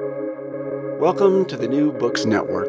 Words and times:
Welcome 0.00 1.44
to 1.46 1.56
the 1.56 1.68
New 1.68 1.92
Books 1.92 2.24
Network. 2.24 2.66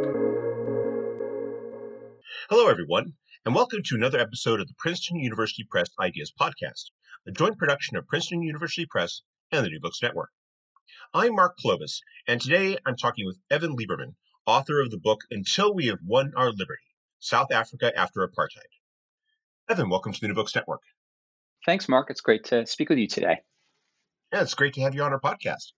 Hello, 2.51 2.67
everyone, 2.67 3.13
and 3.43 3.55
welcome 3.55 3.81
to 3.83 3.95
another 3.95 4.19
episode 4.19 4.61
of 4.61 4.67
the 4.67 4.75
Princeton 4.77 5.17
University 5.17 5.65
Press 5.67 5.89
Ideas 5.99 6.31
Podcast, 6.39 6.91
a 7.27 7.31
joint 7.31 7.57
production 7.57 7.97
of 7.97 8.05
Princeton 8.05 8.43
University 8.43 8.85
Press 8.85 9.23
and 9.51 9.65
the 9.65 9.71
New 9.71 9.79
Books 9.79 10.03
Network. 10.03 10.29
I'm 11.15 11.33
Mark 11.33 11.57
Clovis, 11.57 12.03
and 12.27 12.39
today 12.39 12.77
I'm 12.85 12.95
talking 12.95 13.25
with 13.25 13.39
Evan 13.49 13.75
Lieberman, 13.75 14.13
author 14.45 14.79
of 14.79 14.91
the 14.91 14.99
book 14.99 15.21
Until 15.31 15.73
We 15.73 15.87
Have 15.87 16.01
Won 16.05 16.31
Our 16.37 16.51
Liberty 16.51 16.93
South 17.17 17.51
Africa 17.51 17.91
After 17.97 18.19
Apartheid. 18.19 18.69
Evan, 19.67 19.89
welcome 19.89 20.13
to 20.13 20.21
the 20.21 20.27
New 20.27 20.35
Books 20.35 20.53
Network. 20.53 20.81
Thanks, 21.65 21.89
Mark. 21.89 22.11
It's 22.11 22.21
great 22.21 22.43
to 22.45 22.67
speak 22.67 22.89
with 22.89 22.99
you 22.99 23.07
today. 23.07 23.39
Yeah, 24.31 24.43
it's 24.43 24.53
great 24.53 24.75
to 24.75 24.81
have 24.81 24.93
you 24.93 25.01
on 25.01 25.11
our 25.11 25.19
podcast. 25.19 25.71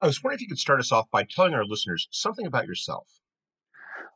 I 0.00 0.06
was 0.06 0.22
wondering 0.22 0.36
if 0.36 0.40
you 0.42 0.48
could 0.48 0.58
start 0.58 0.80
us 0.80 0.92
off 0.92 1.10
by 1.10 1.24
telling 1.24 1.54
our 1.54 1.64
listeners 1.64 2.08
something 2.10 2.46
about 2.46 2.66
yourself. 2.66 3.08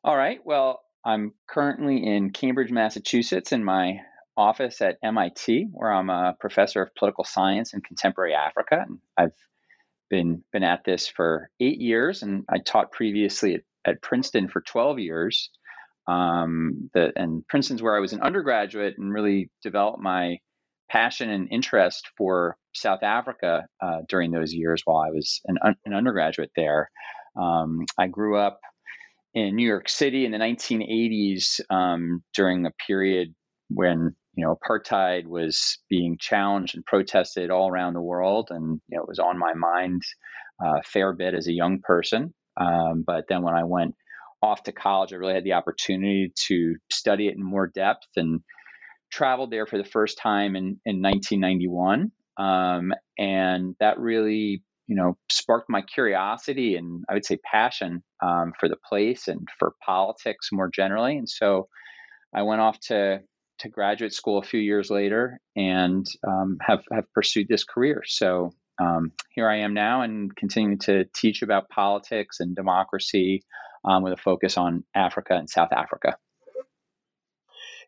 All 0.04 0.16
right. 0.16 0.40
Well, 0.44 0.82
I'm 1.04 1.32
currently 1.48 2.04
in 2.04 2.30
Cambridge, 2.30 2.70
Massachusetts, 2.70 3.52
in 3.52 3.64
my 3.64 4.00
office 4.36 4.80
at 4.80 4.98
MIT, 5.02 5.68
where 5.72 5.92
I'm 5.92 6.10
a 6.10 6.36
professor 6.38 6.82
of 6.82 6.94
political 6.94 7.24
science 7.24 7.72
and 7.72 7.84
contemporary 7.84 8.34
Africa. 8.34 8.84
And 8.86 8.98
I've 9.16 9.34
been 10.10 10.44
been 10.52 10.62
at 10.62 10.84
this 10.84 11.08
for 11.08 11.50
eight 11.60 11.80
years, 11.80 12.22
and 12.22 12.44
I 12.48 12.58
taught 12.58 12.92
previously 12.92 13.54
at, 13.54 13.62
at 13.84 14.02
Princeton 14.02 14.48
for 14.48 14.60
12 14.60 14.98
years. 14.98 15.50
Um, 16.06 16.90
the, 16.94 17.12
and 17.16 17.46
Princeton's 17.46 17.82
where 17.82 17.96
I 17.96 18.00
was 18.00 18.12
an 18.12 18.22
undergraduate 18.22 18.98
and 18.98 19.12
really 19.12 19.50
developed 19.62 20.00
my 20.00 20.38
passion 20.90 21.30
and 21.30 21.48
interest 21.50 22.10
for 22.16 22.56
South 22.74 23.02
Africa 23.02 23.66
uh, 23.80 23.98
during 24.08 24.30
those 24.30 24.52
years 24.52 24.82
while 24.84 24.98
I 24.98 25.10
was 25.10 25.40
an, 25.46 25.58
an 25.84 25.94
undergraduate 25.94 26.50
there. 26.56 26.90
Um, 27.40 27.86
I 27.98 28.08
grew 28.08 28.38
up 28.38 28.60
in 29.34 29.56
New 29.56 29.66
York 29.66 29.88
City 29.88 30.24
in 30.24 30.32
the 30.32 30.38
1980s 30.38 31.60
um, 31.70 32.22
during 32.34 32.66
a 32.66 32.72
period 32.86 33.34
when 33.68 34.14
you 34.34 34.44
know 34.44 34.56
apartheid 34.56 35.26
was 35.26 35.78
being 35.88 36.16
challenged 36.18 36.74
and 36.74 36.84
protested 36.84 37.50
all 37.50 37.68
around 37.68 37.94
the 37.94 38.00
world, 38.00 38.48
and 38.50 38.80
you 38.88 38.96
know 38.96 39.02
it 39.02 39.08
was 39.08 39.18
on 39.18 39.38
my 39.38 39.54
mind 39.54 40.02
uh, 40.62 40.78
a 40.78 40.82
fair 40.82 41.12
bit 41.12 41.34
as 41.34 41.46
a 41.48 41.52
young 41.52 41.80
person. 41.80 42.34
Um, 42.58 43.04
but 43.06 43.24
then 43.28 43.42
when 43.42 43.54
I 43.54 43.64
went 43.64 43.94
off 44.42 44.62
to 44.64 44.72
college, 44.72 45.12
I 45.12 45.16
really 45.16 45.34
had 45.34 45.44
the 45.44 45.54
opportunity 45.54 46.32
to 46.48 46.76
study 46.90 47.28
it 47.28 47.36
in 47.36 47.42
more 47.42 47.66
depth 47.66 48.08
and 48.16 48.40
traveled 49.10 49.50
there 49.50 49.66
for 49.66 49.78
the 49.78 49.84
first 49.84 50.18
time 50.18 50.56
in, 50.56 50.80
in 50.84 51.00
1991. 51.00 52.10
Um, 52.38 52.92
and 53.18 53.74
that 53.80 53.98
really, 53.98 54.62
you 54.86 54.96
know, 54.96 55.16
sparked 55.30 55.68
my 55.68 55.82
curiosity 55.82 56.76
and 56.76 57.04
I 57.08 57.14
would 57.14 57.24
say 57.24 57.38
passion 57.44 58.02
um, 58.22 58.52
for 58.58 58.68
the 58.68 58.76
place 58.88 59.28
and 59.28 59.48
for 59.58 59.74
politics 59.84 60.48
more 60.52 60.70
generally. 60.72 61.16
And 61.16 61.28
so 61.28 61.68
I 62.34 62.42
went 62.42 62.60
off 62.60 62.78
to 62.88 63.20
to 63.58 63.68
graduate 63.68 64.12
school 64.12 64.38
a 64.38 64.42
few 64.42 64.60
years 64.60 64.90
later 64.90 65.38
and 65.54 66.04
um, 66.26 66.58
have 66.60 66.82
have 66.92 67.04
pursued 67.14 67.46
this 67.48 67.64
career. 67.64 68.02
So 68.06 68.50
um, 68.80 69.12
here 69.30 69.48
I 69.48 69.58
am 69.58 69.74
now 69.74 70.02
and 70.02 70.34
continuing 70.34 70.78
to 70.80 71.04
teach 71.14 71.42
about 71.42 71.68
politics 71.68 72.40
and 72.40 72.56
democracy 72.56 73.44
um, 73.84 74.02
with 74.02 74.12
a 74.12 74.16
focus 74.16 74.56
on 74.56 74.84
Africa 74.94 75.34
and 75.34 75.48
South 75.48 75.72
Africa. 75.72 76.16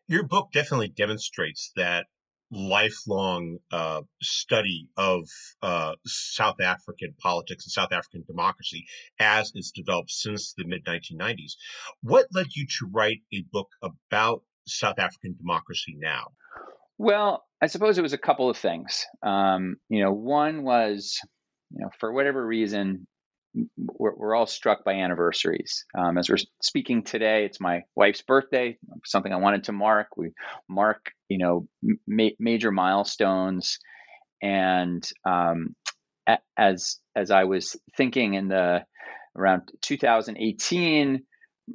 Your 0.07 0.23
book 0.23 0.51
definitely 0.53 0.89
demonstrates 0.89 1.71
that 1.75 2.05
lifelong 2.51 3.57
uh, 3.71 4.01
study 4.21 4.87
of 4.97 5.27
uh, 5.61 5.93
South 6.05 6.61
African 6.61 7.15
politics 7.19 7.65
and 7.65 7.71
South 7.71 7.91
African 7.91 8.23
democracy 8.27 8.85
as 9.19 9.51
it's 9.55 9.71
developed 9.71 10.11
since 10.11 10.53
the 10.57 10.65
mid 10.65 10.85
1990s. 10.85 11.53
What 12.01 12.27
led 12.33 12.47
you 12.55 12.65
to 12.79 12.89
write 12.91 13.21
a 13.33 13.43
book 13.51 13.69
about 13.81 14.43
South 14.67 14.99
African 14.99 15.35
democracy 15.37 15.95
now? 15.97 16.27
Well, 16.97 17.43
I 17.61 17.67
suppose 17.67 17.97
it 17.97 18.03
was 18.03 18.13
a 18.13 18.17
couple 18.17 18.49
of 18.49 18.57
things. 18.57 19.05
Um, 19.21 19.77
you 19.89 20.03
know, 20.03 20.11
one 20.11 20.63
was, 20.63 21.19
you 21.71 21.81
know, 21.81 21.89
for 21.99 22.13
whatever 22.13 22.45
reason, 22.45 23.07
we're, 23.77 24.15
we're 24.15 24.35
all 24.35 24.47
struck 24.47 24.83
by 24.83 24.93
anniversaries. 24.93 25.85
Um, 25.97 26.17
as 26.17 26.29
we're 26.29 26.37
speaking 26.61 27.03
today, 27.03 27.45
it's 27.45 27.59
my 27.59 27.83
wife's 27.95 28.21
birthday, 28.21 28.77
something 29.05 29.31
I 29.31 29.37
wanted 29.37 29.65
to 29.65 29.71
mark. 29.71 30.09
We 30.17 30.31
mark, 30.69 31.11
you 31.29 31.37
know, 31.37 31.67
ma- 32.07 32.29
major 32.39 32.71
milestones. 32.71 33.79
And 34.41 35.07
um, 35.25 35.75
as 36.57 36.99
as 37.15 37.31
I 37.31 37.45
was 37.45 37.75
thinking 37.95 38.33
in 38.33 38.47
the 38.47 38.85
around 39.35 39.63
2018, 39.81 41.23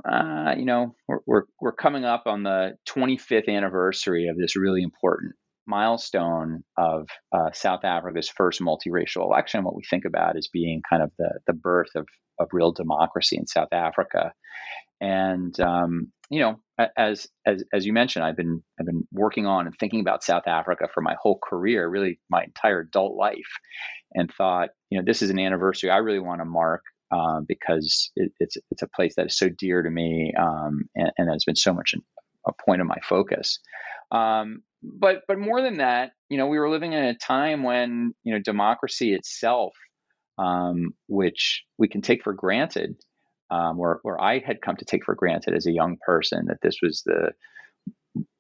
uh, 0.09 0.55
you 0.57 0.65
know, 0.65 0.95
we're, 1.09 1.19
we're, 1.27 1.43
we're 1.61 1.73
coming 1.73 2.05
up 2.05 2.23
on 2.27 2.43
the 2.43 2.77
25th 2.89 3.49
anniversary 3.49 4.29
of 4.29 4.37
this 4.39 4.57
really 4.57 4.83
important 4.83 5.35
milestone 5.71 6.63
of 6.77 7.09
uh, 7.33 7.51
South 7.53 7.85
Africa's 7.85 8.29
first 8.29 8.61
multiracial 8.61 9.23
election, 9.23 9.65
what 9.65 9.77
we 9.77 9.83
think 9.89 10.05
about 10.05 10.37
as 10.37 10.49
being 10.53 10.83
kind 10.89 11.03
of 11.03 11.11
the, 11.19 11.39
the 11.47 11.53
birth 11.55 11.91
of, 11.95 12.07
of 12.39 12.49
real 12.53 12.73
democracy 12.73 13.37
in 13.39 13.47
South 13.47 13.73
Africa. 13.73 14.33
And 15.01 15.59
um, 15.61 16.13
you 16.29 16.41
know, 16.41 16.61
as 16.97 17.27
as 17.47 17.65
as 17.73 17.87
you 17.87 17.93
mentioned, 17.93 18.25
I've 18.25 18.37
been 18.37 18.63
I've 18.79 18.87
been 18.87 19.07
working 19.13 19.47
on 19.47 19.67
and 19.67 19.75
thinking 19.79 20.01
about 20.01 20.23
South 20.23 20.47
Africa 20.47 20.89
for 20.93 21.01
my 21.01 21.17
whole 21.21 21.39
career, 21.43 21.89
really 21.89 22.21
my 22.29 22.45
entire 22.45 22.81
adult 22.81 23.17
life, 23.17 23.59
and 24.13 24.31
thought, 24.31 24.71
you 24.91 24.99
know, 24.99 25.05
this 25.05 25.23
is 25.23 25.31
an 25.31 25.39
anniversary 25.39 25.91
I 25.91 25.99
really 25.99 26.19
want 26.19 26.43
to 26.43 26.45
mark 26.45 26.83
um, 27.11 27.47
because 27.49 28.13
it, 28.15 28.33
it's 28.39 28.57
it's 28.71 28.83
a 28.83 28.89
place 28.89 29.15
that 29.17 29.27
is 29.27 29.39
so 29.39 29.49
dear 29.49 29.83
to 29.83 29.91
me 29.91 30.33
um, 30.39 30.89
and, 30.95 31.11
and, 31.17 31.31
has 31.31 31.45
been 31.45 31.57
so 31.57 31.73
much 31.73 31.95
a 32.47 32.53
point 32.65 32.81
of 32.81 32.87
my 32.87 32.99
focus. 33.09 33.59
Um, 34.13 34.63
but 34.83 35.23
but 35.29 35.39
more 35.39 35.63
than 35.63 35.79
that, 35.79 36.13
you 36.29 36.39
know, 36.39 36.47
we 36.47 36.59
were 36.59 36.71
living 36.71 36.93
in 36.93 37.05
a 37.05 37.15
time 37.15 37.63
when 37.63 38.15
you 38.25 38.35
know 38.35 38.41
democracy 38.41 39.15
itself, 39.15 39.75
um, 40.39 40.95
which 41.09 41.63
we 41.79 41.89
can 41.89 42.03
take 42.03 42.23
for 42.23 42.33
granted, 42.33 42.97
um, 43.51 43.79
or 43.79 44.01
or 44.05 44.21
I 44.23 44.39
had 44.39 44.63
come 44.63 44.77
to 44.77 44.85
take 44.85 45.05
for 45.05 45.15
granted 45.15 45.55
as 45.55 45.67
a 45.67 45.73
young 45.73 45.97
person 46.05 46.47
that 46.47 46.59
this 46.63 46.77
was 46.83 47.03
the 47.05 47.33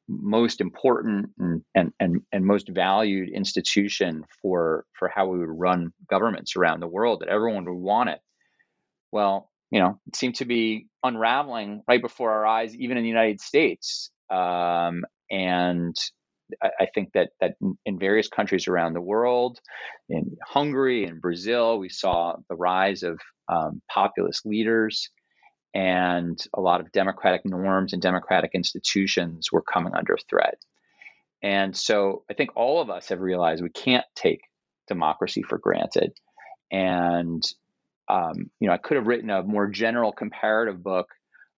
most 0.08 0.60
important 0.60 1.30
and, 1.38 1.62
and, 1.74 1.92
and, 2.00 2.22
and 2.32 2.44
most 2.44 2.68
valued 2.68 3.28
institution 3.28 4.24
for 4.42 4.84
for 4.98 5.08
how 5.08 5.26
we 5.26 5.38
would 5.38 5.48
run 5.48 5.92
governments 6.08 6.56
around 6.56 6.80
the 6.80 6.88
world 6.88 7.20
that 7.20 7.28
everyone 7.28 7.64
would 7.64 7.72
want 7.72 8.10
it. 8.10 8.18
Well, 9.12 9.50
you 9.70 9.80
know, 9.80 10.00
it 10.06 10.16
seemed 10.16 10.36
to 10.36 10.44
be 10.44 10.88
unraveling 11.04 11.82
right 11.86 12.02
before 12.02 12.32
our 12.32 12.46
eyes, 12.46 12.74
even 12.74 12.96
in 12.96 13.04
the 13.04 13.08
United 13.08 13.40
States. 13.40 14.10
Um, 14.30 15.04
and 15.30 15.96
I 16.62 16.86
think 16.94 17.12
that 17.14 17.30
that 17.40 17.54
in 17.84 17.98
various 17.98 18.28
countries 18.28 18.68
around 18.68 18.94
the 18.94 19.00
world, 19.00 19.60
in 20.08 20.36
Hungary 20.46 21.04
and 21.04 21.20
Brazil, 21.20 21.78
we 21.78 21.88
saw 21.88 22.36
the 22.48 22.56
rise 22.56 23.02
of 23.02 23.20
um, 23.48 23.82
populist 23.88 24.46
leaders, 24.46 25.10
and 25.74 26.38
a 26.54 26.60
lot 26.60 26.80
of 26.80 26.92
democratic 26.92 27.42
norms 27.44 27.92
and 27.92 28.02
democratic 28.02 28.52
institutions 28.54 29.50
were 29.52 29.62
coming 29.62 29.94
under 29.94 30.16
threat. 30.28 30.58
And 31.42 31.76
so, 31.76 32.24
I 32.30 32.34
think 32.34 32.50
all 32.56 32.80
of 32.80 32.90
us 32.90 33.08
have 33.08 33.20
realized 33.20 33.62
we 33.62 33.70
can't 33.70 34.06
take 34.14 34.42
democracy 34.88 35.42
for 35.42 35.58
granted. 35.58 36.12
And 36.70 37.42
um, 38.10 38.50
you 38.58 38.66
know, 38.66 38.74
I 38.74 38.78
could 38.78 38.96
have 38.96 39.06
written 39.06 39.30
a 39.30 39.42
more 39.42 39.68
general 39.68 40.12
comparative 40.12 40.82
book 40.82 41.08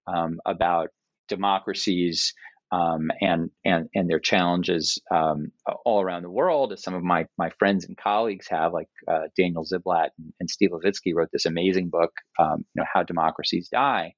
um, 0.06 0.40
about 0.44 0.90
democracies 1.28 2.34
um, 2.72 3.10
and 3.20 3.50
and 3.64 3.88
and 3.94 4.08
their 4.08 4.18
challenges 4.18 5.00
um, 5.14 5.52
all 5.84 6.00
around 6.00 6.22
the 6.22 6.30
world, 6.30 6.72
as 6.72 6.82
some 6.82 6.94
of 6.94 7.02
my 7.02 7.26
my 7.36 7.50
friends 7.58 7.84
and 7.84 7.96
colleagues 7.96 8.46
have, 8.48 8.72
like 8.72 8.88
uh, 9.06 9.28
Daniel 9.36 9.64
Ziblatt 9.64 10.08
and, 10.40 10.50
Steve 10.50 10.70
Levitsky 10.70 11.14
wrote 11.14 11.28
this 11.32 11.44
amazing 11.44 11.90
book, 11.90 12.12
um, 12.38 12.64
you 12.74 12.80
know, 12.80 12.86
How 12.92 13.02
Democracies 13.02 13.68
Die. 13.70 14.14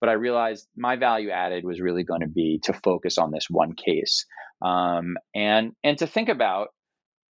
But 0.00 0.08
I 0.08 0.14
realized 0.14 0.66
my 0.76 0.96
value 0.96 1.30
added 1.30 1.64
was 1.64 1.80
really 1.80 2.02
going 2.02 2.20
to 2.22 2.28
be 2.28 2.60
to 2.64 2.72
focus 2.72 3.16
on 3.16 3.30
this 3.30 3.46
one 3.48 3.74
case, 3.74 4.26
um, 4.60 5.14
and 5.34 5.72
and 5.84 5.96
to 5.98 6.08
think 6.08 6.28
about 6.28 6.68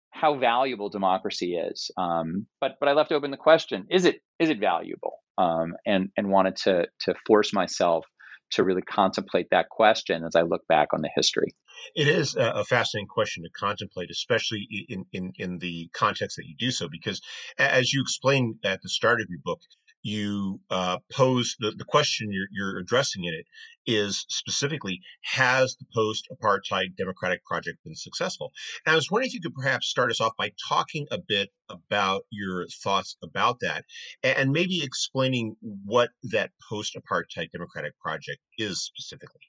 how 0.09 0.37
valuable 0.37 0.89
democracy 0.89 1.55
is. 1.55 1.91
Um, 1.95 2.47
but 2.59 2.77
but 2.79 2.89
I 2.89 2.93
left 2.93 3.11
open 3.11 3.29
the 3.29 3.37
question: 3.37 3.85
Is 3.91 4.05
it 4.05 4.19
is 4.39 4.49
it 4.49 4.59
valuable? 4.59 5.19
Um, 5.37 5.75
and 5.85 6.09
and 6.17 6.29
wanted 6.29 6.55
to 6.63 6.87
to 7.01 7.13
force 7.27 7.53
myself 7.53 8.05
to 8.51 8.63
really 8.63 8.81
contemplate 8.81 9.47
that 9.51 9.69
question 9.69 10.23
as 10.23 10.35
I 10.35 10.41
look 10.41 10.65
back 10.67 10.89
on 10.93 11.01
the 11.01 11.09
history. 11.15 11.55
It 11.95 12.07
is 12.07 12.35
a 12.35 12.63
fascinating 12.63 13.07
question 13.07 13.43
to 13.43 13.49
contemplate, 13.49 14.09
especially 14.09 14.67
in, 14.87 15.05
in, 15.11 15.33
in 15.37 15.57
the 15.59 15.89
context 15.93 16.37
that 16.37 16.45
you 16.45 16.55
do 16.57 16.71
so, 16.71 16.87
because 16.89 17.21
as 17.57 17.91
you 17.91 18.01
explained 18.01 18.55
at 18.63 18.81
the 18.81 18.89
start 18.89 19.21
of 19.21 19.27
your 19.29 19.39
book, 19.43 19.59
you 20.05 20.59
uh, 20.69 20.99
pose 21.11 21.55
the, 21.59 21.71
the 21.75 21.83
question 21.83 22.29
you're, 22.31 22.47
you're 22.51 22.77
addressing 22.77 23.23
in 23.23 23.33
it 23.33 23.47
is 23.87 24.23
specifically 24.29 25.01
has 25.23 25.75
the 25.77 25.85
post 25.95 26.27
apartheid 26.31 26.95
democratic 26.95 27.43
project 27.43 27.83
been 27.83 27.95
successful? 27.95 28.51
And 28.85 28.93
I 28.93 28.95
was 28.95 29.09
wondering 29.09 29.29
if 29.29 29.33
you 29.33 29.41
could 29.41 29.55
perhaps 29.55 29.87
start 29.87 30.11
us 30.11 30.21
off 30.21 30.33
by 30.37 30.51
talking 30.69 31.07
a 31.09 31.17
bit 31.17 31.49
about 31.69 32.21
your 32.29 32.67
thoughts 32.83 33.17
about 33.23 33.61
that 33.61 33.83
and 34.23 34.51
maybe 34.51 34.83
explaining 34.83 35.55
what 35.61 36.11
that 36.23 36.51
post 36.69 36.95
apartheid 36.95 37.51
democratic 37.51 37.97
project 37.99 38.39
is 38.59 38.83
specifically. 38.83 39.41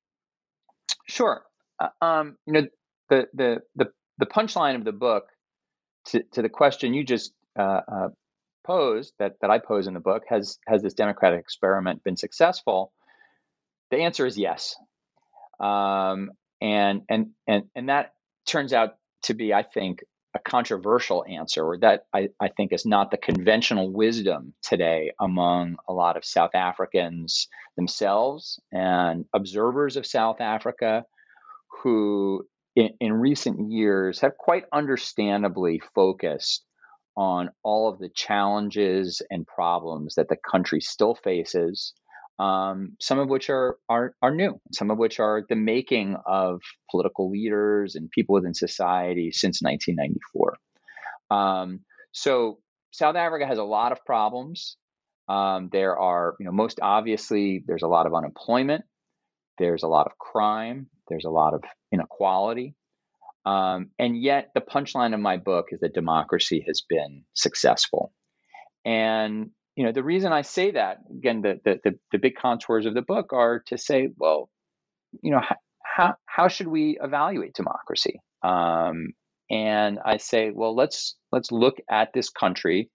Sure. 1.06 1.42
Uh, 1.78 1.88
um, 2.00 2.36
you 2.46 2.54
know, 2.54 2.66
the, 3.10 3.26
the, 3.34 3.60
the, 3.74 3.90
the 4.16 4.26
punchline 4.26 4.74
of 4.74 4.84
the 4.86 4.92
book 4.92 5.26
to, 6.06 6.22
to 6.32 6.40
the 6.40 6.48
question 6.48 6.94
you 6.94 7.04
just 7.04 7.32
uh, 7.58 7.80
uh, 7.92 8.08
posed 8.66 9.14
that 9.18 9.36
that 9.40 9.50
I 9.50 9.58
pose 9.58 9.86
in 9.86 9.94
the 9.94 10.00
book 10.00 10.24
has 10.28 10.58
has 10.66 10.82
this 10.82 10.94
democratic 10.94 11.40
experiment 11.40 12.04
been 12.04 12.16
successful? 12.16 12.92
The 13.90 13.98
answer 13.98 14.26
is 14.26 14.36
yes, 14.36 14.76
um, 15.60 16.30
and 16.60 17.02
and 17.08 17.30
and 17.46 17.64
and 17.74 17.88
that 17.88 18.14
turns 18.46 18.72
out 18.72 18.96
to 19.22 19.34
be, 19.34 19.52
I 19.54 19.62
think, 19.62 20.04
a 20.34 20.38
controversial 20.38 21.24
answer, 21.28 21.64
or 21.64 21.78
that 21.78 22.06
I, 22.12 22.28
I 22.40 22.48
think 22.48 22.72
is 22.72 22.84
not 22.84 23.10
the 23.10 23.16
conventional 23.16 23.90
wisdom 23.90 24.54
today 24.62 25.12
among 25.20 25.76
a 25.88 25.92
lot 25.92 26.16
of 26.16 26.24
South 26.24 26.54
Africans 26.54 27.48
themselves 27.76 28.60
and 28.72 29.24
observers 29.34 29.96
of 29.96 30.06
South 30.06 30.40
Africa 30.40 31.04
who 31.82 32.46
in, 32.74 32.90
in 33.00 33.12
recent 33.12 33.70
years 33.70 34.20
have 34.20 34.36
quite 34.36 34.64
understandably 34.72 35.80
focused 35.94 36.64
on 37.16 37.50
all 37.62 37.88
of 37.88 37.98
the 37.98 38.10
challenges 38.14 39.22
and 39.30 39.46
problems 39.46 40.14
that 40.16 40.28
the 40.28 40.36
country 40.36 40.80
still 40.80 41.14
faces, 41.14 41.94
um, 42.38 42.96
some 43.00 43.18
of 43.18 43.28
which 43.28 43.48
are, 43.48 43.78
are, 43.88 44.14
are 44.20 44.34
new, 44.34 44.60
some 44.72 44.90
of 44.90 44.98
which 44.98 45.18
are 45.18 45.42
the 45.48 45.56
making 45.56 46.16
of 46.26 46.60
political 46.90 47.30
leaders 47.30 47.94
and 47.94 48.10
people 48.10 48.34
within 48.34 48.52
society 48.52 49.30
since 49.32 49.62
1994. 49.62 50.56
Um, 51.30 51.80
so 52.12 52.58
South 52.92 53.16
Africa 53.16 53.46
has 53.46 53.58
a 53.58 53.64
lot 53.64 53.92
of 53.92 54.04
problems. 54.04 54.76
Um, 55.28 55.70
there 55.72 55.98
are, 55.98 56.34
you 56.38 56.46
know, 56.46 56.52
most 56.52 56.78
obviously, 56.82 57.64
there's 57.66 57.82
a 57.82 57.88
lot 57.88 58.06
of 58.06 58.14
unemployment, 58.14 58.84
there's 59.58 59.82
a 59.82 59.88
lot 59.88 60.06
of 60.06 60.18
crime, 60.18 60.88
there's 61.08 61.24
a 61.24 61.30
lot 61.30 61.54
of 61.54 61.64
inequality. 61.92 62.74
Um, 63.46 63.90
and 63.98 64.20
yet, 64.20 64.50
the 64.54 64.60
punchline 64.60 65.14
of 65.14 65.20
my 65.20 65.36
book 65.36 65.66
is 65.70 65.80
that 65.80 65.94
democracy 65.94 66.64
has 66.66 66.82
been 66.88 67.22
successful. 67.32 68.12
And 68.84 69.50
you 69.76 69.84
know, 69.84 69.92
the 69.92 70.02
reason 70.02 70.32
I 70.32 70.42
say 70.42 70.72
that 70.72 70.98
again, 71.10 71.42
the 71.42 71.60
the 71.64 71.80
the, 71.84 71.98
the 72.12 72.18
big 72.18 72.34
contours 72.34 72.86
of 72.86 72.94
the 72.94 73.02
book 73.02 73.32
are 73.32 73.62
to 73.66 73.78
say, 73.78 74.08
well, 74.16 74.50
you 75.22 75.30
know, 75.30 75.42
how 75.80 76.14
how 76.26 76.48
should 76.48 76.66
we 76.66 76.98
evaluate 77.00 77.54
democracy? 77.54 78.20
Um, 78.42 79.12
and 79.48 80.00
I 80.04 80.16
say, 80.16 80.50
well, 80.50 80.74
let's 80.74 81.16
let's 81.30 81.52
look 81.52 81.76
at 81.88 82.12
this 82.12 82.30
country 82.30 82.90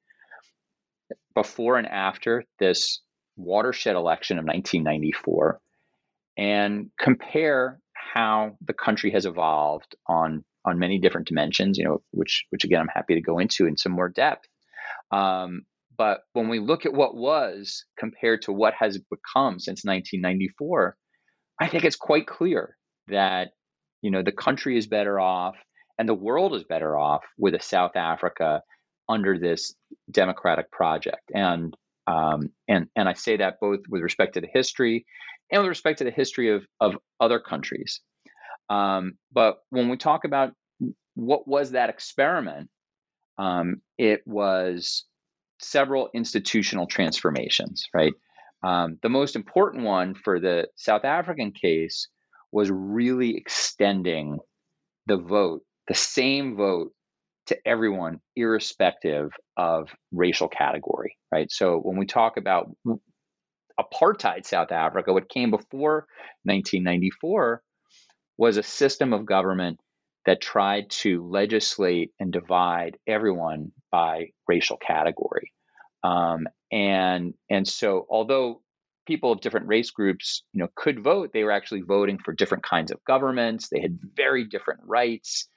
before 1.34 1.78
and 1.78 1.88
after 1.88 2.44
this 2.60 3.02
watershed 3.38 3.96
election 3.96 4.38
of 4.38 4.44
1994 4.44 5.60
and 6.38 6.90
compare 7.00 7.80
how 8.14 8.58
the 8.66 8.74
country 8.74 9.12
has 9.12 9.26
evolved 9.26 9.96
on 10.08 10.44
on 10.64 10.78
many 10.78 11.00
different 11.00 11.28
dimensions, 11.28 11.78
you 11.78 11.84
know, 11.84 12.02
which 12.12 12.46
which 12.50 12.64
again 12.64 12.82
I'm 12.82 12.88
happy 12.88 13.16
to 13.16 13.22
go 13.22 13.40
into 13.40 13.66
in 13.66 13.78
some 13.78 13.92
more 13.92 14.10
depth. 14.10 14.48
Um, 15.12 15.64
but 15.98 16.22
when 16.34 16.50
we 16.50 16.60
look 16.60 16.86
at 16.86 16.94
what 16.94 17.16
was 17.16 17.86
compared 17.98 18.44
to 18.44 18.54
what 18.54 18.74
has 18.80 18.98
become 18.98 19.60
since 19.60 19.84
1994, 19.84 20.96
I 21.60 21.68
think 21.68 21.84
it's 21.84 21.96
quite 21.96 22.28
clear 22.28 22.76
that 23.08 23.52
you 24.02 24.12
know 24.12 24.24
the 24.24 24.32
country 24.32 24.78
is 24.78 24.88
better 24.88 25.20
off 25.20 25.56
and 25.98 26.08
the 26.08 26.14
world 26.14 26.56
is 26.56 26.64
better 26.64 26.98
off 26.98 27.24
with 27.38 27.56
a 27.56 27.62
South 27.62 27.96
Africa 27.96 28.62
under 29.08 29.38
this 29.38 29.74
democratic 30.10 30.72
project. 30.72 31.32
And 31.34 31.76
um, 32.12 32.50
and 32.68 32.88
and 32.96 33.08
I 33.08 33.14
say 33.14 33.38
that 33.38 33.60
both 33.62 33.82
with 33.90 34.02
respect 34.02 34.34
to 34.34 34.42
the 34.42 34.50
history 34.52 35.06
and 35.52 35.62
with 35.62 35.70
respect 35.70 36.00
to 36.00 36.04
the 36.04 36.12
history 36.12 36.54
of 36.54 36.66
of 36.80 36.98
other 37.20 37.40
countries. 37.40 38.02
Um, 38.70 39.14
but 39.32 39.60
when 39.70 39.90
we 39.90 39.98
talk 39.98 40.24
about 40.26 40.54
what 41.16 41.48
was 41.48 41.72
that 41.72 41.90
experiment, 41.90 42.70
um, 43.38 43.82
it 43.98 44.22
was 44.26 45.06
several 45.60 46.10
institutional 46.14 46.88
transformations, 46.88 47.86
right? 47.94 48.14
Um, 48.64 48.98
the 49.02 49.10
most 49.10 49.36
important 49.36 49.84
one 49.84 50.16
for 50.16 50.40
the 50.40 50.68
South 50.76 51.06
African 51.06 51.52
case 51.52 52.08
was 52.52 52.70
really 52.72 53.36
extending 53.38 54.40
the 55.08 55.18
vote, 55.18 55.62
the 55.88 55.96
same 55.96 56.56
vote 56.56 56.92
to 57.52 57.68
everyone, 57.68 58.22
irrespective 58.36 59.32
of 59.58 59.90
racial 60.12 60.48
category, 60.48 61.18
right? 61.32 61.52
So 61.52 61.78
when 61.78 61.98
we 61.98 62.06
talk 62.06 62.38
about 62.38 62.72
apartheid 63.80 64.46
South 64.46 64.72
Africa, 64.72 65.12
what 65.12 65.30
came 65.30 65.52
before 65.52 66.08
1994 66.44 67.62
was 68.38 68.58
a 68.58 68.64
system 68.64 69.12
of 69.12 69.26
government 69.26 69.80
that 70.26 70.42
tried 70.42 70.90
to 70.90 71.28
legislate 71.28 72.12
and 72.20 72.32
divide 72.32 72.98
everyone 73.06 73.72
by 73.92 74.28
racial 74.48 74.78
category. 74.78 75.52
Um, 76.04 76.48
and 76.72 77.34
and 77.50 77.68
so 77.68 78.08
although 78.10 78.62
people 79.06 79.34
of 79.34 79.42
different 79.42 79.68
race 79.68 79.92
groups 79.92 80.44
you 80.54 80.62
know 80.62 80.70
could 80.76 81.04
vote 81.04 81.32
they 81.34 81.44
were 81.44 81.52
actually 81.52 81.82
voting 81.82 82.18
for 82.24 82.34
different 82.34 82.64
kinds 82.64 82.92
of 82.92 83.04
governments 83.04 83.68
they 83.70 83.82
had 83.82 84.00
very 84.16 84.46
different 84.46 84.80
rights 84.86 85.48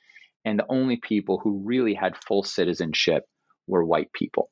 and 0.44 0.58
the 0.58 0.66
only 0.68 0.96
people 0.96 1.40
who 1.42 1.62
really 1.64 1.94
had 1.94 2.16
full 2.16 2.42
citizenship 2.42 3.24
were 3.66 3.84
white 3.84 4.12
people 4.12 4.50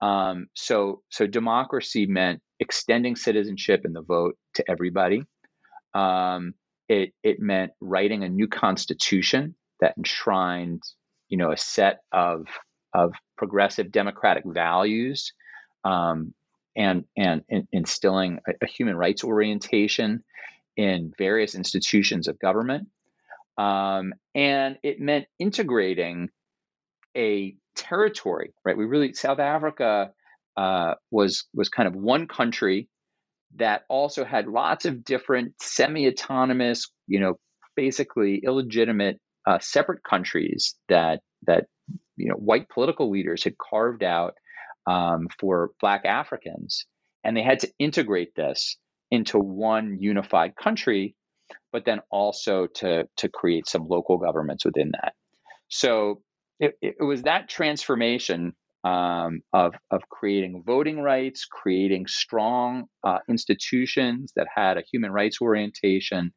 um, 0.00 0.46
so 0.54 1.02
so 1.08 1.26
democracy 1.26 2.06
meant 2.06 2.40
extending 2.60 3.16
citizenship 3.16 3.82
and 3.84 3.94
the 3.94 4.02
vote 4.02 4.36
to 4.54 4.64
everybody 4.68 5.22
um, 5.94 6.54
it 6.88 7.12
it 7.22 7.38
meant 7.40 7.72
writing 7.80 8.24
a 8.24 8.28
new 8.28 8.48
constitution 8.48 9.54
that 9.80 9.94
enshrined, 9.96 10.82
you 11.28 11.38
know, 11.38 11.52
a 11.52 11.56
set 11.56 12.00
of 12.12 12.46
of 12.94 13.12
progressive 13.36 13.92
democratic 13.92 14.44
values, 14.46 15.32
um, 15.84 16.34
and 16.76 17.04
and 17.16 17.42
instilling 17.72 18.38
a, 18.48 18.52
a, 18.62 18.66
human 18.66 18.96
rights 18.96 19.24
orientation 19.24 20.24
in 20.76 21.12
various 21.18 21.54
institutions 21.54 22.28
of 22.28 22.38
government. 22.38 22.88
Um, 23.58 24.14
and 24.34 24.78
it 24.82 25.00
meant 25.00 25.26
integrating 25.38 26.28
a 27.16 27.56
territory, 27.76 28.52
right? 28.64 28.76
We 28.76 28.84
really 28.84 29.12
South 29.14 29.40
Africa 29.40 30.12
uh, 30.56 30.94
was 31.10 31.44
was 31.54 31.68
kind 31.68 31.88
of 31.88 31.94
one 31.94 32.28
country 32.28 32.88
that 33.56 33.82
also 33.88 34.24
had 34.24 34.46
lots 34.46 34.84
of 34.84 35.04
different 35.04 35.54
semi-autonomous, 35.60 36.90
you 37.06 37.20
know, 37.20 37.34
basically 37.76 38.42
illegitimate 38.44 39.18
uh, 39.46 39.58
separate 39.60 40.02
countries 40.02 40.74
that 40.88 41.20
that 41.46 41.64
you 42.16 42.28
know 42.28 42.34
white 42.34 42.68
political 42.68 43.10
leaders 43.10 43.44
had 43.44 43.56
carved 43.58 44.02
out 44.02 44.34
um, 44.86 45.28
for 45.38 45.70
Black 45.80 46.04
Africans, 46.04 46.86
and 47.24 47.36
they 47.36 47.42
had 47.42 47.60
to 47.60 47.70
integrate 47.78 48.34
this 48.34 48.76
into 49.10 49.38
one 49.38 49.98
unified 50.00 50.54
country, 50.56 51.14
but 51.72 51.84
then 51.84 52.00
also 52.10 52.66
to 52.66 53.08
to 53.16 53.28
create 53.28 53.66
some 53.66 53.86
local 53.88 54.18
governments 54.18 54.64
within 54.64 54.92
that. 54.92 55.14
So 55.68 56.22
it, 56.60 56.74
it 56.80 57.02
was 57.02 57.22
that 57.22 57.48
transformation 57.48 58.54
um, 58.84 59.40
of, 59.52 59.74
of 59.90 60.02
creating 60.08 60.62
voting 60.66 61.00
rights, 61.00 61.44
creating 61.44 62.06
strong 62.06 62.84
uh, 63.04 63.18
institutions 63.28 64.32
that 64.36 64.46
had 64.52 64.76
a 64.76 64.82
human 64.90 65.12
rights 65.12 65.38
orientation, 65.40 66.32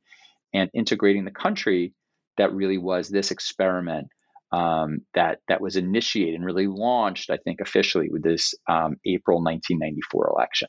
and 0.53 0.69
integrating 0.73 1.25
the 1.25 1.31
country 1.31 1.93
that 2.37 2.53
really 2.53 2.77
was 2.77 3.09
this 3.09 3.31
experiment 3.31 4.07
um, 4.51 4.99
that 5.13 5.39
that 5.47 5.61
was 5.61 5.77
initiated 5.77 6.35
and 6.35 6.45
really 6.45 6.67
launched, 6.67 7.29
I 7.29 7.37
think, 7.37 7.61
officially 7.61 8.09
with 8.09 8.23
this 8.23 8.53
um, 8.67 8.97
April 9.05 9.41
1994 9.41 10.33
election 10.35 10.67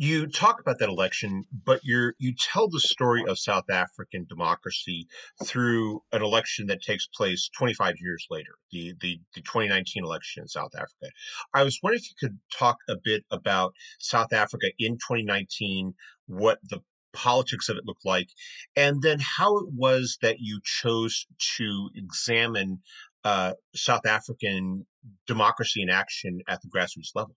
you 0.00 0.28
talk 0.28 0.60
about 0.60 0.78
that 0.78 0.88
election, 0.88 1.44
but 1.64 1.80
you 1.82 2.12
you 2.18 2.32
tell 2.38 2.68
the 2.68 2.78
story 2.78 3.24
of 3.26 3.36
South 3.36 3.68
African 3.68 4.26
democracy 4.28 5.08
through 5.44 6.02
an 6.12 6.22
election 6.22 6.68
that 6.68 6.80
takes 6.82 7.08
place 7.08 7.50
25 7.58 7.96
years 8.00 8.24
later, 8.30 8.52
the, 8.70 8.94
the, 9.00 9.20
the 9.34 9.40
2019 9.40 10.04
election 10.04 10.42
in 10.42 10.48
South 10.48 10.70
Africa. 10.76 11.12
I 11.52 11.64
was 11.64 11.80
wondering 11.82 12.00
if 12.00 12.10
you 12.10 12.28
could 12.28 12.38
talk 12.56 12.76
a 12.88 12.94
bit 13.02 13.24
about 13.32 13.74
South 13.98 14.32
Africa 14.32 14.68
in 14.78 14.94
2019, 14.94 15.92
what 16.26 16.58
the 16.62 16.80
politics 17.12 17.68
of 17.68 17.76
it 17.76 17.84
looked 17.84 18.06
like, 18.06 18.28
and 18.76 19.02
then 19.02 19.18
how 19.18 19.58
it 19.58 19.66
was 19.74 20.16
that 20.22 20.36
you 20.38 20.60
chose 20.62 21.26
to 21.56 21.90
examine 21.96 22.78
uh, 23.24 23.54
South 23.74 24.06
African 24.06 24.86
democracy 25.26 25.82
in 25.82 25.90
action 25.90 26.40
at 26.46 26.60
the 26.62 26.68
grassroots 26.68 27.16
level? 27.16 27.34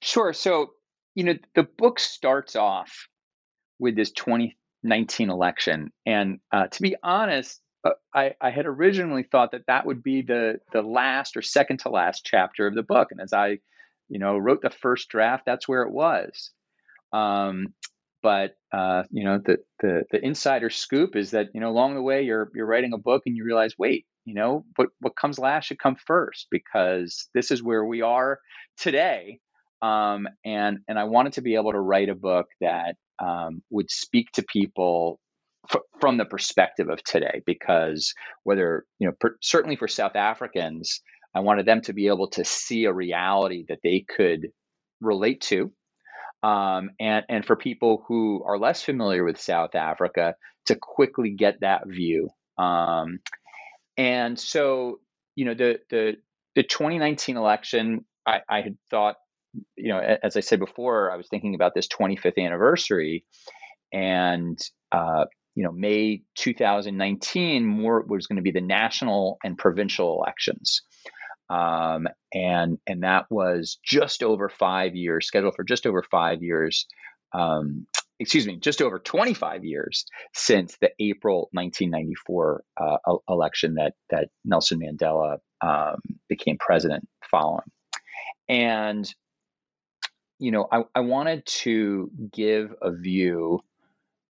Sure. 0.00 0.32
So, 0.32 0.74
you 1.14 1.24
know, 1.24 1.34
the 1.54 1.64
book 1.64 1.98
starts 2.00 2.56
off 2.56 3.08
with 3.78 3.96
this 3.96 4.12
2019 4.12 5.30
election. 5.30 5.90
And 6.06 6.38
uh, 6.52 6.68
to 6.68 6.82
be 6.82 6.96
honest, 7.02 7.60
uh, 7.84 7.90
I, 8.14 8.34
I, 8.40 8.50
had 8.50 8.66
originally 8.66 9.24
thought 9.24 9.52
that 9.52 9.66
that 9.66 9.86
would 9.86 10.04
be 10.04 10.22
the 10.22 10.60
the 10.72 10.82
last 10.82 11.36
or 11.36 11.42
second 11.42 11.80
to 11.80 11.88
last 11.88 12.24
chapter 12.24 12.66
of 12.66 12.74
the 12.74 12.84
book. 12.84 13.08
And 13.10 13.20
as 13.20 13.32
I, 13.32 13.58
you 14.08 14.20
know, 14.20 14.38
wrote 14.38 14.62
the 14.62 14.70
first 14.70 15.08
draft, 15.08 15.44
that's 15.44 15.66
where 15.66 15.82
it 15.82 15.90
was. 15.90 16.52
Um, 17.12 17.74
but 18.22 18.56
uh, 18.72 19.02
you 19.10 19.24
know, 19.24 19.38
the, 19.44 19.58
the 19.80 20.04
the 20.12 20.24
insider 20.24 20.70
scoop 20.70 21.16
is 21.16 21.32
that 21.32 21.48
you 21.54 21.60
know 21.60 21.70
along 21.70 21.94
the 21.94 22.02
way 22.02 22.22
you're 22.22 22.50
you're 22.54 22.66
writing 22.66 22.92
a 22.92 22.98
book 22.98 23.22
and 23.26 23.36
you 23.36 23.44
realize, 23.44 23.74
wait, 23.76 24.06
you 24.24 24.34
know, 24.34 24.64
what 24.76 24.90
what 25.00 25.16
comes 25.16 25.38
last 25.38 25.66
should 25.66 25.80
come 25.80 25.96
first 25.96 26.46
because 26.50 27.28
this 27.34 27.50
is 27.50 27.62
where 27.62 27.84
we 27.84 28.00
are 28.00 28.38
today. 28.78 29.40
Um, 29.82 30.28
and 30.44 30.80
and 30.88 30.98
I 30.98 31.04
wanted 31.04 31.34
to 31.34 31.42
be 31.42 31.56
able 31.56 31.72
to 31.72 31.80
write 31.80 32.10
a 32.10 32.16
book 32.16 32.48
that 32.60 32.96
um, 33.20 33.62
would 33.70 33.90
speak 33.90 34.32
to 34.34 34.44
people 34.44 35.20
f- 35.72 35.82
from 36.00 36.18
the 36.18 36.26
perspective 36.26 36.88
of 36.90 37.02
today 37.04 37.42
because 37.46 38.14
whether 38.44 38.86
you 39.00 39.08
know 39.08 39.14
per- 39.20 39.38
certainly 39.42 39.76
for 39.76 39.88
South 39.88 40.16
Africans, 40.16 41.02
I 41.34 41.40
wanted 41.40 41.66
them 41.66 41.82
to 41.82 41.94
be 41.94 42.08
able 42.08 42.28
to 42.30 42.44
see 42.44 42.86
a 42.86 42.94
reality 42.94 43.66
that 43.68 43.80
they 43.84 44.06
could 44.08 44.48
relate 45.00 45.42
to 45.42 45.70
um, 46.44 46.92
and 47.00 47.26
and 47.30 47.46
for 47.46 47.56
people 47.56 48.04
who 48.08 48.44
are 48.46 48.58
less 48.58 48.82
familiar 48.82 49.24
with 49.24 49.40
South 49.40 49.76
Africa 49.76 50.36
to 50.68 50.76
quickly 50.76 51.32
get 51.32 51.60
that 51.62 51.88
view. 51.88 52.30
Um, 52.58 53.20
and 53.98 54.38
so, 54.38 55.00
you 55.36 55.46
know, 55.46 55.54
the 55.54 55.80
the 55.90 56.16
the 56.56 56.64
2019 56.64 57.36
election, 57.36 58.04
I, 58.26 58.40
I 58.48 58.62
had 58.62 58.76
thought, 58.90 59.16
you 59.76 59.88
know, 59.88 60.00
as 60.22 60.36
I 60.36 60.40
said 60.40 60.58
before, 60.60 61.10
I 61.10 61.16
was 61.16 61.28
thinking 61.28 61.54
about 61.54 61.74
this 61.74 61.88
25th 61.88 62.38
anniversary, 62.38 63.24
and 63.92 64.58
uh, 64.90 65.24
you 65.54 65.64
know, 65.64 65.72
May 65.72 66.22
2019 66.36 67.66
more 67.66 68.02
was 68.02 68.26
going 68.26 68.36
to 68.36 68.42
be 68.42 68.52
the 68.52 68.60
national 68.60 69.38
and 69.44 69.58
provincial 69.58 70.16
elections 70.22 70.82
um, 71.52 72.08
and 72.32 72.78
and 72.86 73.02
that 73.02 73.26
was 73.30 73.78
just 73.84 74.22
over 74.22 74.48
five 74.48 74.96
years, 74.96 75.26
scheduled 75.26 75.54
for 75.54 75.64
just 75.64 75.86
over 75.86 76.02
five 76.02 76.42
years. 76.42 76.86
Um, 77.34 77.86
excuse 78.18 78.46
me, 78.46 78.56
just 78.56 78.80
over 78.80 78.98
25 78.98 79.64
years 79.64 80.06
since 80.34 80.76
the 80.80 80.90
April 81.00 81.48
1994 81.52 82.64
uh, 82.80 82.96
election 83.28 83.74
that 83.74 83.92
that 84.10 84.28
Nelson 84.44 84.80
Mandela 84.80 85.38
um, 85.60 86.00
became 86.28 86.56
president 86.58 87.06
following. 87.30 87.70
And 88.48 89.12
you 90.42 90.50
know, 90.50 90.66
I, 90.72 90.82
I 90.92 91.00
wanted 91.02 91.46
to 91.46 92.10
give 92.32 92.74
a 92.82 92.90
view 92.90 93.60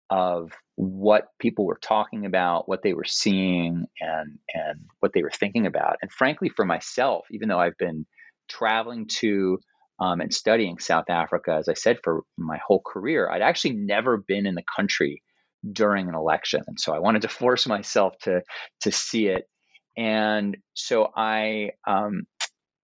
of 0.09 0.51
what 0.75 1.29
people 1.39 1.65
were 1.65 1.79
talking 1.81 2.25
about, 2.25 2.67
what 2.67 2.83
they 2.83 2.93
were 2.93 3.05
seeing, 3.05 3.85
and 4.01 4.37
and 4.53 4.81
what 4.99 5.13
they 5.13 5.23
were 5.23 5.31
thinking 5.31 5.67
about. 5.67 5.95
And 6.01 6.11
frankly, 6.11 6.49
for 6.53 6.65
myself, 6.65 7.27
even 7.31 7.47
though 7.47 7.59
I've 7.59 7.77
been 7.77 8.05
traveling 8.49 9.07
to 9.19 9.59
um, 10.01 10.19
and 10.19 10.33
studying 10.33 10.79
South 10.79 11.09
Africa, 11.09 11.55
as 11.57 11.69
I 11.69 11.75
said, 11.75 11.99
for 12.03 12.23
my 12.37 12.59
whole 12.67 12.81
career, 12.85 13.29
I'd 13.31 13.41
actually 13.41 13.75
never 13.75 14.17
been 14.17 14.45
in 14.45 14.55
the 14.55 14.65
country 14.75 15.23
during 15.71 16.09
an 16.09 16.15
election, 16.15 16.61
and 16.67 16.77
so 16.77 16.93
I 16.93 16.99
wanted 16.99 17.21
to 17.21 17.29
force 17.41 17.67
myself 17.67 18.15
to 18.23 18.41
to 18.81 18.91
see 18.91 19.27
it. 19.27 19.47
And 19.95 20.57
so 20.73 21.09
I 21.15 21.69
um, 21.87 22.23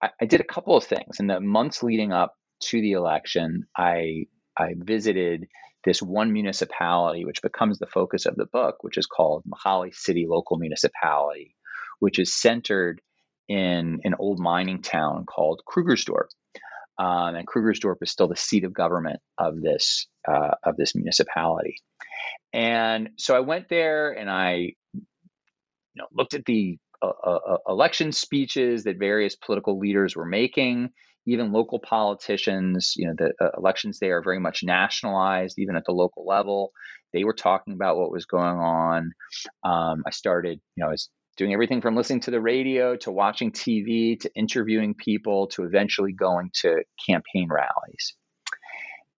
I, 0.01 0.11
I 0.21 0.25
did 0.27 0.39
a 0.39 0.45
couple 0.45 0.77
of 0.77 0.85
things 0.85 1.19
in 1.19 1.27
the 1.27 1.41
months 1.41 1.83
leading 1.83 2.13
up 2.13 2.33
to 2.61 2.81
the 2.81 2.93
election. 2.93 3.67
I 3.75 4.27
I 4.57 4.73
visited 4.77 5.47
this 5.83 6.01
one 6.01 6.33
municipality, 6.33 7.25
which 7.25 7.41
becomes 7.41 7.79
the 7.79 7.87
focus 7.87 8.25
of 8.25 8.35
the 8.35 8.45
book, 8.45 8.83
which 8.83 8.97
is 8.97 9.05
called 9.05 9.43
Mogale 9.45 9.93
City 9.93 10.25
Local 10.27 10.57
Municipality, 10.57 11.55
which 11.99 12.19
is 12.19 12.33
centered 12.33 13.01
in 13.47 14.01
an 14.03 14.15
old 14.19 14.39
mining 14.39 14.81
town 14.81 15.25
called 15.25 15.61
Krugersdorp. 15.67 16.27
Um, 16.99 17.35
and 17.35 17.47
Krugersdorp 17.47 17.97
is 18.01 18.11
still 18.11 18.27
the 18.27 18.35
seat 18.35 18.63
of 18.63 18.73
government 18.73 19.19
of 19.37 19.61
this 19.61 20.07
uh, 20.27 20.55
of 20.63 20.75
this 20.77 20.95
municipality. 20.95 21.77
And 22.53 23.09
so 23.17 23.35
I 23.35 23.41
went 23.41 23.69
there 23.69 24.11
and 24.11 24.29
I, 24.29 24.73
you 24.93 25.03
know, 25.95 26.07
looked 26.11 26.33
at 26.33 26.45
the 26.45 26.79
uh, 27.01 27.11
uh, 27.23 27.39
uh 27.49 27.57
election 27.69 28.11
speeches 28.11 28.85
that 28.85 28.97
various 28.97 29.35
political 29.35 29.77
leaders 29.77 30.15
were 30.15 30.25
making 30.25 30.89
even 31.27 31.51
local 31.51 31.79
politicians, 31.79 32.93
you 32.95 33.05
know, 33.05 33.13
the 33.17 33.33
uh, 33.43 33.51
elections 33.57 33.99
there 33.99 34.17
are 34.17 34.23
very 34.23 34.39
much 34.39 34.63
nationalized, 34.63 35.59
even 35.59 35.75
at 35.75 35.83
the 35.85 35.91
local 35.91 36.25
level. 36.25 36.71
They 37.13 37.25
were 37.25 37.33
talking 37.33 37.73
about 37.73 37.97
what 37.97 38.11
was 38.11 38.25
going 38.25 38.57
on. 38.57 39.11
Um, 39.63 40.03
I 40.05 40.11
started, 40.11 40.59
you 40.75 40.83
know, 40.83 40.87
I 40.87 40.91
was 40.91 41.09
doing 41.35 41.53
everything 41.53 41.81
from 41.81 41.95
listening 41.95 42.21
to 42.21 42.31
the 42.31 42.41
radio 42.41 42.95
to 42.97 43.11
watching 43.11 43.51
TV 43.51 44.19
to 44.21 44.31
interviewing 44.35 44.95
people 44.95 45.47
to 45.47 45.65
eventually 45.65 46.13
going 46.13 46.49
to 46.61 46.83
campaign 47.07 47.49
rallies. 47.49 48.15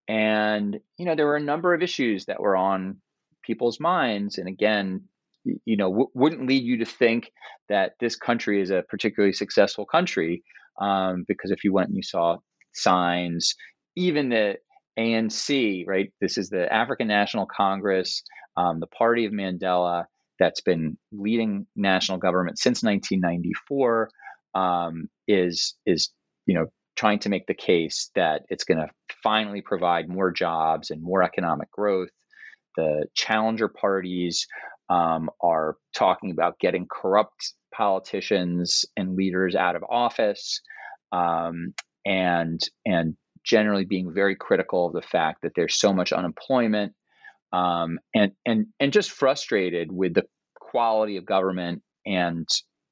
And, 0.08 0.80
you 0.98 1.06
know, 1.06 1.14
there 1.14 1.26
were 1.26 1.36
a 1.36 1.40
number 1.40 1.72
of 1.72 1.82
issues 1.82 2.26
that 2.26 2.40
were 2.40 2.56
on 2.56 2.96
people's 3.44 3.78
minds. 3.78 4.38
And 4.38 4.48
again, 4.48 5.04
you 5.44 5.76
know, 5.76 5.88
w- 5.88 6.10
wouldn't 6.12 6.46
lead 6.46 6.64
you 6.64 6.78
to 6.78 6.84
think 6.84 7.30
that 7.68 7.92
this 8.00 8.16
country 8.16 8.60
is 8.60 8.70
a 8.70 8.84
particularly 8.88 9.32
successful 9.32 9.86
country 9.86 10.42
um, 10.80 11.24
because 11.28 11.50
if 11.50 11.64
you 11.64 11.72
went 11.72 11.88
and 11.88 11.96
you 11.96 12.02
saw 12.02 12.38
signs, 12.72 13.54
even 13.96 14.28
the 14.28 14.56
ANC, 14.98 15.86
right? 15.86 16.12
This 16.20 16.38
is 16.38 16.50
the 16.50 16.72
African 16.72 17.08
National 17.08 17.46
Congress, 17.46 18.22
um, 18.56 18.80
the 18.80 18.86
party 18.86 19.26
of 19.26 19.32
Mandela 19.32 20.04
that's 20.38 20.62
been 20.62 20.96
leading 21.12 21.66
national 21.76 22.18
government 22.18 22.58
since 22.58 22.82
1994, 22.82 24.10
um, 24.54 25.08
is 25.28 25.76
is 25.86 26.10
you 26.46 26.54
know 26.54 26.66
trying 26.96 27.20
to 27.20 27.28
make 27.28 27.46
the 27.46 27.54
case 27.54 28.10
that 28.14 28.42
it's 28.48 28.64
going 28.64 28.78
to 28.78 28.88
finally 29.22 29.62
provide 29.62 30.08
more 30.08 30.30
jobs 30.30 30.90
and 30.90 31.02
more 31.02 31.22
economic 31.22 31.70
growth. 31.70 32.10
The 32.76 33.06
challenger 33.14 33.68
parties 33.68 34.46
um, 34.90 35.30
are 35.40 35.76
talking 35.94 36.32
about 36.32 36.58
getting 36.58 36.86
corrupt 36.90 37.54
politicians 37.72 38.84
and 38.96 39.16
leaders 39.16 39.54
out 39.54 39.76
of 39.76 39.84
office, 39.88 40.60
um, 41.12 41.72
and 42.04 42.60
and 42.84 43.16
generally 43.44 43.84
being 43.84 44.12
very 44.12 44.36
critical 44.36 44.86
of 44.86 44.92
the 44.92 45.02
fact 45.02 45.42
that 45.42 45.52
there's 45.54 45.78
so 45.78 45.92
much 45.92 46.12
unemployment, 46.12 46.92
um, 47.52 47.98
and 48.14 48.32
and 48.44 48.66
and 48.80 48.92
just 48.92 49.12
frustrated 49.12 49.90
with 49.92 50.14
the 50.14 50.24
quality 50.56 51.16
of 51.16 51.24
government 51.24 51.82
and 52.04 52.48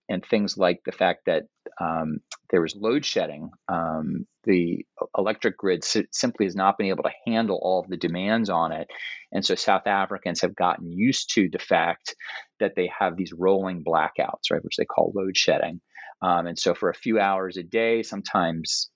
and 0.08 0.24
things 0.24 0.56
like 0.56 0.80
the 0.84 0.92
fact 0.92 1.22
that 1.26 1.44
um, 1.80 2.18
there 2.50 2.62
was 2.62 2.74
load 2.74 3.04
shedding. 3.04 3.50
Um, 3.68 4.26
the 4.44 4.86
electric 5.16 5.58
grid 5.58 5.84
simply 5.84 6.46
has 6.46 6.56
not 6.56 6.78
been 6.78 6.88
able 6.88 7.02
to 7.04 7.10
handle 7.26 7.58
all 7.60 7.80
of 7.80 7.88
the 7.88 7.96
demands 7.96 8.48
on 8.48 8.72
it. 8.72 8.88
And 9.32 9.44
so 9.44 9.54
South 9.54 9.86
Africans 9.86 10.40
have 10.40 10.54
gotten 10.54 10.90
used 10.90 11.34
to 11.34 11.48
the 11.50 11.58
fact 11.58 12.14
that 12.60 12.72
they 12.74 12.90
have 12.98 13.16
these 13.16 13.32
rolling 13.32 13.84
blackouts, 13.84 14.50
right, 14.50 14.64
which 14.64 14.76
they 14.76 14.86
call 14.86 15.12
load 15.14 15.36
shedding. 15.36 15.80
Um, 16.22 16.46
and 16.46 16.58
so 16.58 16.74
for 16.74 16.88
a 16.88 16.94
few 16.94 17.20
hours 17.20 17.56
a 17.56 17.62
day, 17.62 18.02
sometimes 18.02 18.90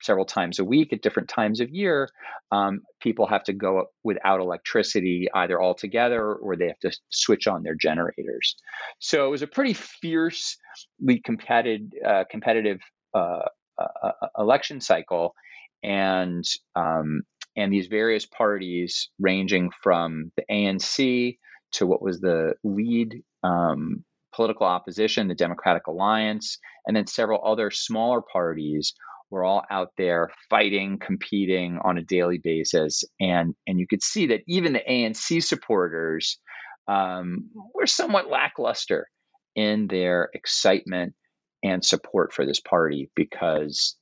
several 0.00 0.24
times 0.24 0.58
a 0.58 0.64
week 0.64 0.92
at 0.92 1.02
different 1.02 1.28
times 1.28 1.60
of 1.60 1.70
year, 1.70 2.08
um, 2.50 2.80
people 3.00 3.26
have 3.26 3.44
to 3.44 3.52
go 3.52 3.86
without 4.04 4.40
electricity 4.40 5.28
either 5.34 5.60
altogether 5.60 6.34
or 6.34 6.56
they 6.56 6.66
have 6.68 6.78
to 6.80 6.92
switch 7.10 7.46
on 7.46 7.62
their 7.62 7.74
generators. 7.74 8.56
So 8.98 9.26
it 9.26 9.30
was 9.30 9.42
a 9.42 9.46
pretty 9.46 9.74
fiercely 9.74 11.20
competitive, 11.24 11.88
uh, 12.06 12.24
competitive 12.30 12.80
uh, 13.14 13.46
uh, 13.78 13.86
uh, 14.02 14.28
election 14.38 14.80
cycle, 14.80 15.34
and 15.82 16.44
um, 16.76 17.22
and 17.56 17.72
these 17.72 17.86
various 17.88 18.26
parties, 18.26 19.10
ranging 19.18 19.70
from 19.82 20.32
the 20.36 20.44
ANC 20.50 21.38
to 21.72 21.86
what 21.86 22.02
was 22.02 22.20
the 22.20 22.54
lead 22.64 23.22
um, 23.42 24.04
political 24.34 24.66
opposition, 24.66 25.28
the 25.28 25.34
Democratic 25.34 25.86
Alliance, 25.86 26.58
and 26.86 26.96
then 26.96 27.06
several 27.06 27.40
other 27.44 27.70
smaller 27.70 28.22
parties 28.22 28.94
we're 29.32 29.46
all 29.46 29.64
out 29.70 29.92
there 29.96 30.30
fighting, 30.50 30.98
competing 30.98 31.78
on 31.82 31.96
a 31.96 32.04
daily 32.04 32.36
basis, 32.36 33.02
and 33.18 33.54
and 33.66 33.80
you 33.80 33.86
could 33.88 34.02
see 34.02 34.26
that 34.26 34.42
even 34.46 34.74
the 34.74 34.82
ANC 34.86 35.42
supporters 35.42 36.38
um, 36.86 37.48
were 37.74 37.86
somewhat 37.86 38.28
lackluster 38.28 39.08
in 39.56 39.86
their 39.86 40.28
excitement 40.34 41.14
and 41.62 41.82
support 41.82 42.34
for 42.34 42.44
this 42.44 42.60
party 42.60 43.10
because 43.16 43.96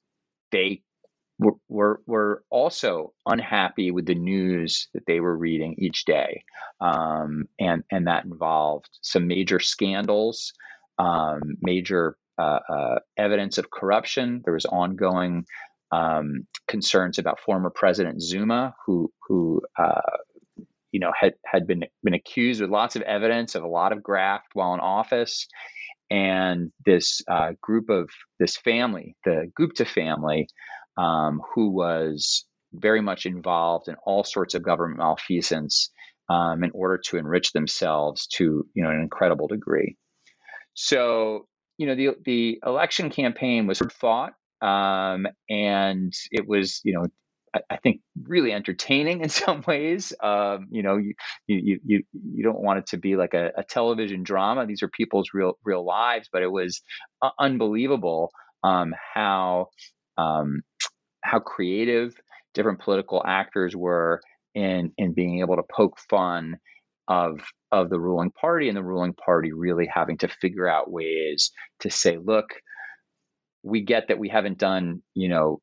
they 0.50 0.82
were, 1.68 2.00
were, 2.06 2.42
also 2.50 3.12
unhappy 3.25 3.90
with 3.92 4.06
the 4.06 4.14
news 4.14 4.88
that 4.94 5.04
they 5.06 5.20
were 5.20 5.37
reading 5.37 5.76
each 5.78 6.04
day, 6.04 6.42
um, 6.80 7.44
and 7.60 7.84
and 7.88 8.08
that 8.08 8.25
involved 8.25 8.88
some 9.00 9.28
major 9.28 9.60
scandals, 9.60 10.52
um, 10.99 11.40
major 11.62 12.16
evidence 13.16 13.59
of 13.59 13.70
corruption. 13.70 14.42
There 14.44 14.54
was 14.54 14.66
ongoing 14.66 15.44
um, 15.92 16.47
concerns 16.68 17.18
about 17.18 17.40
former 17.40 17.70
President 17.70 18.23
Zuma, 18.23 18.75
who 18.87 19.12
who 19.26 19.62
uh, 19.78 20.18
you 20.92 21.00
know 21.00 21.12
had 21.18 21.35
had 21.44 21.66
been 21.66 21.85
been 22.02 22.14
accused 22.14 22.61
with 22.61 22.70
lots 22.70 22.97
of 22.97 23.02
evidence 23.02 23.54
of 23.54 23.62
a 23.62 23.68
lot 23.68 23.92
of 23.92 24.02
graft 24.02 24.49
while 24.54 24.75
in 24.75 24.80
office. 24.80 25.47
And 26.12 26.73
this 26.85 27.23
uh, 27.30 27.52
group 27.61 27.88
of 27.88 28.09
this 28.40 28.56
family, 28.56 29.14
the 29.25 29.50
Gupta 29.54 29.85
family, 29.85 30.49
um, 30.97 31.40
who 31.54 31.70
was 31.70 32.44
very 32.73 33.00
much 33.00 33.26
involved 33.26 33.88
in 33.88 33.94
all 34.04 34.25
sorts 34.25 34.54
of 34.54 34.64
government 34.64 34.99
malfeasance 34.99 35.90
um, 36.28 36.64
in 36.64 36.70
order 36.73 36.99
to 37.06 37.16
enrich 37.16 37.52
themselves 37.52 38.26
to 38.28 38.66
you 38.75 38.82
know 38.82 38.90
an 38.90 39.00
incredible 39.00 39.49
degree. 39.49 39.97
So 40.75 41.47
you 41.80 41.87
know 41.87 41.94
the 41.94 42.10
the 42.26 42.60
election 42.66 43.08
campaign 43.08 43.66
was 43.66 43.80
fought, 43.99 44.34
um, 44.60 45.26
and 45.49 46.12
it 46.30 46.46
was 46.46 46.82
you 46.84 46.92
know 46.92 47.06
I, 47.56 47.60
I, 47.70 47.76
think 47.78 48.02
really 48.22 48.52
entertaining 48.52 49.20
in 49.22 49.30
some 49.30 49.64
ways. 49.66 50.12
Um, 50.22 50.66
you 50.70 50.82
know 50.82 50.99
you, 50.99 51.14
you 51.46 51.80
you 51.82 52.02
you 52.12 52.44
don't 52.44 52.60
want 52.60 52.80
it 52.80 52.87
to 52.88 52.99
be 52.99 53.16
like 53.16 53.32
a, 53.32 53.52
a, 53.56 53.64
television 53.64 54.22
drama. 54.25 54.66
These 54.66 54.82
are 54.82 54.88
people's 54.88 55.30
real 55.32 55.54
real 55.64 55.82
lives, 55.82 56.28
but 56.30 56.42
it 56.42 56.52
was 56.52 56.82
uh, 57.22 57.30
unbelievable 57.38 58.30
um, 58.62 58.94
how 59.14 59.68
um, 60.18 60.60
how 61.22 61.38
creative 61.38 62.14
different 62.52 62.80
political 62.80 63.22
actors 63.26 63.75
were 63.75 64.20
in 64.54 64.92
in 64.99 65.14
being 65.14 65.40
able 65.40 65.56
to 65.56 65.64
poke 65.75 65.99
fun 66.10 66.58
of 67.11 67.40
of 67.73 67.90
the 67.90 68.00
ruling 68.00 68.31
party 68.31 68.69
and 68.69 68.76
the 68.76 68.83
ruling 68.83 69.12
party 69.12 69.52
really 69.52 69.88
having 69.93 70.17
to 70.17 70.29
figure 70.29 70.69
out 70.69 70.90
ways 70.90 71.50
to 71.81 71.90
say 71.90 72.17
look 72.17 72.55
we 73.62 73.83
get 73.83 74.09
that 74.09 74.19
we 74.19 74.29
haven't 74.29 74.59
done 74.59 75.02
you 75.12 75.29
know 75.29 75.61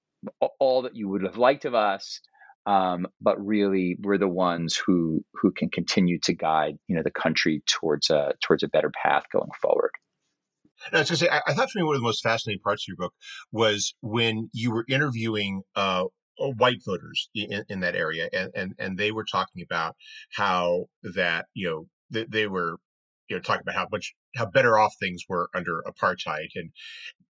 all 0.59 0.83
that 0.83 0.95
you 0.95 1.07
would 1.07 1.23
have 1.23 1.37
liked 1.37 1.65
of 1.65 1.73
us 1.73 2.19
um, 2.67 3.07
but 3.21 3.43
really 3.43 3.95
we're 4.01 4.17
the 4.17 4.27
ones 4.27 4.75
who 4.75 5.23
who 5.33 5.51
can 5.51 5.69
continue 5.69 6.19
to 6.23 6.33
guide 6.33 6.75
you 6.87 6.97
know 6.97 7.01
the 7.01 7.09
country 7.09 7.63
towards 7.65 8.09
a 8.09 8.33
towards 8.43 8.61
a 8.61 8.67
better 8.67 8.91
path 9.03 9.23
going 9.31 9.49
forward. 9.61 9.91
I 10.91 10.99
was 10.99 11.09
going 11.09 11.17
to 11.17 11.25
say, 11.25 11.29
I, 11.29 11.41
I, 11.47 11.53
thought 11.55 11.71
for 11.71 11.79
me 11.79 11.83
one 11.83 11.95
of 11.95 12.01
the 12.01 12.05
most 12.05 12.21
fascinating 12.21 12.61
parts 12.61 12.83
of 12.83 12.89
your 12.89 12.97
book 12.97 13.13
was 13.51 13.95
when 14.01 14.49
you 14.53 14.71
were 14.71 14.85
interviewing 14.87 15.63
uh, 15.75 15.79
uh, 15.79 16.05
Uh, 16.39 16.49
white 16.57 16.79
voters 16.85 17.29
in, 17.33 17.63
in 17.69 17.79
that 17.81 17.95
area, 17.95 18.29
and, 18.33 18.51
and 18.55 18.75
and 18.79 18.97
they 18.97 19.11
were 19.11 19.25
talking 19.25 19.63
about 19.63 19.95
how 20.35 20.85
that 21.15 21.45
you 21.53 21.67
know 21.69 21.87
they, 22.11 22.25
they 22.25 22.47
were 22.47 22.77
you 23.29 23.35
know 23.35 23.41
talking 23.41 23.61
about 23.61 23.75
how 23.75 23.87
much 23.91 24.13
how 24.35 24.45
better 24.45 24.77
off 24.77 24.93
things 24.99 25.23
were 25.27 25.49
under 25.55 25.83
apartheid 25.87 26.49
and 26.55 26.71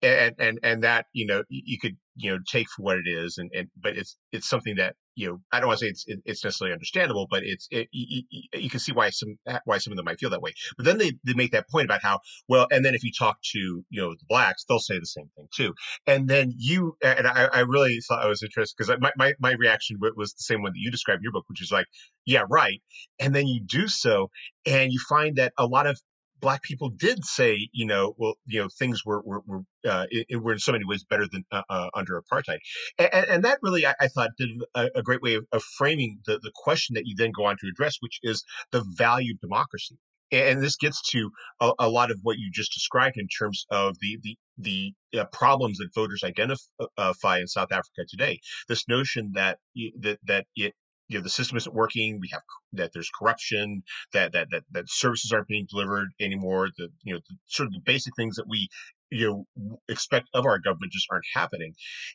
and 0.03 0.35
and 0.39 0.59
and 0.63 0.85
that 0.85 1.07
you 1.13 1.27
know 1.27 1.43
you 1.49 1.79
could 1.79 1.97
you 2.17 2.31
know 2.31 2.39
take 2.51 2.69
for 2.69 2.83
what 2.83 2.99
it 2.99 3.09
is 3.09 3.39
and 3.39 3.51
and 3.55 3.69
but 3.77 3.97
it's 3.97 4.17
it's 4.33 4.49
something 4.49 4.77
that 4.77 4.95
you 5.15 5.27
know 5.27 5.39
i 5.53 5.59
don't 5.59 5.69
want 5.69 5.79
to 5.79 5.87
say 5.87 5.91
it's 5.91 6.05
it's 6.25 6.45
necessarily 6.45 6.73
understandable 6.73 7.27
but 7.31 7.43
it's 7.43 7.67
it, 7.71 7.89
you, 7.91 8.23
you, 8.53 8.71
can 8.71 8.79
see 8.79 8.93
why 8.93 9.11
some 9.11 9.37
why 9.65 9.79
some 9.79 9.93
of 9.93 9.97
them 9.97 10.05
might 10.05 10.19
feel 10.19 10.31
that 10.31 10.43
way. 10.43 10.53
But 10.77 10.85
then 10.85 10.99
they 10.99 11.13
they 11.25 11.35
make 11.35 11.53
that 11.53 11.69
point 11.69 11.87
about 11.87 12.03
how 12.03 12.21
well 12.49 12.67
and 12.71 12.85
then 12.85 12.95
if 12.95 13.03
you 13.03 13.11
talk 13.19 13.39
to 13.53 13.59
you 13.59 14.03
know 14.03 14.11
the 14.11 14.25
blacks 14.29 14.65
they'll 14.65 14.79
say 14.79 14.99
the 14.99 15.07
same 15.07 15.31
thing 15.37 15.49
too. 15.55 15.75
And 16.07 16.29
then 16.29 16.53
you 16.57 16.97
and 17.03 17.27
i, 17.27 17.49
I 17.53 17.61
really 17.61 17.99
thought 18.07 18.23
i 18.23 18.29
was 18.29 18.43
interested 18.43 18.77
because 18.77 19.01
my, 19.01 19.13
my 19.17 19.35
my 19.41 19.53
reaction 19.53 19.99
was 20.01 20.35
the 20.35 20.43
same 20.43 20.63
one 20.63 20.73
that 20.73 20.79
you 20.81 20.91
described 20.91 21.21
in 21.21 21.25
your 21.25 21.33
book 21.33 21.45
which 21.49 21.63
is 21.63 21.73
like 21.73 21.87
yeah 22.27 22.45
right. 22.51 22.83
And 23.19 23.35
then 23.35 23.47
you 23.47 23.61
do 23.65 23.89
so 23.89 24.31
and 24.67 24.93
you 24.93 25.01
find 25.09 25.37
that 25.37 25.53
a 25.59 25.67
lot 25.67 25.87
of 25.87 26.01
black 26.41 26.63
people 26.63 26.91
did 26.91 27.25
say, 27.25 27.69
you 27.73 27.87
know, 27.87 28.15
well, 28.19 28.35
you 28.47 28.61
know, 28.61 28.69
things 28.79 29.05
were 29.05 29.23
were 29.25 29.43
were, 29.47 29.63
uh, 29.89 30.07
it, 30.11 30.43
were 30.43 30.53
in 30.53 30.59
so 30.59 30.73
many 30.73 30.85
ways 30.85 31.05
better 31.05 31.27
than 31.31 31.45
uh, 31.53 31.63
uh, 31.69 31.89
under 31.95 32.21
apartheid, 32.21 32.59
and, 32.99 33.27
and, 33.27 33.45
that 33.45 33.59
really, 33.63 33.87
I, 33.87 33.95
I 34.01 34.09
thought, 34.09 34.31
did 34.39 34.51
a, 34.75 34.89
a, 34.97 35.03
great 35.03 35.23
way 35.23 35.35
of, 35.35 35.47
of 35.53 35.63
framing 35.63 36.21
the 36.27 36.39
the 36.39 36.53
question 36.55 36.95
that 36.95 37.07
you 37.07 37.15
then 37.17 37.33
go 37.37 37.47
on 37.47 37.57
to 37.61 37.69
address, 37.69 37.97
which 38.01 38.19
is 38.23 38.45
the 38.73 38.85
value 38.97 39.35
of 39.35 39.41
democracy. 39.41 39.97
And 40.33 40.61
this 40.61 40.77
gets 40.77 41.01
to 41.11 41.31
a, 41.61 41.73
a 41.79 41.89
lot 41.89 42.11
of 42.11 42.19
what 42.23 42.39
you 42.39 42.51
just 42.53 42.73
described 42.73 43.17
in 43.17 43.29
terms 43.29 43.65
of 43.71 43.97
the 44.01 44.19
the 44.23 44.37
the 44.59 45.21
uh, 45.21 45.25
problems 45.33 45.79
that 45.79 45.95
voters 45.95 46.25
identify 46.25 47.39
in 47.39 47.47
South 47.47 47.71
Africa 47.71 48.05
today. 48.09 48.41
This 48.69 48.89
notion 48.89 49.33
that 49.35 49.59
that 50.01 50.19
that 50.27 50.47
it 50.57 50.75
you 51.09 51.19
know 51.19 51.23
the 51.23 51.31
system 51.31 51.57
isn't 51.57 51.75
working 51.75 52.19
we 52.21 52.29
have 52.33 52.43
that 52.73 52.91
there's 52.93 53.11
corruption 53.19 53.83
that 54.13 54.33
that 54.33 54.49
that, 54.51 54.63
that 54.73 54.89
services 54.89 55.33
aren't 55.33 55.49
being 55.49 55.67
delivered 55.71 56.09
anymore 56.21 56.69
the 56.77 56.89
you 57.03 57.15
know 57.15 57.21
the, 57.29 57.37
sort 57.47 57.67
of 57.67 57.73
the 57.73 57.81
basic 57.85 58.15
things 58.17 58.37
that 58.37 58.49
we 58.49 58.69
you 59.11 59.47
know 59.61 59.79
expect 59.89 60.29
of 60.35 60.45
our 60.47 60.59
government 60.59 60.93
just 60.93 61.07
aren't 61.11 61.25
happening. 61.35 61.75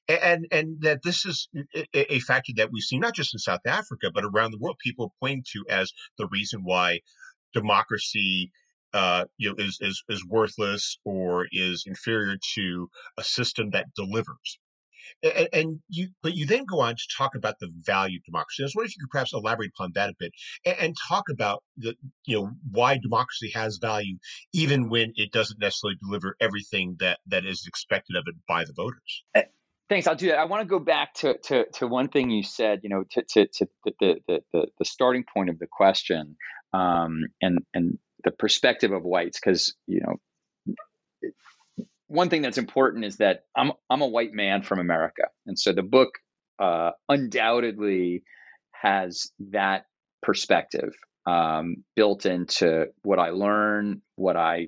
And 0.09 0.45
and 0.51 0.81
that 0.81 1.03
this 1.03 1.25
is 1.25 1.47
a, 1.75 2.15
a 2.15 2.19
factor 2.19 2.51
that 2.57 2.71
we 2.71 2.81
see 2.81 2.99
not 2.99 3.15
just 3.15 3.33
in 3.33 3.39
south 3.39 3.65
africa 3.65 4.11
but 4.13 4.25
around 4.25 4.51
the 4.51 4.59
world 4.59 4.77
people 4.83 5.13
point 5.19 5.47
to 5.53 5.63
as 5.69 5.91
the 6.17 6.27
reason 6.27 6.61
why 6.63 6.99
democracy 7.53 8.51
uh, 8.93 9.23
you 9.37 9.49
know, 9.49 9.55
is, 9.57 9.77
is 9.79 10.03
is 10.09 10.25
worthless 10.27 10.97
or 11.05 11.47
is 11.53 11.85
inferior 11.87 12.35
to 12.55 12.89
a 13.17 13.23
system 13.23 13.69
that 13.69 13.85
delivers 13.95 14.59
and, 15.23 15.49
and, 15.53 15.79
you 15.89 16.09
but 16.21 16.35
you 16.35 16.45
then 16.45 16.65
go 16.65 16.81
on 16.81 16.95
to 16.95 17.07
talk 17.17 17.35
about 17.35 17.59
the 17.59 17.69
value 17.81 18.17
of 18.17 18.23
democracy. 18.23 18.63
I 18.63 18.65
was 18.65 18.75
wondering 18.75 18.89
if 18.89 18.97
you 18.97 19.05
could 19.05 19.11
perhaps 19.11 19.33
elaborate 19.33 19.71
upon 19.75 19.91
that 19.95 20.09
a 20.09 20.13
bit 20.17 20.31
and, 20.65 20.75
and, 20.79 20.97
talk 21.07 21.25
about 21.29 21.63
the 21.77 21.95
you 22.25 22.39
know 22.39 22.51
why 22.71 22.97
democracy 22.97 23.51
has 23.53 23.77
value 23.77 24.17
even 24.53 24.89
when 24.89 25.13
it 25.15 25.31
doesn't 25.31 25.59
necessarily 25.59 25.97
deliver 26.01 26.35
everything 26.39 26.97
that 26.99 27.19
that 27.27 27.45
is 27.45 27.65
expected 27.67 28.15
of 28.15 28.23
it 28.27 28.35
by 28.47 28.63
the 28.65 28.73
voters. 28.73 29.23
Eh, 29.35 29.43
thanks. 29.91 30.07
I'll 30.07 30.15
do 30.15 30.27
that. 30.27 30.39
I 30.39 30.45
want 30.45 30.61
to 30.61 30.67
go 30.67 30.79
back 30.79 31.13
to, 31.15 31.37
to, 31.45 31.65
to 31.75 31.87
one 31.87 32.07
thing 32.07 32.29
you 32.29 32.43
said, 32.43 32.79
you 32.83 32.89
know, 32.89 33.03
to, 33.11 33.23
to, 33.33 33.47
to 33.47 33.67
the, 33.83 34.15
the, 34.27 34.39
the, 34.53 34.67
the 34.79 34.85
starting 34.85 35.25
point 35.31 35.49
of 35.49 35.59
the 35.59 35.67
question 35.69 36.37
um, 36.73 37.25
and, 37.41 37.59
and 37.73 37.99
the 38.23 38.31
perspective 38.31 38.93
of 38.93 39.03
whites, 39.03 39.37
because, 39.37 39.75
you 39.87 39.99
know, 40.01 40.15
one 42.11 42.29
thing 42.29 42.41
that's 42.41 42.57
important 42.57 43.05
is 43.05 43.17
that 43.17 43.45
I'm 43.55 43.71
I'm 43.89 44.01
a 44.01 44.07
white 44.07 44.33
man 44.33 44.63
from 44.63 44.79
America, 44.79 45.23
and 45.45 45.57
so 45.57 45.71
the 45.71 45.81
book 45.81 46.09
uh, 46.59 46.91
undoubtedly 47.07 48.23
has 48.73 49.31
that 49.51 49.85
perspective 50.21 50.93
um, 51.25 51.83
built 51.95 52.25
into 52.25 52.87
what 53.03 53.17
I 53.17 53.29
learn, 53.29 54.01
what 54.15 54.35
I 54.35 54.67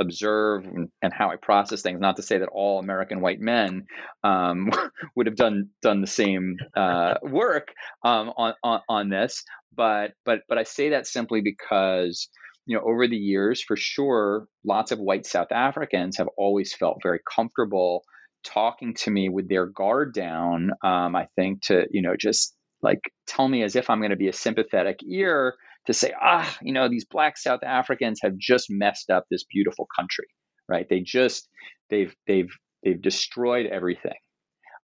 observe, 0.00 0.64
and, 0.64 0.88
and, 1.02 1.12
how 1.12 1.30
I 1.30 1.36
process 1.36 1.82
things. 1.82 2.00
Not 2.00 2.16
to 2.16 2.22
say 2.22 2.38
that 2.38 2.48
all 2.48 2.78
American 2.78 3.20
white 3.20 3.40
men 3.40 3.84
um, 4.24 4.70
would 5.14 5.26
have 5.26 5.36
done 5.36 5.68
done 5.82 6.00
the 6.00 6.06
same 6.06 6.56
uh, 6.74 7.14
work 7.22 7.68
um, 8.02 8.32
on, 8.36 8.54
on 8.64 8.80
on 8.88 9.08
this, 9.10 9.44
but 9.76 10.12
but 10.24 10.40
but 10.48 10.56
I 10.56 10.62
say 10.62 10.90
that 10.90 11.06
simply 11.06 11.42
because 11.42 12.28
you 12.66 12.76
know, 12.76 12.82
over 12.84 13.06
the 13.08 13.16
years, 13.16 13.62
for 13.62 13.76
sure, 13.76 14.46
lots 14.64 14.92
of 14.92 14.98
white 14.98 15.26
South 15.26 15.52
Africans 15.52 16.18
have 16.18 16.28
always 16.36 16.74
felt 16.74 16.98
very 17.02 17.20
comfortable 17.28 18.04
talking 18.44 18.94
to 18.94 19.10
me 19.10 19.28
with 19.28 19.48
their 19.48 19.66
guard 19.66 20.14
down. 20.14 20.70
Um, 20.82 21.14
I 21.16 21.28
think 21.36 21.62
to, 21.66 21.86
you 21.90 22.02
know, 22.02 22.14
just 22.18 22.54
like 22.82 23.00
tell 23.26 23.46
me 23.48 23.62
as 23.62 23.76
if 23.76 23.90
I'm 23.90 24.00
going 24.00 24.10
to 24.10 24.16
be 24.16 24.28
a 24.28 24.32
sympathetic 24.32 25.00
ear 25.08 25.54
to 25.86 25.92
say, 25.92 26.12
ah, 26.20 26.56
you 26.62 26.72
know, 26.72 26.88
these 26.88 27.04
black 27.04 27.36
South 27.36 27.62
Africans 27.64 28.20
have 28.22 28.36
just 28.36 28.66
messed 28.70 29.10
up 29.10 29.24
this 29.30 29.44
beautiful 29.44 29.86
country, 29.96 30.26
right? 30.68 30.86
They 30.88 31.00
just, 31.00 31.48
they've, 31.90 32.14
they've, 32.26 32.50
they've 32.84 33.00
destroyed 33.00 33.66
everything. 33.66 34.14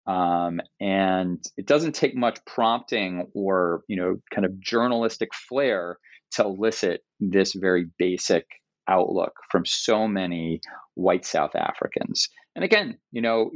Um, 0.08 0.60
and 0.80 1.44
it 1.58 1.66
doesn't 1.66 1.94
take 1.94 2.16
much 2.16 2.38
prompting 2.46 3.28
or 3.34 3.82
you 3.88 3.96
know 3.96 4.16
kind 4.34 4.46
of 4.46 4.58
journalistic 4.58 5.28
flair 5.34 5.98
to 6.32 6.44
elicit 6.44 7.02
this 7.20 7.52
very 7.52 7.86
basic 7.98 8.46
outlook 8.88 9.32
from 9.50 9.64
so 9.66 10.08
many 10.08 10.60
white 10.94 11.26
South 11.26 11.54
Africans. 11.54 12.28
And 12.56 12.64
again, 12.64 12.98
you 13.12 13.22
know, 13.22 13.50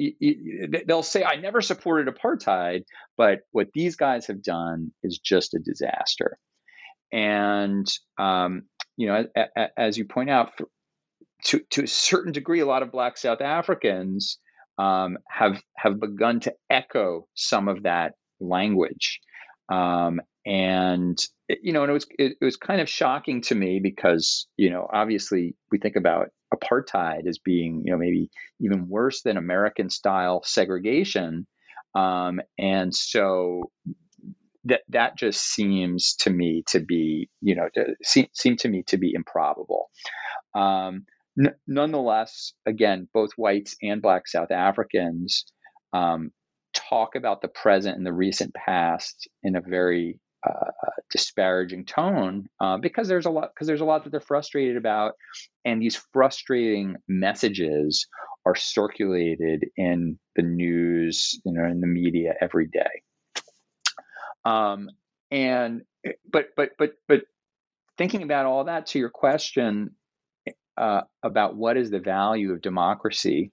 they'll 0.87 1.03
say, 1.03 1.25
I 1.25 1.37
never 1.37 1.61
supported 1.61 2.15
apartheid, 2.15 2.85
but 3.17 3.41
what 3.51 3.69
these 3.75 3.97
guys 3.97 4.27
have 4.27 4.43
done 4.43 4.93
is 5.03 5.19
just 5.19 5.55
a 5.55 5.59
disaster. 5.59 6.39
And, 7.11 7.87
um, 8.19 8.65
you 8.97 9.09
know, 9.09 9.25
as 9.77 9.99
you 9.99 10.05
point 10.05 10.31
out, 10.31 10.53
to, 11.47 11.61
to 11.71 11.85
a 11.85 11.89
certain 11.89 12.33
degree, 12.33 12.61
a 12.61 12.67
lot 12.67 12.83
of 12.83 12.93
Black 12.93 13.19
South 13.19 13.41
Africans 13.41 14.39
um, 14.79 15.19
have, 15.29 15.61
have 15.77 15.99
begun 15.99 16.41
to 16.41 16.55
echo 16.71 17.27
some 17.35 17.69
of 17.69 17.83
that 17.83 18.13
language. 18.41 19.21
Um, 19.69 20.21
and 20.45 21.19
you 21.49 21.73
know, 21.73 21.83
and 21.83 21.91
it 21.91 21.95
was 21.95 22.07
it, 22.19 22.37
it 22.41 22.45
was 22.45 22.57
kind 22.57 22.81
of 22.81 22.89
shocking 22.89 23.43
to 23.43 23.55
me 23.55 23.81
because 23.83 24.47
you 24.57 24.71
know, 24.71 24.87
obviously, 24.93 25.55
we 25.71 25.79
think 25.79 25.97
about 25.97 26.29
apartheid 26.55 27.27
as 27.27 27.39
being 27.39 27.83
you 27.85 27.93
know 27.93 27.99
maybe 27.99 28.31
even 28.61 28.89
worse 28.89 29.23
than 29.23 29.37
American 29.37 29.91
style 29.91 30.43
segregation, 30.45 31.47
um, 31.95 32.41
and 32.59 32.95
so 32.95 33.71
that 34.65 34.83
that 34.89 35.17
just 35.17 35.43
seems 35.43 36.15
to 36.21 36.31
me 36.31 36.65
to 36.69 36.81
be 36.81 37.29
you 37.41 37.55
know 37.55 37.69
to, 37.75 37.95
seem, 38.03 38.57
to 38.57 38.69
me 38.69 38.83
to 38.89 38.99
be 38.99 39.13
improbable. 39.15 39.91
Um, 40.55 41.07
N- 41.39 41.55
nonetheless, 41.67 42.53
again, 42.67 43.09
both 43.15 43.31
whites 43.37 43.75
and 43.83 44.03
black 44.03 44.29
South 44.29 44.51
Africans 44.51 45.47
um, 45.95 46.31
talk 46.75 47.15
about 47.15 47.41
the 47.41 47.49
present 47.49 47.97
and 47.97 48.07
the 48.07 48.13
recent 48.13 48.55
past 48.55 49.29
in 49.43 49.57
a 49.57 49.63
very 49.63 50.19
uh, 50.49 50.71
disparaging 51.11 51.85
tone 51.85 52.49
uh, 52.61 52.77
because 52.79 53.09
there's 53.09 53.27
a 53.27 53.31
lot 53.31 53.51
because 53.55 53.67
there's 53.67 53.81
a 53.81 53.85
lot 53.85 54.05
that 54.05 54.11
they're 54.11 54.21
frustrated 54.21 54.77
about, 54.77 55.15
and 55.65 55.81
these 55.81 55.97
frustrating 56.13 56.97
messages 57.09 58.07
are 58.45 58.57
circulated 58.57 59.67
in 59.77 60.19
the 60.37 60.43
news, 60.43 61.41
you 61.45 61.53
know, 61.53 61.65
in 61.65 61.81
the 61.81 61.87
media 61.87 62.35
every 62.41 62.67
day. 62.67 63.03
Um, 64.45 64.91
and 65.31 65.83
but 66.31 66.49
but 66.57 66.71
but 66.79 66.95
but 67.07 67.23
thinking 67.97 68.23
about 68.23 68.47
all 68.47 68.65
that 68.65 68.87
to 68.87 68.99
your 68.99 69.11
question 69.11 69.95
uh, 70.77 71.03
about 71.23 71.57
what 71.57 71.77
is 71.77 71.91
the 71.91 72.01
value 72.01 72.53
of 72.53 72.63
democracy 72.63 73.53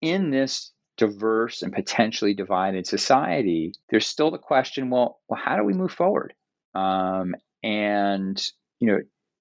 in 0.00 0.30
this 0.30 0.72
diverse 0.96 1.62
and 1.62 1.72
potentially 1.72 2.34
divided 2.34 2.86
society, 2.86 3.72
there's 3.90 4.06
still 4.06 4.30
the 4.30 4.38
question: 4.38 4.90
well, 4.90 5.20
well, 5.28 5.40
how 5.42 5.56
do 5.56 5.64
we 5.64 5.72
move 5.72 5.92
forward? 5.92 6.34
Um, 6.74 7.34
and 7.62 8.42
you 8.80 8.88
know, 8.88 8.98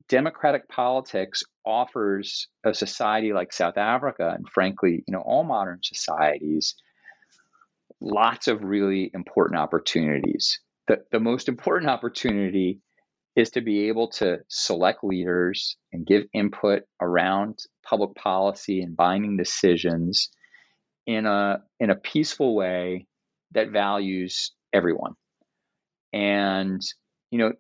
democratic 0.08 0.68
politics 0.70 1.44
offers 1.66 2.48
a 2.64 2.74
society 2.74 3.34
like 3.34 3.52
South 3.52 3.78
Africa, 3.78 4.34
and 4.36 4.48
frankly, 4.50 5.04
you 5.08 5.12
know, 5.12 5.22
all 5.22 5.44
modern 5.44 5.80
societies, 5.84 6.76
lots 8.00 8.48
of 8.48 8.64
really 8.64 9.12
important 9.14 9.60
opportunities. 9.60 10.60
The, 10.88 11.04
the 11.12 11.20
most 11.20 11.50
important 11.50 11.90
opportunity 11.98 12.80
is 13.36 13.50
to 13.52 13.62
be 13.62 13.90
able 13.90 14.08
to 14.08 14.38
select 14.48 15.04
leaders 15.04 15.76
and 15.92 16.06
give 16.06 16.24
input 16.34 16.84
around 17.02 17.60
public 17.84 18.16
policy 18.16 18.82
and 18.82 18.96
binding 18.96 19.36
decisions 19.36 20.30
in 21.06 21.26
a 21.26 21.62
in 21.80 21.90
a 21.90 21.96
peaceful 21.96 22.56
way 22.56 23.08
that 23.52 23.72
values 23.72 24.52
everyone. 24.74 25.14
And 26.14 26.82
you 27.32 27.40
know 27.40 27.54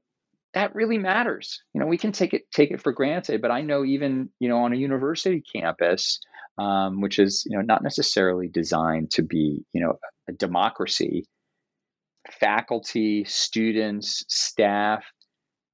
that 0.54 0.76
really 0.76 0.98
matters. 0.98 1.62
You 1.74 1.82
know 1.82 1.88
we 1.88 1.98
can 1.98 2.12
take 2.12 2.34
it 2.34 2.44
take 2.52 2.72
it 2.72 2.82
for 2.82 2.92
granted, 2.92 3.42
but 3.42 3.52
I 3.52 3.62
know 3.62 3.84
even 3.84 4.30
you 4.40 4.50
know 4.50 4.60
on 4.60 4.74
a 4.74 4.78
university 4.78 5.44
campus, 5.56 6.20
um, 6.58 7.02
which 7.02 7.20
is 7.20 7.46
you 7.50 7.58
know 7.58 7.64
not 7.64 7.84
necessarily 7.84 8.48
designed 8.48 9.12
to 9.12 9.24
be 9.24 9.66
you 9.74 9.82
know 9.82 10.00
a 10.30 10.34
democracy, 10.34 11.26
faculty, 12.40 13.26
students, 13.26 14.24
staff 14.28 15.04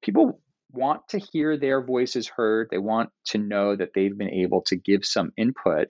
people 0.02 0.40
want 0.72 1.02
to 1.10 1.20
hear 1.20 1.58
their 1.58 1.84
voices 1.84 2.28
heard. 2.28 2.68
They 2.72 2.78
want 2.78 3.10
to 3.28 3.38
know 3.38 3.76
that 3.76 3.90
they've 3.94 4.18
been 4.18 4.34
able 4.34 4.62
to 4.68 4.76
give 4.76 5.06
some 5.06 5.32
input, 5.38 5.88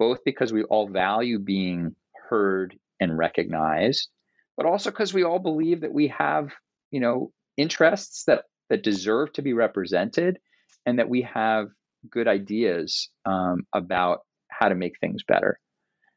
both 0.00 0.24
because 0.24 0.50
we 0.50 0.64
all 0.64 0.88
value 0.88 1.38
being 1.38 1.94
heard 2.30 2.74
and 3.00 3.16
recognized, 3.16 4.08
but 4.56 4.64
also 4.64 4.90
because 4.90 5.12
we 5.12 5.24
all 5.24 5.38
believe 5.38 5.82
that 5.82 5.92
we 5.92 6.08
have, 6.08 6.48
you 6.90 7.00
know, 7.00 7.30
interests 7.58 8.24
that 8.24 8.44
that 8.70 8.82
deserve 8.82 9.32
to 9.34 9.42
be 9.42 9.52
represented, 9.52 10.38
and 10.86 10.98
that 10.98 11.08
we 11.08 11.22
have 11.22 11.68
good 12.10 12.26
ideas 12.26 13.10
um, 13.26 13.66
about 13.74 14.20
how 14.48 14.68
to 14.70 14.74
make 14.74 14.98
things 14.98 15.22
better. 15.22 15.60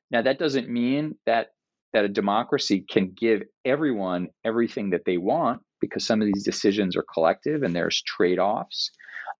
Now, 0.10 0.22
that 0.22 0.40
doesn't 0.40 0.70
mean 0.70 1.16
that 1.26 1.48
that 1.92 2.06
a 2.06 2.10
democracy 2.10 2.86
can 2.90 3.12
give 3.12 3.44
everyone 3.66 4.30
everything 4.46 4.92
that 4.92 5.06
they 5.06 5.18
want 5.18 5.62
because 5.84 6.06
some 6.06 6.22
of 6.22 6.28
these 6.28 6.44
decisions 6.44 6.96
are 6.96 7.06
collective 7.14 7.64
and 7.64 7.76
there's 7.76 8.02
trade 8.02 8.40
offs. 8.40 8.92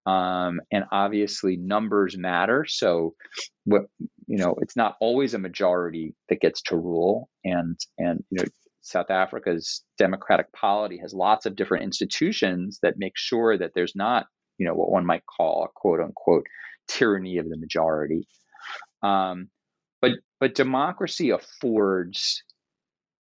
Um, 0.06 0.60
and 0.72 0.84
obviously, 0.92 1.56
numbers 1.56 2.18
matter. 2.18 2.66
So, 2.68 3.16
what 3.64 3.84
you 4.28 4.38
know, 4.38 4.56
it's 4.62 4.76
not 4.76 4.98
always 5.00 5.34
a 5.34 5.40
majority 5.40 6.14
that 6.28 6.42
gets 6.42 6.62
to 6.64 6.76
rule. 6.76 7.30
And 7.46 7.80
and 7.98 8.24
you 8.30 8.40
know, 8.40 8.50
South 8.82 9.10
Africa's 9.10 9.84
democratic 9.98 10.52
polity 10.52 11.00
has 11.02 11.14
lots 11.14 11.46
of 11.46 11.56
different 11.56 11.86
institutions 11.86 12.80
that 12.84 12.96
make 12.98 13.14
sure 13.16 13.58
that 13.58 13.72
there's 13.76 13.96
not 13.96 14.26
you 14.58 14.68
know 14.68 14.74
what 14.74 14.92
one 14.92 15.06
might 15.06 15.24
call 15.26 15.64
a 15.64 15.72
quote 15.74 16.02
unquote 16.02 16.46
tyranny 16.88 17.38
of 17.38 17.50
the 17.50 17.58
majority. 17.58 18.28
Um, 19.02 19.50
but 20.02 20.12
but 20.42 20.54
democracy 20.54 21.30
affords 21.30 22.44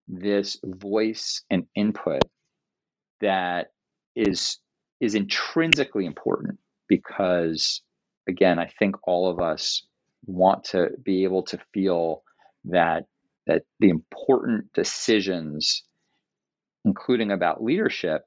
this 0.08 0.60
voice 0.64 1.44
and 1.50 1.64
input 1.76 2.24
that 3.24 3.72
is 4.16 4.60
is 5.02 5.16
intrinsically 5.16 6.06
important 6.06 6.60
because 6.88 7.82
again 8.28 8.60
i 8.60 8.70
think 8.80 8.96
all 9.08 9.30
of 9.30 9.40
us 9.40 9.86
want 10.26 10.64
to 10.64 10.90
be 11.04 11.24
able 11.24 11.44
to 11.44 11.60
feel 11.74 12.24
that 12.66 13.06
that 13.48 13.64
the 13.80 13.90
important 13.90 14.72
decisions 14.74 15.84
including 16.86 17.32
about 17.32 17.64
leadership 17.64 18.24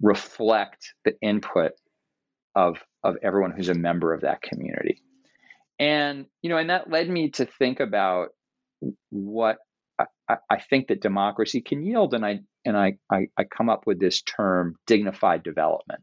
reflect 0.00 0.94
the 1.04 1.14
input 1.20 1.72
of 2.54 2.78
of 3.02 3.16
everyone 3.22 3.52
who's 3.52 3.68
a 3.68 3.74
member 3.74 4.14
of 4.14 4.22
that 4.22 4.42
community. 4.42 5.02
And 5.78 6.26
you 6.42 6.50
know 6.50 6.56
and 6.56 6.70
that 6.70 6.90
led 6.90 7.08
me 7.08 7.30
to 7.32 7.46
think 7.46 7.80
about 7.80 8.28
what 9.10 9.58
I, 9.98 10.36
I 10.50 10.60
think 10.60 10.88
that 10.88 11.02
democracy 11.02 11.60
can 11.60 11.84
yield 11.84 12.14
and 12.14 12.24
i 12.24 12.40
and 12.64 12.76
I, 12.76 12.94
I, 13.12 13.26
I 13.36 13.44
come 13.44 13.68
up 13.68 13.82
with 13.86 14.00
this 14.00 14.22
term 14.22 14.76
dignified 14.86 15.42
development. 15.42 16.02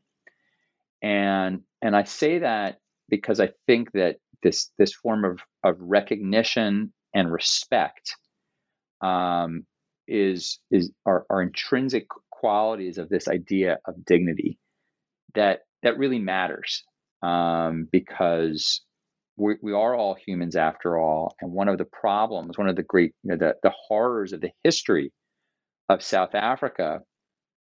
And 1.02 1.62
and 1.82 1.96
I 1.96 2.04
say 2.04 2.40
that 2.40 2.78
because 3.10 3.40
I 3.40 3.50
think 3.66 3.92
that 3.94 4.18
this 4.44 4.72
this 4.78 4.94
form 4.94 5.26
of, 5.26 5.40
of 5.64 5.76
recognition 5.80 6.94
and 7.14 7.32
respect 7.32 8.16
um, 9.02 9.66
is 10.08 10.60
is 10.70 10.92
are, 11.06 11.26
are 11.30 11.42
intrinsic 11.42 12.08
qualities 12.30 12.98
of 13.00 13.10
this 13.10 13.28
idea 13.28 13.80
of 13.86 14.06
dignity 14.06 14.60
that 15.34 15.62
that 15.84 15.98
really 15.98 16.20
matters 16.20 16.84
um, 17.24 17.88
because 17.92 18.82
we, 19.42 19.56
we 19.62 19.74
are 19.74 19.96
all 19.96 20.16
humans 20.16 20.56
after 20.56 20.98
all 20.98 21.36
and 21.42 21.52
one 21.52 21.68
of 21.68 21.78
the 21.78 21.86
problems 21.86 22.58
one 22.58 22.70
of 22.70 22.76
the 22.76 22.84
great 22.84 23.14
you 23.24 23.32
know 23.32 23.38
the, 23.38 23.56
the 23.64 23.74
horrors 23.88 24.34
of 24.34 24.42
the 24.42 24.52
history 24.64 25.12
of 25.90 26.04
South 26.04 26.34
Africa 26.36 27.02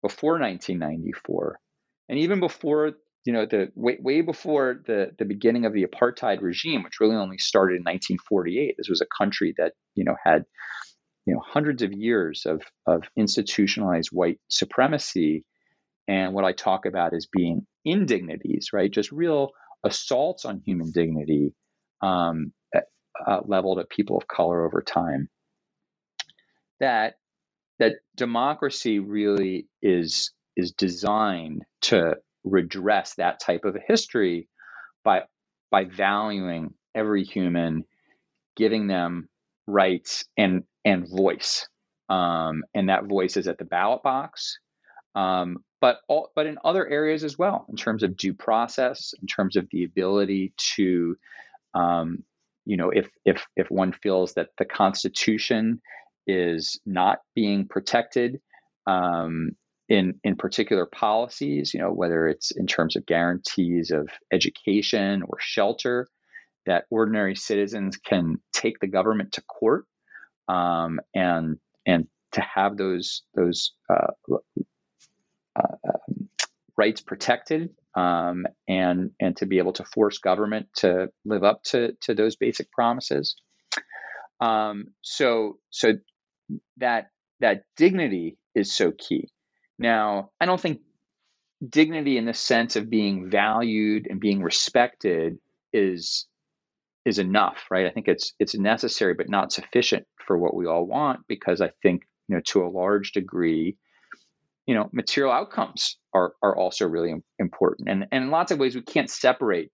before 0.02 0.34
1994, 0.40 1.60
and 2.10 2.20
even 2.20 2.40
before 2.40 2.94
you 3.26 3.34
know 3.34 3.46
the 3.46 3.70
way, 3.76 3.98
way 4.00 4.22
before 4.22 4.82
the 4.86 5.12
the 5.18 5.26
beginning 5.26 5.66
of 5.66 5.74
the 5.74 5.86
apartheid 5.86 6.42
regime, 6.42 6.84
which 6.84 7.00
really 7.00 7.16
only 7.16 7.38
started 7.38 7.76
in 7.76 7.84
1948. 7.84 8.76
This 8.78 8.90
was 8.90 9.02
a 9.02 9.18
country 9.18 9.54
that 9.58 9.74
you 9.96 10.04
know 10.04 10.16
had 10.24 10.46
you 11.26 11.34
know 11.34 11.42
hundreds 11.46 11.82
of 11.82 11.94
years 11.94 12.46
of 12.46 12.62
of 12.86 13.04
institutionalized 13.18 14.10
white 14.12 14.40
supremacy, 14.50 15.46
and 16.08 16.34
what 16.34 16.46
I 16.46 16.54
talk 16.54 16.86
about 16.86 17.14
as 17.14 17.28
being 17.32 17.66
indignities, 17.86 18.70
right? 18.74 18.92
Just 18.92 19.12
real 19.12 19.52
assaults 19.84 20.46
on 20.46 20.62
human 20.66 20.92
dignity 20.92 21.54
um, 22.02 22.54
uh, 23.26 23.42
leveled 23.46 23.80
at 23.80 23.90
people 23.90 24.18
of 24.18 24.28
color 24.28 24.66
over 24.66 24.82
time. 24.82 25.30
That 26.80 27.16
that 27.80 27.94
democracy 28.16 29.00
really 29.00 29.68
is 29.82 30.32
is 30.56 30.72
designed 30.74 31.64
to 31.84 32.18
redress 32.44 33.16
that 33.16 33.40
type 33.40 33.66
of 33.66 33.76
a 33.76 33.82
history 33.86 34.48
by 35.04 35.24
by 35.72 35.86
valuing 35.86 36.74
every 36.96 37.24
human, 37.24 37.86
giving 38.56 38.88
them 38.88 39.30
rights 39.68 40.26
and 40.38 40.64
and 40.86 41.08
voice, 41.10 41.68
um, 42.10 42.64
and 42.74 42.90
that 42.90 43.06
voice 43.06 43.38
is 43.38 43.48
at 43.48 43.58
the 43.58 43.66
ballot 43.66 44.04
box, 44.04 44.60
um, 45.16 45.58
but 45.82 46.00
all, 46.08 46.32
but 46.36 46.46
in 46.46 46.58
other 46.64 46.88
areas 46.88 47.24
as 47.24 47.38
well, 47.38 47.66
in 47.70 47.76
terms 47.76 48.04
of 48.04 48.18
due 48.18 48.34
process, 48.34 49.14
in 49.22 49.28
terms 49.28 49.56
of 49.58 49.68
the 49.72 49.84
ability 49.84 50.54
to, 50.76 51.18
um, 51.78 52.24
you 52.66 52.78
know, 52.78 52.90
if 52.90 53.10
if 53.26 53.46
if 53.56 53.70
one 53.70 53.94
feels 53.94 54.34
that 54.34 54.50
the 54.58 54.66
Constitution 54.66 55.82
is 56.26 56.80
not 56.86 57.20
being 57.36 57.68
protected 57.68 58.42
um, 58.86 59.52
in 59.90 60.20
in 60.24 60.36
particular 60.36 60.86
policies. 60.86 61.74
You 61.74 61.82
know, 61.82 61.92
whether 61.92 62.28
it's 62.28 62.52
in 62.52 62.68
terms 62.68 62.96
of 62.96 63.06
guarantees 63.06 63.92
of 63.92 64.10
education 64.32 65.24
or 65.28 65.38
shelter, 65.40 66.08
that 66.66 66.86
ordinary 66.90 67.36
citizens 67.36 67.98
can 67.98 68.38
take 68.54 68.80
the 68.80 68.88
government 68.88 69.34
to 69.34 69.42
court 69.44 69.86
um, 70.48 71.00
and 71.14 71.58
and 71.86 72.08
to 72.34 72.42
have 72.42 72.78
those 72.78 73.24
those 73.36 73.72
uh, 73.90 74.12
uh, 75.56 75.62
um, 75.88 76.30
rights 76.78 77.02
protected 77.02 77.70
um, 77.98 78.46
and 78.68 79.12
and 79.20 79.36
to 79.38 79.48
be 79.48 79.58
able 79.58 79.74
to 79.74 79.84
force 79.84 80.20
government 80.20 80.68
to 80.78 81.10
live 81.26 81.44
up 81.44 81.64
to 81.64 81.94
to 82.02 82.14
those 82.14 82.36
basic 82.36 82.72
promises. 82.72 83.36
Um, 84.40 84.90
so 85.02 85.58
so 85.72 85.94
that 86.78 87.08
that 87.40 87.64
dignity 87.76 88.38
is 88.54 88.74
so 88.74 88.92
key. 88.92 89.30
Now, 89.80 90.30
I 90.40 90.46
don't 90.46 90.62
think 90.62 90.82
dignity 91.68 92.18
in 92.18 92.26
the 92.26 92.34
sense 92.34 92.76
of 92.76 92.90
being 92.90 93.32
valued 93.32 94.08
and 94.10 94.20
being 94.20 94.44
respected 94.44 95.40
is 95.74 96.28
is 97.04 97.18
enough, 97.18 97.66
right? 97.72 97.88
I 97.88 97.90
think 97.90 98.08
it's 98.08 98.34
it's 98.38 98.56
necessary 98.56 99.16
but 99.16 99.30
not 99.30 99.52
sufficient 99.52 100.06
for 100.28 100.38
what 100.38 100.56
we 100.56 100.68
all 100.68 100.86
want 100.86 101.22
because 101.28 101.62
I 101.62 101.72
think 101.82 102.04
you 102.28 102.36
know 102.36 102.42
to 102.50 102.64
a 102.64 102.70
large 102.70 103.12
degree, 103.12 103.78
you 104.68 104.76
know, 104.76 104.90
material 104.94 105.34
outcomes 105.34 105.98
are 106.14 106.34
are 106.44 106.56
also 106.56 106.88
really 106.88 107.16
important, 107.40 107.90
and 107.90 108.08
and 108.12 108.26
in 108.26 108.32
lots 108.32 108.52
of 108.52 108.60
ways 108.60 108.76
we 108.76 108.82
can't 108.84 109.10
separate 109.10 109.72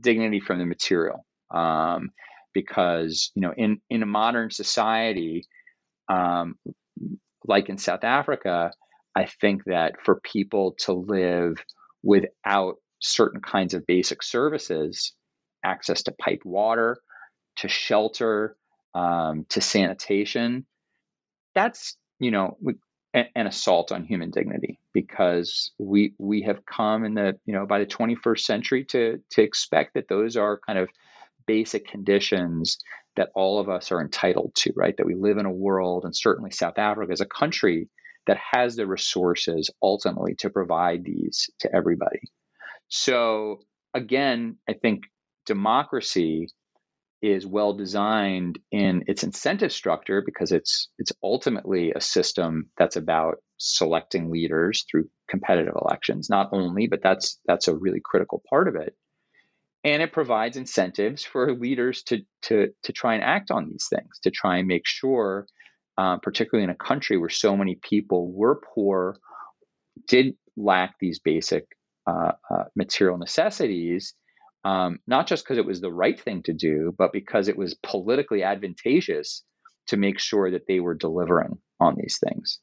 dignity 0.00 0.40
from 0.40 0.58
the 0.58 0.66
material 0.66 1.26
um, 1.52 2.10
because 2.54 3.32
you 3.34 3.42
know 3.42 3.52
in 3.56 3.80
in 3.90 4.02
a 4.02 4.06
modern 4.06 4.50
society 4.50 5.44
um, 6.08 6.56
like 7.46 7.68
in 7.68 7.78
South 7.78 8.04
Africa, 8.04 8.72
I 9.14 9.26
think 9.26 9.64
that 9.64 9.94
for 10.04 10.20
people 10.20 10.76
to 10.80 10.92
live 10.92 11.56
without 12.02 12.76
certain 13.00 13.40
kinds 13.40 13.74
of 13.74 13.86
basic 13.86 14.22
services, 14.22 15.12
access 15.64 16.04
to 16.04 16.12
pipe 16.12 16.42
water, 16.44 16.98
to 17.56 17.68
shelter, 17.68 18.56
um, 18.94 19.46
to 19.50 19.60
sanitation, 19.60 20.66
that's 21.54 21.96
you 22.18 22.30
know 22.30 22.56
an, 23.16 23.46
assault 23.46 23.92
on 23.92 24.04
human 24.04 24.30
dignity 24.30 24.78
because 24.92 25.72
we 25.78 26.14
we 26.18 26.42
have 26.42 26.66
come 26.66 27.04
in 27.04 27.14
the 27.14 27.38
you 27.46 27.54
know 27.54 27.66
by 27.66 27.78
the 27.78 27.86
21st 27.86 28.40
century 28.40 28.84
to 28.84 29.20
to 29.30 29.42
expect 29.42 29.94
that 29.94 30.08
those 30.08 30.36
are 30.36 30.60
kind 30.66 30.78
of 30.78 30.88
basic 31.46 31.86
conditions 31.86 32.78
that 33.16 33.30
all 33.34 33.58
of 33.58 33.68
us 33.68 33.90
are 33.92 34.00
entitled 34.00 34.52
to, 34.54 34.72
right? 34.76 34.94
That 34.96 35.06
we 35.06 35.14
live 35.14 35.38
in 35.38 35.46
a 35.46 35.52
world, 35.52 36.04
and 36.04 36.14
certainly 36.14 36.50
South 36.50 36.78
Africa 36.78 37.12
is 37.12 37.20
a 37.20 37.26
country 37.26 37.88
that 38.26 38.38
has 38.52 38.76
the 38.76 38.86
resources 38.86 39.70
ultimately 39.82 40.34
to 40.40 40.50
provide 40.50 41.04
these 41.04 41.48
to 41.60 41.74
everybody. 41.74 42.20
So, 42.88 43.60
again, 43.94 44.58
I 44.68 44.74
think 44.74 45.04
democracy 45.46 46.48
is 47.26 47.46
well 47.46 47.72
designed 47.72 48.58
in 48.70 49.04
its 49.08 49.24
incentive 49.24 49.72
structure 49.72 50.22
because 50.24 50.52
it's 50.52 50.88
it's 50.98 51.12
ultimately 51.22 51.92
a 51.92 52.00
system 52.00 52.70
that's 52.78 52.96
about 52.96 53.36
selecting 53.58 54.30
leaders 54.30 54.84
through 54.88 55.08
competitive 55.28 55.74
elections 55.80 56.28
not 56.30 56.50
only 56.52 56.86
but 56.86 57.02
that's 57.02 57.40
that's 57.46 57.68
a 57.68 57.76
really 57.76 58.00
critical 58.04 58.42
part 58.48 58.68
of 58.68 58.76
it. 58.76 58.94
And 59.82 60.02
it 60.02 60.12
provides 60.12 60.56
incentives 60.56 61.24
for 61.24 61.52
leaders 61.52 62.02
to 62.04 62.22
to 62.42 62.68
to 62.84 62.92
try 62.92 63.14
and 63.14 63.24
act 63.24 63.50
on 63.50 63.68
these 63.68 63.88
things 63.90 64.20
to 64.22 64.30
try 64.30 64.58
and 64.58 64.68
make 64.68 64.86
sure 64.86 65.46
uh, 65.98 66.18
particularly 66.18 66.64
in 66.64 66.70
a 66.70 66.74
country 66.74 67.16
where 67.16 67.30
so 67.30 67.56
many 67.56 67.74
people 67.74 68.30
were 68.30 68.60
poor 68.74 69.16
did 70.06 70.34
lack 70.56 70.94
these 71.00 71.18
basic 71.18 71.66
uh, 72.06 72.32
uh, 72.50 72.64
material 72.76 73.18
necessities 73.18 74.14
um, 74.66 74.98
not 75.06 75.26
just 75.26 75.44
because 75.44 75.58
it 75.58 75.66
was 75.66 75.80
the 75.80 75.92
right 75.92 76.20
thing 76.20 76.42
to 76.42 76.52
do 76.52 76.94
but 76.96 77.12
because 77.12 77.48
it 77.48 77.56
was 77.56 77.74
politically 77.82 78.42
advantageous 78.42 79.42
to 79.86 79.96
make 79.96 80.18
sure 80.18 80.50
that 80.50 80.66
they 80.66 80.80
were 80.80 80.94
delivering 80.94 81.58
on 81.80 81.94
these 81.96 82.18
things 82.22 82.58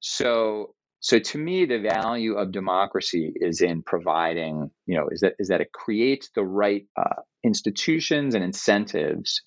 so 0.00 0.74
so 1.00 1.18
to 1.18 1.38
me, 1.38 1.64
the 1.64 1.78
value 1.78 2.34
of 2.34 2.50
democracy 2.50 3.32
is 3.36 3.60
in 3.60 3.82
providing, 3.82 4.70
you 4.86 4.96
know, 4.96 5.08
is 5.10 5.20
that 5.20 5.34
is 5.38 5.48
that 5.48 5.60
it 5.60 5.72
creates 5.72 6.30
the 6.34 6.42
right 6.44 6.86
uh, 6.96 7.22
institutions 7.44 8.34
and 8.34 8.42
incentives 8.42 9.40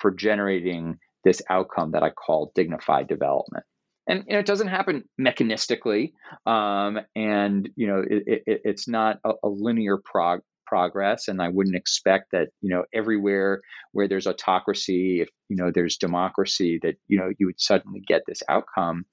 for 0.00 0.10
generating 0.10 0.98
this 1.24 1.40
outcome 1.48 1.92
that 1.92 2.02
I 2.02 2.10
call 2.10 2.52
dignified 2.54 3.06
development. 3.08 3.64
And 4.08 4.24
you 4.26 4.32
know, 4.32 4.38
it 4.40 4.46
doesn't 4.46 4.68
happen 4.68 5.04
mechanistically, 5.20 6.12
um, 6.46 6.98
and 7.14 7.68
you 7.76 7.86
know, 7.86 8.02
it, 8.08 8.42
it, 8.46 8.60
it's 8.64 8.88
not 8.88 9.18
a, 9.24 9.32
a 9.44 9.48
linear 9.48 9.98
prog- 10.04 10.42
progress. 10.68 11.28
And 11.28 11.40
I 11.40 11.48
wouldn't 11.48 11.76
expect 11.76 12.32
that 12.32 12.48
you 12.60 12.70
know 12.70 12.84
everywhere 12.92 13.60
where 13.92 14.08
there's 14.08 14.26
autocracy, 14.26 15.20
if 15.20 15.28
you 15.48 15.56
know 15.56 15.70
there's 15.72 15.96
democracy, 15.96 16.78
that 16.82 16.96
you 17.06 17.18
know 17.18 17.30
you 17.38 17.46
would 17.46 17.60
suddenly 17.60 18.02
get 18.06 18.22
this 18.26 18.42
outcome. 18.48 19.04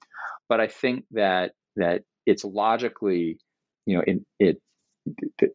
But 0.48 0.60
I 0.60 0.68
think 0.68 1.04
that 1.12 1.52
that 1.76 2.02
it's 2.26 2.44
logically, 2.44 3.38
you 3.86 3.96
know, 3.96 4.04
it, 4.06 4.18
it 4.38 4.60
the, 5.38 5.48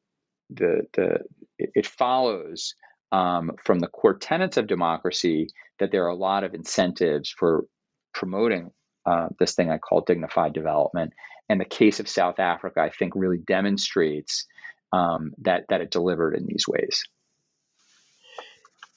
the, 0.49 0.81
the 0.93 1.17
it 1.57 1.85
follows 1.85 2.73
um, 3.11 3.51
from 3.63 3.79
the 3.79 3.87
core 3.87 4.17
tenets 4.17 4.57
of 4.57 4.67
democracy 4.67 5.47
that 5.79 5.91
there 5.91 6.05
are 6.05 6.09
a 6.09 6.15
lot 6.15 6.43
of 6.43 6.53
incentives 6.53 7.29
for 7.29 7.65
promoting 8.13 8.71
uh, 9.05 9.27
this 9.39 9.55
thing 9.55 9.69
I 9.69 9.77
call 9.77 10.01
dignified 10.01 10.53
development. 10.53 11.13
And 11.49 11.59
the 11.59 11.65
case 11.65 11.99
of 11.99 12.07
South 12.07 12.39
Africa, 12.39 12.79
I 12.79 12.89
think, 12.89 13.13
really 13.15 13.39
demonstrates 13.39 14.45
um, 14.91 15.31
that 15.39 15.65
that 15.69 15.81
it 15.81 15.91
delivered 15.91 16.35
in 16.35 16.45
these 16.45 16.65
ways. 16.67 17.03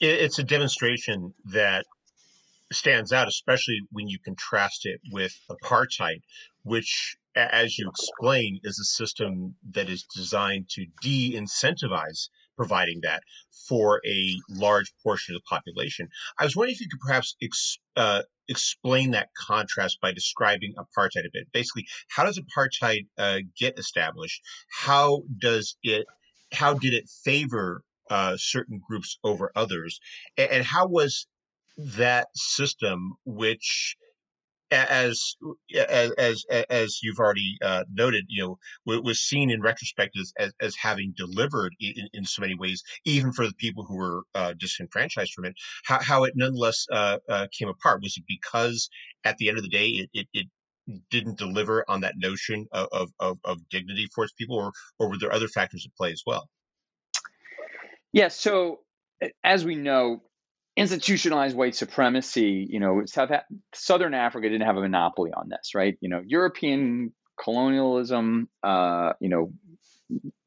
It's 0.00 0.38
a 0.38 0.44
demonstration 0.44 1.34
that 1.46 1.86
stands 2.72 3.12
out, 3.12 3.28
especially 3.28 3.80
when 3.90 4.08
you 4.08 4.18
contrast 4.24 4.86
it 4.86 5.00
with 5.12 5.32
apartheid, 5.48 6.22
which, 6.62 7.16
as 7.36 7.78
you 7.78 7.88
explain, 7.88 8.60
is 8.64 8.78
a 8.78 8.84
system 8.84 9.54
that 9.72 9.88
is 9.88 10.04
designed 10.14 10.68
to 10.70 10.86
de 11.00 11.34
incentivize 11.36 12.28
providing 12.56 13.00
that 13.02 13.22
for 13.68 14.00
a 14.06 14.36
large 14.48 14.92
portion 15.02 15.34
of 15.34 15.40
the 15.40 15.48
population. 15.48 16.08
I 16.38 16.44
was 16.44 16.56
wondering 16.56 16.74
if 16.74 16.80
you 16.80 16.88
could 16.88 17.00
perhaps 17.00 17.36
ex, 17.42 17.78
uh, 17.96 18.22
explain 18.48 19.12
that 19.12 19.28
contrast 19.38 19.98
by 20.00 20.12
describing 20.12 20.74
apartheid 20.78 21.26
a 21.26 21.30
bit. 21.32 21.48
Basically, 21.52 21.86
how 22.08 22.24
does 22.24 22.38
apartheid 22.38 23.06
uh, 23.18 23.38
get 23.58 23.78
established? 23.78 24.42
How 24.70 25.22
does 25.38 25.76
it? 25.82 26.06
How 26.52 26.74
did 26.74 26.94
it 26.94 27.08
favor 27.24 27.82
uh, 28.10 28.36
certain 28.38 28.80
groups 28.86 29.18
over 29.24 29.50
others? 29.56 29.98
And, 30.36 30.50
and 30.50 30.64
how 30.64 30.86
was 30.86 31.26
that 31.76 32.28
system, 32.34 33.14
which 33.24 33.96
as 34.70 35.36
as 35.74 36.44
as, 36.70 36.98
you've 37.02 37.18
already 37.18 37.56
uh, 37.62 37.84
noted, 37.92 38.24
you 38.28 38.42
know, 38.42 39.00
was 39.02 39.20
seen 39.20 39.50
in 39.50 39.60
retrospect 39.60 40.16
as, 40.18 40.32
as, 40.38 40.52
as 40.60 40.74
having 40.76 41.12
delivered 41.16 41.74
in, 41.80 42.08
in, 42.12 42.24
so 42.24 42.40
many 42.42 42.54
ways, 42.54 42.82
even 43.04 43.32
for 43.32 43.46
the 43.46 43.54
people 43.54 43.84
who 43.84 43.96
were 43.96 44.22
uh, 44.34 44.54
disenfranchised 44.58 45.32
from 45.32 45.44
it. 45.44 45.54
How, 45.84 46.00
how 46.00 46.24
it 46.24 46.34
nonetheless 46.36 46.86
uh, 46.90 47.18
uh 47.28 47.46
came 47.56 47.68
apart 47.68 48.02
was 48.02 48.16
it 48.16 48.24
because 48.26 48.88
at 49.24 49.36
the 49.38 49.48
end 49.48 49.58
of 49.58 49.64
the 49.64 49.70
day 49.70 49.88
it, 49.88 50.10
it, 50.12 50.26
it 50.32 50.46
didn't 51.10 51.38
deliver 51.38 51.84
on 51.88 52.00
that 52.02 52.14
notion 52.16 52.66
of, 52.72 53.10
of, 53.20 53.38
of 53.44 53.68
dignity 53.70 54.08
for 54.14 54.24
its 54.24 54.32
people, 54.34 54.56
or 54.56 54.72
or 54.98 55.08
were 55.08 55.18
there 55.18 55.32
other 55.32 55.48
factors 55.48 55.86
at 55.86 55.96
play 55.96 56.12
as 56.12 56.22
well? 56.26 56.48
Yeah. 58.12 58.28
So 58.28 58.80
as 59.42 59.64
we 59.64 59.74
know, 59.74 60.22
institutionalized 60.76 61.56
white 61.56 61.74
supremacy, 61.74 62.66
you 62.68 62.80
know, 62.80 63.02
South 63.06 63.30
Southern 63.74 64.14
Africa 64.14 64.48
didn't 64.48 64.66
have 64.66 64.76
a 64.76 64.80
monopoly 64.80 65.30
on 65.32 65.48
this, 65.48 65.74
right? 65.74 65.96
You 66.00 66.08
know, 66.08 66.22
European 66.26 67.12
colonialism, 67.42 68.48
uh, 68.62 69.12
you 69.20 69.28
know, 69.28 69.52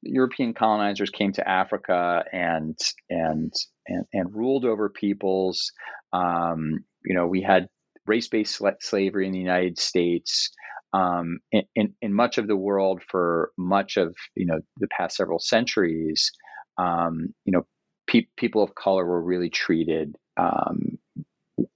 European 0.02 0.54
colonizers 0.54 1.10
came 1.10 1.32
to 1.34 1.48
Africa 1.48 2.24
and 2.32 2.78
and 3.10 3.54
and, 3.88 4.06
and 4.14 4.36
ruled 4.36 4.66
over 4.66 4.90
peoples. 4.90 5.72
Um, 6.14 6.84
you 7.06 7.16
know, 7.16 7.28
we 7.28 7.42
had 7.42 7.68
race-based 8.06 8.62
slavery 8.82 9.26
in 9.26 9.34
the 9.34 9.40
United 9.40 9.80
States. 9.80 10.52
Um, 10.94 11.40
in, 11.52 11.64
in, 11.76 11.94
in, 12.02 12.14
much 12.14 12.38
of 12.38 12.48
the 12.48 12.56
world 12.56 13.04
for 13.10 13.52
much 13.58 13.98
of 13.98 14.16
you 14.36 14.46
know 14.46 14.60
the 14.78 14.88
past 14.88 15.18
several 15.18 15.38
centuries, 15.38 16.32
um, 16.78 17.34
you 17.44 17.52
know, 17.52 17.66
pe- 18.08 18.28
people 18.38 18.64
of 18.64 18.76
color 18.76 19.06
were 19.06 19.22
really 19.22 19.50
treated 19.50 20.16
um, 20.38 20.98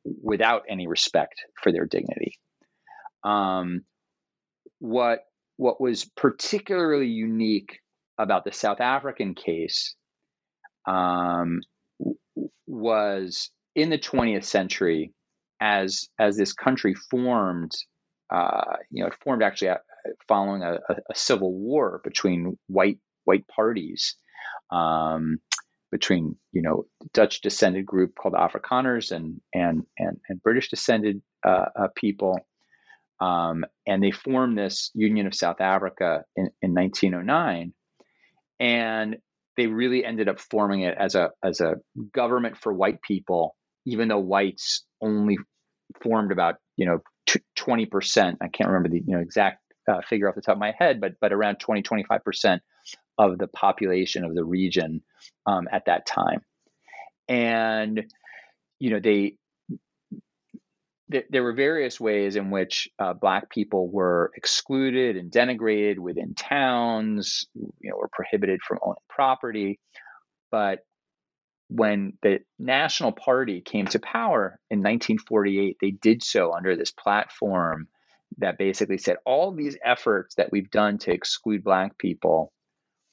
without 0.03 0.63
any 0.69 0.87
respect 0.87 1.43
for 1.61 1.71
their 1.71 1.85
dignity. 1.85 2.39
Um, 3.23 3.81
what 4.79 5.25
what 5.57 5.79
was 5.79 6.05
particularly 6.15 7.07
unique 7.07 7.79
about 8.17 8.45
the 8.45 8.51
South 8.51 8.81
African 8.81 9.35
case 9.35 9.95
um, 10.87 11.61
was 12.65 13.51
in 13.75 13.89
the 13.89 13.99
20th 13.99 14.45
century, 14.45 15.13
as 15.59 16.09
as 16.19 16.37
this 16.37 16.53
country 16.53 16.95
formed, 16.95 17.71
uh, 18.33 18.77
you 18.89 19.03
know, 19.03 19.07
it 19.07 19.15
formed 19.23 19.43
actually 19.43 19.69
uh, 19.69 19.77
following 20.27 20.63
a, 20.63 20.79
a, 20.89 21.15
civil 21.15 21.53
war 21.53 22.01
between 22.03 22.57
white 22.67 22.97
white 23.25 23.47
parties. 23.47 24.15
Um, 24.71 25.39
between 25.91 26.35
you 26.51 26.61
know 26.61 26.85
Dutch 27.13 27.41
descended 27.41 27.85
group 27.85 28.15
called 28.15 28.33
Afrikaners 28.33 29.11
and 29.11 29.41
and 29.53 29.85
and, 29.97 30.17
and 30.27 30.41
British 30.41 30.69
descended 30.69 31.21
uh, 31.45 31.65
uh, 31.75 31.87
people, 31.95 32.39
um, 33.19 33.65
and 33.85 34.01
they 34.01 34.11
formed 34.11 34.57
this 34.57 34.89
Union 34.93 35.27
of 35.27 35.35
South 35.35 35.61
Africa 35.61 36.23
in, 36.35 36.49
in 36.61 36.73
1909, 36.73 37.73
and 38.59 39.17
they 39.57 39.67
really 39.67 40.05
ended 40.05 40.29
up 40.29 40.39
forming 40.39 40.81
it 40.81 40.95
as 40.97 41.15
a 41.15 41.31
as 41.43 41.59
a 41.59 41.75
government 42.13 42.57
for 42.57 42.73
white 42.73 43.01
people, 43.01 43.55
even 43.85 44.07
though 44.07 44.19
whites 44.19 44.85
only 45.01 45.37
formed 46.01 46.31
about 46.31 46.55
you 46.77 46.85
know 46.85 46.99
20 47.57 47.85
percent. 47.87 48.37
I 48.41 48.47
can't 48.47 48.69
remember 48.69 48.89
the 48.89 49.03
you 49.05 49.15
know 49.15 49.21
exact 49.21 49.59
uh, 49.89 50.01
figure 50.07 50.29
off 50.29 50.35
the 50.35 50.41
top 50.41 50.55
of 50.55 50.59
my 50.59 50.73
head, 50.77 51.01
but 51.01 51.13
but 51.19 51.33
around 51.33 51.57
20 51.59 51.81
25 51.81 52.23
percent 52.23 52.61
of 53.17 53.37
the 53.37 53.47
population 53.47 54.23
of 54.23 54.33
the 54.33 54.43
region 54.43 55.01
um, 55.45 55.67
at 55.71 55.85
that 55.85 56.05
time. 56.05 56.41
And, 57.27 58.05
you 58.79 58.89
know, 58.91 58.99
they, 58.99 59.35
there 61.29 61.43
were 61.43 61.53
various 61.53 61.99
ways 61.99 62.35
in 62.35 62.51
which 62.51 62.87
uh, 62.97 63.13
black 63.13 63.49
people 63.49 63.89
were 63.89 64.31
excluded 64.35 65.17
and 65.17 65.31
denigrated 65.31 65.99
within 65.99 66.33
towns, 66.33 67.45
you 67.53 67.89
know, 67.89 67.97
were 67.97 68.09
prohibited 68.11 68.61
from 68.65 68.79
owning 68.81 68.95
property. 69.09 69.79
But 70.51 70.79
when 71.67 72.13
the 72.21 72.39
National 72.59 73.11
Party 73.11 73.61
came 73.61 73.87
to 73.87 73.99
power 73.99 74.59
in 74.69 74.79
1948, 74.79 75.77
they 75.79 75.91
did 75.91 76.23
so 76.23 76.53
under 76.53 76.75
this 76.75 76.91
platform 76.91 77.87
that 78.37 78.57
basically 78.57 78.97
said 78.97 79.17
all 79.25 79.53
these 79.53 79.77
efforts 79.83 80.35
that 80.35 80.51
we've 80.51 80.71
done 80.71 80.97
to 80.99 81.11
exclude 81.11 81.63
Black 81.63 81.97
people 81.97 82.51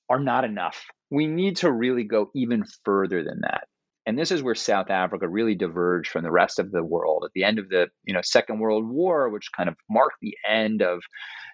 are 0.08 0.20
not 0.20 0.44
enough. 0.44 0.86
We 1.10 1.26
need 1.26 1.58
to 1.58 1.70
really 1.70 2.04
go 2.04 2.30
even 2.34 2.64
further 2.84 3.22
than 3.22 3.40
that. 3.42 3.66
And 4.06 4.18
this 4.18 4.30
is 4.30 4.42
where 4.42 4.54
South 4.54 4.88
Africa 4.88 5.28
really 5.28 5.54
diverged 5.54 6.10
from 6.10 6.22
the 6.22 6.30
rest 6.30 6.58
of 6.58 6.70
the 6.70 6.82
world 6.82 7.24
at 7.26 7.32
the 7.34 7.44
end 7.44 7.58
of 7.58 7.68
the 7.68 7.88
you 8.04 8.14
know 8.14 8.22
Second 8.22 8.58
World 8.58 8.88
War, 8.88 9.28
which 9.28 9.50
kind 9.54 9.68
of 9.68 9.76
marked 9.90 10.16
the 10.22 10.36
end 10.48 10.82
of 10.82 11.00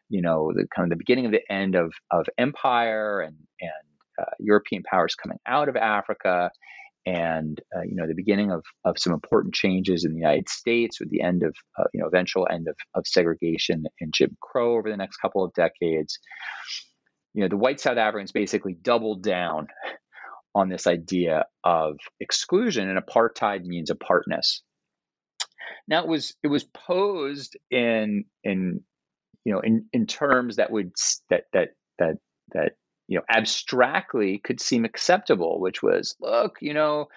you 0.08 0.22
know 0.22 0.52
the 0.54 0.66
kind 0.74 0.86
of 0.86 0.90
the 0.90 1.02
beginning 1.04 1.26
of 1.26 1.32
the 1.32 1.52
end 1.52 1.74
of 1.74 1.92
of 2.12 2.26
empire 2.38 3.20
and 3.20 3.36
and 3.60 4.20
uh, 4.20 4.30
European 4.38 4.84
powers 4.84 5.16
coming 5.16 5.38
out 5.46 5.68
of 5.68 5.76
Africa 5.76 6.50
and 7.06 7.60
uh, 7.76 7.82
you 7.82 7.96
know 7.96 8.06
the 8.06 8.14
beginning 8.14 8.50
of, 8.50 8.62
of 8.84 8.98
some 8.98 9.12
important 9.12 9.54
changes 9.54 10.04
in 10.04 10.12
the 10.12 10.18
United 10.18 10.48
States 10.48 11.00
with 11.00 11.10
the 11.10 11.20
end 11.20 11.42
of 11.42 11.54
uh, 11.78 11.84
you 11.92 12.00
know 12.00 12.06
eventual 12.06 12.46
end 12.50 12.68
of, 12.68 12.76
of 12.94 13.06
segregation 13.06 13.84
and 14.00 14.12
Jim 14.12 14.36
Crow 14.40 14.76
over 14.76 14.90
the 14.90 14.96
next 14.96 15.16
couple 15.18 15.44
of 15.44 15.52
decades. 15.54 16.18
You 17.34 17.42
know 17.42 17.48
the 17.48 17.56
white 17.56 17.80
South 17.80 17.98
Africans 17.98 18.32
basically 18.32 18.74
doubled 18.74 19.22
down 19.22 19.68
on 20.54 20.68
this 20.68 20.86
idea 20.86 21.46
of 21.64 21.96
exclusion 22.20 22.88
and 22.88 22.98
apartheid 22.98 23.64
means 23.64 23.90
apartness. 23.90 24.62
Now 25.88 26.02
it 26.02 26.08
was 26.08 26.34
it 26.42 26.48
was 26.48 26.64
posed 26.64 27.56
in 27.70 28.24
in 28.42 28.80
you 29.44 29.52
know 29.52 29.60
in, 29.60 29.86
in 29.92 30.06
terms 30.06 30.56
that 30.56 30.70
would 30.70 30.92
that 31.30 31.44
that 31.52 31.70
that 31.98 32.16
that 32.52 32.72
you 33.06 33.18
know, 33.18 33.24
abstractly 33.28 34.38
could 34.38 34.60
seem 34.60 34.84
acceptable, 34.84 35.60
which 35.60 35.82
was, 35.82 36.16
look, 36.20 36.56
you 36.60 36.74
know, 36.74 37.08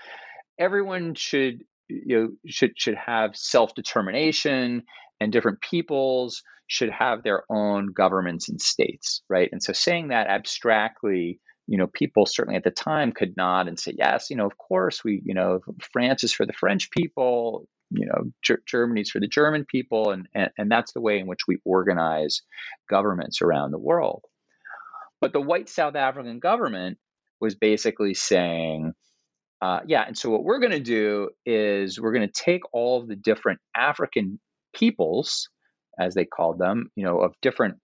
everyone 0.59 1.15
should 1.15 1.63
you 1.87 2.17
know 2.17 2.29
should 2.45 2.71
should 2.75 2.95
have 2.95 3.35
self 3.35 3.73
determination, 3.73 4.83
and 5.19 5.31
different 5.31 5.61
peoples 5.61 6.43
should 6.67 6.89
have 6.91 7.23
their 7.23 7.43
own 7.49 7.87
governments 7.93 8.49
and 8.49 8.61
states, 8.61 9.21
right? 9.29 9.49
And 9.51 9.63
so 9.63 9.73
saying 9.73 10.09
that 10.09 10.27
abstractly 10.27 11.39
you 11.67 11.77
know, 11.77 11.87
people 11.87 12.25
certainly 12.25 12.55
at 12.55 12.63
the 12.63 12.71
time 12.71 13.11
could 13.11 13.35
nod 13.35 13.67
and 13.67 13.77
say, 13.77 13.93
yes, 13.97 14.29
you 14.29 14.37
know, 14.37 14.45
of 14.45 14.57
course, 14.57 15.03
we, 15.03 15.21
you 15.23 15.33
know, 15.33 15.59
France 15.91 16.23
is 16.23 16.31
for 16.31 16.45
the 16.45 16.53
French 16.53 16.89
people, 16.91 17.67
you 17.91 18.05
know, 18.05 18.31
G- 18.41 18.63
Germany's 18.65 19.11
for 19.11 19.19
the 19.19 19.27
German 19.27 19.65
people, 19.65 20.11
and, 20.11 20.27
and 20.33 20.49
and 20.57 20.71
that's 20.71 20.93
the 20.93 21.01
way 21.01 21.19
in 21.19 21.27
which 21.27 21.41
we 21.47 21.57
organize 21.65 22.41
governments 22.89 23.41
around 23.41 23.71
the 23.71 23.77
world. 23.77 24.23
But 25.19 25.33
the 25.33 25.41
white 25.41 25.67
South 25.69 25.95
African 25.95 26.39
government 26.39 26.97
was 27.41 27.55
basically 27.55 28.13
saying, 28.13 28.93
uh, 29.61 29.81
yeah, 29.87 30.03
and 30.07 30.17
so 30.17 30.29
what 30.29 30.43
we're 30.43 30.59
going 30.59 30.71
to 30.71 30.79
do 30.79 31.29
is 31.45 31.99
we're 31.99 32.13
going 32.13 32.27
to 32.27 32.43
take 32.43 32.61
all 32.73 33.01
of 33.01 33.07
the 33.07 33.15
different 33.15 33.59
African 33.75 34.39
peoples, 34.73 35.49
as 35.99 36.13
they 36.13 36.25
called 36.25 36.59
them, 36.59 36.91
you 36.95 37.05
know, 37.05 37.19
of 37.19 37.33
different 37.41 37.75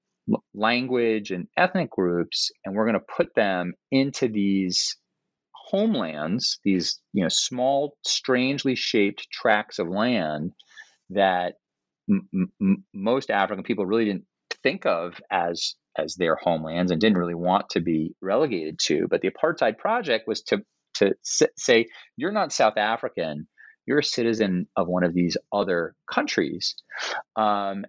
language 0.53 1.31
and 1.31 1.47
ethnic 1.57 1.89
groups, 1.91 2.51
and 2.65 2.75
we're 2.75 2.85
going 2.85 2.99
to 2.99 3.13
put 3.17 3.33
them 3.35 3.73
into 3.91 4.27
these 4.27 4.97
homelands, 5.53 6.59
these 6.63 6.99
you 7.13 7.23
know 7.23 7.29
small, 7.29 7.97
strangely 8.05 8.75
shaped 8.75 9.27
tracts 9.31 9.79
of 9.79 9.87
land 9.87 10.51
that 11.11 11.55
m- 12.09 12.29
m- 12.61 12.85
most 12.93 13.29
African 13.31 13.63
people 13.63 13.85
really 13.85 14.05
didn't 14.05 14.25
think 14.63 14.85
of 14.85 15.19
as 15.31 15.75
as 15.97 16.15
their 16.15 16.35
homelands 16.35 16.91
and 16.91 16.99
didn't 16.99 17.17
really 17.19 17.35
want 17.35 17.69
to 17.71 17.81
be 17.81 18.15
relegated 18.21 18.79
to. 18.79 19.07
But 19.09 19.21
the 19.21 19.31
apartheid 19.31 19.77
project 19.77 20.27
was 20.27 20.41
to 20.43 20.63
to 20.95 21.15
say 21.57 21.87
you're 22.17 22.31
not 22.31 22.53
South 22.53 22.77
African, 22.77 23.47
you're 23.85 23.99
a 23.99 24.03
citizen 24.03 24.67
of 24.75 24.87
one 24.87 25.03
of 25.03 25.13
these 25.13 25.37
other 25.51 25.95
countries. 26.11 26.75
Um, 27.35 27.85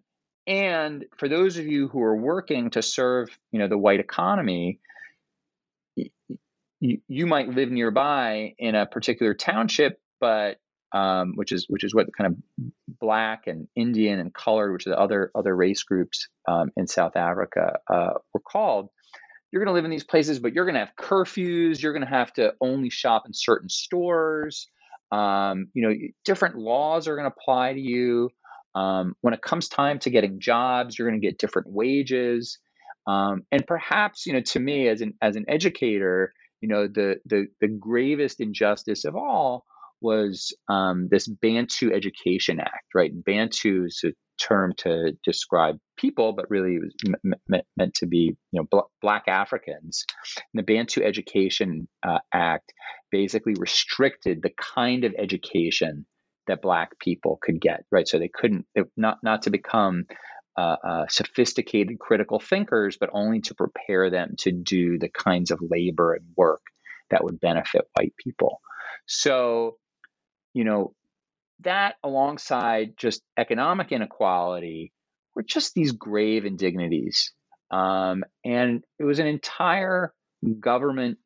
and 0.46 1.04
for 1.16 1.28
those 1.28 1.56
of 1.56 1.66
you 1.66 1.88
who 1.88 2.02
are 2.02 2.16
working 2.16 2.70
to 2.70 2.82
serve, 2.82 3.28
you 3.50 3.58
know, 3.58 3.68
the 3.68 3.78
white 3.78 4.00
economy, 4.00 4.80
you, 6.80 7.26
might 7.26 7.48
live 7.48 7.70
nearby 7.70 8.54
in 8.58 8.74
a 8.74 8.84
particular 8.84 9.32
township, 9.32 9.98
but 10.20 10.58
um, 10.92 11.32
which 11.34 11.50
is 11.50 11.66
which 11.68 11.82
is 11.82 11.94
what 11.94 12.06
the 12.06 12.12
kind 12.12 12.34
of 12.34 12.66
black 13.00 13.46
and 13.46 13.68
Indian 13.74 14.20
and 14.20 14.34
colored, 14.34 14.72
which 14.72 14.86
are 14.86 14.90
the 14.90 15.00
other 15.00 15.30
other 15.34 15.54
race 15.56 15.82
groups 15.82 16.28
um, 16.46 16.70
in 16.76 16.86
South 16.86 17.16
Africa, 17.16 17.78
uh, 17.90 18.14
were 18.34 18.40
called. 18.40 18.90
You're 19.50 19.64
going 19.64 19.72
to 19.72 19.74
live 19.74 19.84
in 19.84 19.90
these 19.90 20.04
places, 20.04 20.40
but 20.40 20.52
you're 20.52 20.64
going 20.64 20.74
to 20.74 20.80
have 20.80 20.96
curfews. 20.98 21.80
You're 21.80 21.92
going 21.92 22.04
to 22.04 22.08
have 22.08 22.32
to 22.34 22.54
only 22.60 22.90
shop 22.90 23.22
in 23.26 23.32
certain 23.32 23.68
stores. 23.68 24.68
Um, 25.12 25.68
you 25.74 25.86
know, 25.86 25.94
different 26.24 26.56
laws 26.56 27.08
are 27.08 27.16
going 27.16 27.30
to 27.30 27.34
apply 27.36 27.74
to 27.74 27.80
you. 27.80 28.30
Um, 28.74 29.14
when 29.20 29.34
it 29.34 29.42
comes 29.42 29.68
time 29.68 30.00
to 30.00 30.10
getting 30.10 30.40
jobs, 30.40 30.98
you're 30.98 31.08
going 31.08 31.20
to 31.20 31.26
get 31.26 31.38
different 31.38 31.68
wages. 31.70 32.58
Um, 33.06 33.42
and 33.52 33.66
perhaps, 33.66 34.26
you 34.26 34.32
know, 34.32 34.40
to 34.40 34.60
me 34.60 34.88
as 34.88 35.00
an 35.00 35.14
as 35.20 35.36
an 35.36 35.44
educator, 35.48 36.32
you 36.60 36.68
know, 36.68 36.88
the 36.88 37.16
the 37.26 37.46
the 37.60 37.68
gravest 37.68 38.40
injustice 38.40 39.04
of 39.04 39.14
all 39.14 39.64
was 40.00 40.52
um, 40.68 41.08
this 41.10 41.28
Bantu 41.28 41.92
Education 41.92 42.60
Act, 42.60 42.86
right? 42.94 43.12
Bantu 43.24 43.84
is 43.86 44.02
a 44.04 44.12
term 44.40 44.72
to 44.78 45.12
describe 45.24 45.78
people, 45.96 46.32
but 46.32 46.50
really 46.50 46.74
it 46.74 46.82
was 46.82 46.94
m- 47.06 47.34
m- 47.52 47.62
meant 47.76 47.94
to 47.94 48.06
be, 48.06 48.36
you 48.50 48.60
know, 48.60 48.66
bl- 48.70 48.90
Black 49.00 49.24
Africans. 49.28 50.04
And 50.52 50.58
the 50.58 50.74
Bantu 50.74 51.02
Education 51.02 51.88
uh, 52.06 52.18
Act 52.32 52.72
basically 53.10 53.54
restricted 53.58 54.42
the 54.42 54.52
kind 54.56 55.04
of 55.04 55.14
education 55.18 56.06
that 56.46 56.62
Black 56.62 56.98
people 56.98 57.38
could 57.40 57.60
get, 57.60 57.84
right? 57.90 58.06
So 58.06 58.18
they 58.18 58.30
couldn't, 58.32 58.66
not 58.96 59.18
not 59.22 59.42
to 59.42 59.50
become 59.50 60.04
uh, 60.56 60.76
uh, 60.86 61.06
sophisticated 61.08 61.98
critical 61.98 62.38
thinkers, 62.38 62.96
but 62.98 63.10
only 63.12 63.40
to 63.42 63.54
prepare 63.54 64.10
them 64.10 64.34
to 64.38 64.52
do 64.52 64.98
the 64.98 65.08
kinds 65.08 65.50
of 65.50 65.58
labor 65.62 66.14
and 66.14 66.26
work 66.36 66.62
that 67.10 67.24
would 67.24 67.40
benefit 67.40 67.88
white 67.94 68.14
people. 68.22 68.60
So 69.06 69.76
you 70.54 70.64
know, 70.64 70.94
that 71.60 71.96
alongside 72.02 72.94
just 72.96 73.22
economic 73.38 73.92
inequality 73.92 74.92
were 75.34 75.42
just 75.42 75.74
these 75.74 75.92
grave 75.92 76.44
indignities. 76.44 77.32
Um, 77.70 78.24
and 78.44 78.84
it 78.98 79.04
was 79.04 79.18
an 79.18 79.26
entire 79.26 80.12
government 80.60 81.18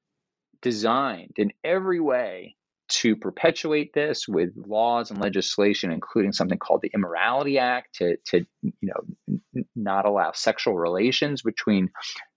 designed 0.62 1.34
in 1.36 1.52
every 1.64 2.00
way 2.00 2.56
to 2.88 3.16
perpetuate 3.16 3.92
this 3.92 4.26
with 4.26 4.50
laws 4.56 5.10
and 5.10 5.20
legislation, 5.20 5.92
including 5.92 6.32
something 6.32 6.58
called 6.58 6.80
the 6.82 6.90
Immorality 6.94 7.58
Act, 7.58 7.96
to, 7.96 8.16
to 8.28 8.46
you 8.62 8.72
know 8.82 9.62
not 9.76 10.06
allow 10.06 10.32
sexual 10.32 10.74
relations 10.74 11.42
between 11.42 11.90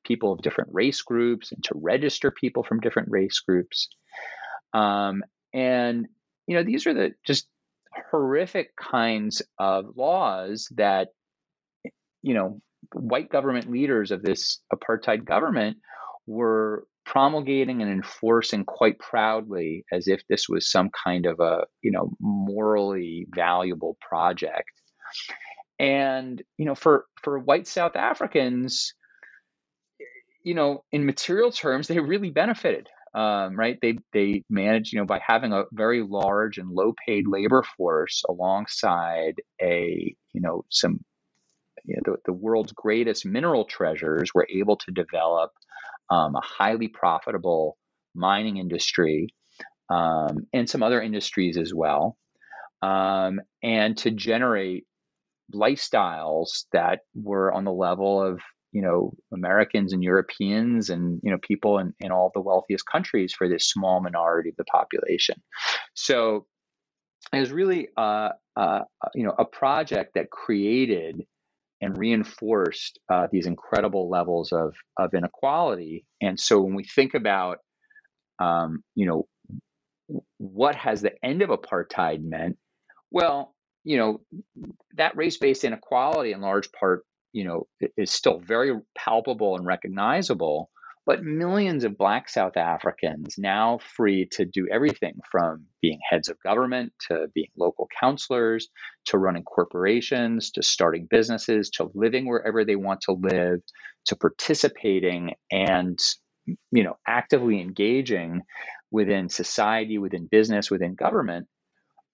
people 0.06 0.34
of 0.34 0.42
different 0.42 0.72
race 0.74 1.02
groups 1.02 1.54
and 1.54 1.64
to 1.64 1.74
register 1.76 2.32
people 2.32 2.64
from 2.64 2.82
different 2.82 3.10
race 3.10 3.40
groups. 3.40 3.88
Um, 4.74 5.24
and 5.54 6.08
you 6.48 6.58
know, 6.58 6.64
these 6.64 6.86
are 6.86 6.94
the 6.94 7.14
just 7.26 7.48
horrific 8.12 8.76
kinds 8.76 9.42
of 9.60 9.86
laws 9.96 10.68
that, 10.76 11.10
you 12.22 12.34
know, 12.34 12.62
white 12.94 13.30
government 13.30 13.70
leaders 13.72 14.12
of 14.12 14.22
this 14.22 14.60
apartheid 14.74 15.26
government 15.26 15.78
were 16.26 16.86
promulgating 17.06 17.82
and 17.82 17.92
enforcing 17.92 18.64
quite 18.64 19.00
proudly 19.00 19.86
as 19.92 20.08
if 20.08 20.22
this 20.30 20.48
was 20.48 20.70
some 20.70 20.90
kind 21.04 21.26
of 21.26 21.40
a, 21.40 21.66
you 21.82 21.92
know, 21.92 22.12
morally 22.20 23.28
valuable 23.34 23.98
project. 24.00 24.72
And, 25.80 26.42
you 26.58 26.66
know, 26.66 26.76
for, 26.76 27.06
for 27.24 27.40
white 27.40 27.68
South 27.68 27.96
Africans, 27.96 28.94
you 30.44 30.54
know, 30.54 30.84
in 30.92 31.06
material 31.06 31.52
terms, 31.52 31.88
they 31.88 32.00
really 32.00 32.30
benefited 32.30 32.88
um, 33.14 33.56
right? 33.58 33.78
They 33.82 33.98
they 34.14 34.44
manage, 34.50 34.94
you 34.94 35.00
know, 35.00 35.06
by 35.06 35.20
having 35.26 35.54
a 35.54 35.64
very 35.72 36.02
large 36.02 36.58
and 36.58 36.70
low 36.70 36.94
paid 37.06 37.28
labor 37.28 37.64
force 37.78 38.24
alongside 38.30 39.36
a, 39.62 40.16
you 40.34 40.42
know, 40.42 40.64
some, 40.70 41.00
you 41.84 41.96
know, 41.96 42.14
the, 42.14 42.18
the 42.26 42.34
world's 42.34 42.72
greatest 42.72 43.26
mineral 43.26 43.66
treasures, 43.66 44.32
were 44.34 44.48
able 44.50 44.78
to 44.78 44.92
develop 44.92 45.52
um, 46.10 46.36
a 46.36 46.42
highly 46.42 46.88
profitable 46.88 47.78
mining 48.16 48.58
industry 48.58 49.28
um, 49.90 50.48
and 50.54 50.70
some 50.70 50.84
other 50.84 51.02
industries 51.02 51.58
as 51.58 51.74
well, 51.74 52.18
um, 52.82 53.42
and 53.62 53.98
to 53.98 54.12
generate 54.12 54.86
lifestyles 55.54 56.66
that 56.72 57.00
were 57.14 57.52
on 57.52 57.66
the 57.66 57.74
level 57.74 58.22
of 58.24 58.40
you 58.72 58.82
know 58.82 59.14
Americans 59.34 59.94
and 59.94 60.04
Europeans 60.04 60.90
and 60.90 61.20
you 61.24 61.32
know 61.32 61.38
people 61.42 61.78
in, 61.80 61.94
in 62.00 62.12
all 62.12 62.32
the 62.34 62.42
wealthiest 62.42 62.86
countries 62.86 63.34
for 63.34 63.48
this 63.48 63.70
small 63.70 64.02
minority 64.02 64.50
of 64.50 64.56
the 64.58 64.64
population. 64.66 65.42
So 65.94 66.46
it 67.34 67.40
was 67.40 67.52
really 67.52 67.90
uh, 67.98 68.30
uh, 68.56 68.82
you 69.14 69.24
know 69.24 69.36
a 69.38 69.46
project 69.46 70.14
that 70.16 70.30
created 70.30 71.24
and 71.82 71.98
reinforced 71.98 73.00
uh, 73.12 73.28
these 73.32 73.48
incredible 73.48 74.10
levels 74.10 74.52
of 74.52 74.76
of 74.98 75.14
inequality. 75.14 76.06
And 76.22 76.40
so 76.40 76.62
when 76.62 76.76
we 76.76 76.84
think 76.84 77.14
about 77.14 77.58
um, 78.40 78.84
you 78.96 79.06
know 79.06 79.28
what 80.38 80.76
has 80.76 81.02
the 81.02 81.14
end 81.24 81.42
of 81.42 81.50
apartheid 81.50 82.24
meant, 82.24 82.58
well, 83.12 83.56
you 83.84 83.98
know 83.98 84.22
that 84.96 85.18
race-based 85.18 85.64
inequality 85.64 86.32
in 86.32 86.42
large 86.42 86.72
part 86.72 87.04
you 87.34 87.46
know 87.46 87.68
is 87.98 88.12
still 88.12 88.40
very 88.40 88.74
palpable 88.98 89.56
and 89.56 89.66
recognizable 89.66 90.70
but 91.06 91.24
millions 91.24 91.84
of 91.84 91.98
black 91.98 92.30
south 92.30 92.58
africans 92.58 93.36
now 93.38 93.80
free 93.96 94.28
to 94.32 94.46
do 94.46 94.68
everything 94.72 95.14
from 95.32 95.66
being 95.82 96.00
heads 96.10 96.30
of 96.30 96.38
government 96.44 96.92
to 97.08 97.28
being 97.34 97.50
local 97.58 97.88
councilors 98.00 98.70
to 99.06 99.18
running 99.18 99.44
corporations 99.44 100.52
to 100.52 100.62
starting 100.62 101.08
businesses 101.10 101.70
to 101.70 101.90
living 101.94 102.28
wherever 102.28 102.66
they 102.66 102.76
want 102.76 103.02
to 103.02 103.14
live 103.14 103.62
to 104.06 104.16
participating 104.16 105.34
and 105.52 106.00
you 106.72 106.84
know 106.84 106.98
actively 107.08 107.62
engaging 107.62 108.42
within 108.92 109.30
society 109.30 109.98
within 109.98 110.28
business 110.30 110.70
within 110.70 110.96
government. 110.96 111.48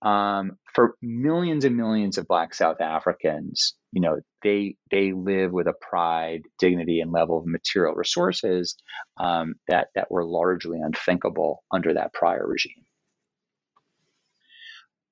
Um, 0.04 0.58
for 0.76 0.96
millions 1.02 1.66
and 1.66 1.76
millions 1.76 2.20
of 2.20 2.28
Black 2.28 2.54
South 2.54 2.82
Africans, 2.82 3.74
you 3.92 4.02
know, 4.02 4.20
they 4.44 4.76
they 4.92 5.14
live 5.14 5.52
with 5.52 5.68
a 5.68 5.74
pride, 5.74 6.42
dignity, 6.60 7.00
and 7.00 7.12
level 7.12 7.38
of 7.40 7.46
material 7.46 7.94
resources 7.94 8.76
um, 9.18 9.56
that 9.68 9.88
that 9.96 10.12
were 10.12 10.26
largely 10.26 10.80
unthinkable 10.80 11.64
under 11.72 11.94
that 11.94 12.14
prior 12.14 12.46
regime. 12.46 12.86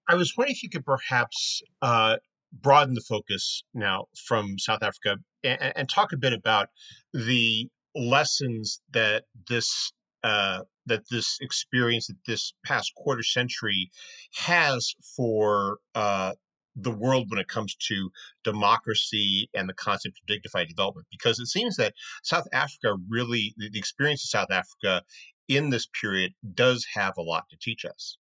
I 0.07 0.15
was 0.15 0.33
wondering 0.37 0.55
if 0.55 0.63
you 0.63 0.69
could 0.69 0.85
perhaps 0.85 1.61
uh, 1.81 2.17
broaden 2.51 2.93
the 2.93 3.01
focus 3.01 3.63
now 3.73 4.05
from 4.27 4.59
South 4.59 4.83
Africa 4.83 5.17
and, 5.43 5.73
and 5.75 5.89
talk 5.89 6.13
a 6.13 6.17
bit 6.17 6.33
about 6.33 6.69
the 7.13 7.69
lessons 7.95 8.81
that 8.91 9.23
this 9.49 9.91
uh, 10.23 10.61
that 10.87 11.03
this 11.09 11.37
experience 11.41 12.07
that 12.07 12.17
this 12.27 12.53
past 12.65 12.91
quarter 12.95 13.23
century 13.23 13.91
has 14.33 14.93
for 15.15 15.77
uh, 15.93 16.33
the 16.75 16.91
world 16.91 17.29
when 17.29 17.39
it 17.39 17.47
comes 17.47 17.75
to 17.75 18.09
democracy 18.43 19.49
and 19.53 19.69
the 19.69 19.73
concept 19.73 20.19
of 20.19 20.25
dignified 20.27 20.67
development 20.67 21.07
because 21.09 21.39
it 21.39 21.47
seems 21.47 21.75
that 21.77 21.93
south 22.23 22.47
africa 22.53 22.95
really 23.09 23.53
the 23.57 23.79
experience 23.79 24.23
of 24.23 24.29
south 24.29 24.51
africa 24.51 25.03
in 25.47 25.69
this 25.69 25.87
period 25.99 26.33
does 26.53 26.85
have 26.93 27.17
a 27.17 27.21
lot 27.21 27.43
to 27.49 27.57
teach 27.61 27.85
us. 27.85 28.17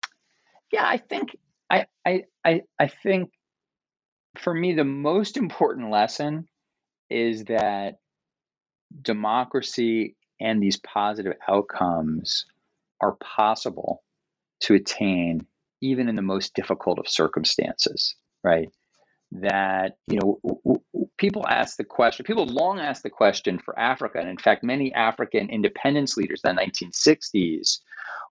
Yeah 0.71 0.85
i 0.85 0.97
think 0.97 1.37
i 1.69 1.85
i 2.05 2.23
i, 2.43 2.61
I 2.79 2.87
think 2.87 3.31
for 4.37 4.53
me 4.53 4.73
the 4.73 4.83
most 4.83 5.37
important 5.37 5.89
lesson 5.91 6.47
is 7.09 7.45
that 7.45 7.99
democracy 9.01 10.15
and 10.39 10.61
these 10.61 10.77
positive 10.77 11.33
outcomes 11.47 12.45
are 13.01 13.15
possible 13.15 14.03
to 14.61 14.73
attain 14.75 15.45
even 15.81 16.07
in 16.07 16.15
the 16.15 16.21
most 16.21 16.53
difficult 16.53 16.99
of 16.99 17.07
circumstances, 17.07 18.15
right? 18.43 18.69
That, 19.33 19.97
you 20.07 20.19
know, 20.19 20.39
w- 20.43 20.61
w- 20.65 21.07
people 21.17 21.47
ask 21.47 21.77
the 21.77 21.83
question, 21.85 22.25
people 22.25 22.45
long 22.45 22.79
asked 22.79 23.03
the 23.03 23.09
question 23.09 23.59
for 23.59 23.77
Africa. 23.79 24.19
And 24.19 24.29
in 24.29 24.37
fact, 24.37 24.63
many 24.63 24.93
African 24.93 25.49
independence 25.49 26.17
leaders 26.17 26.41
in 26.45 26.55
the 26.55 26.61
1960s 26.61 27.79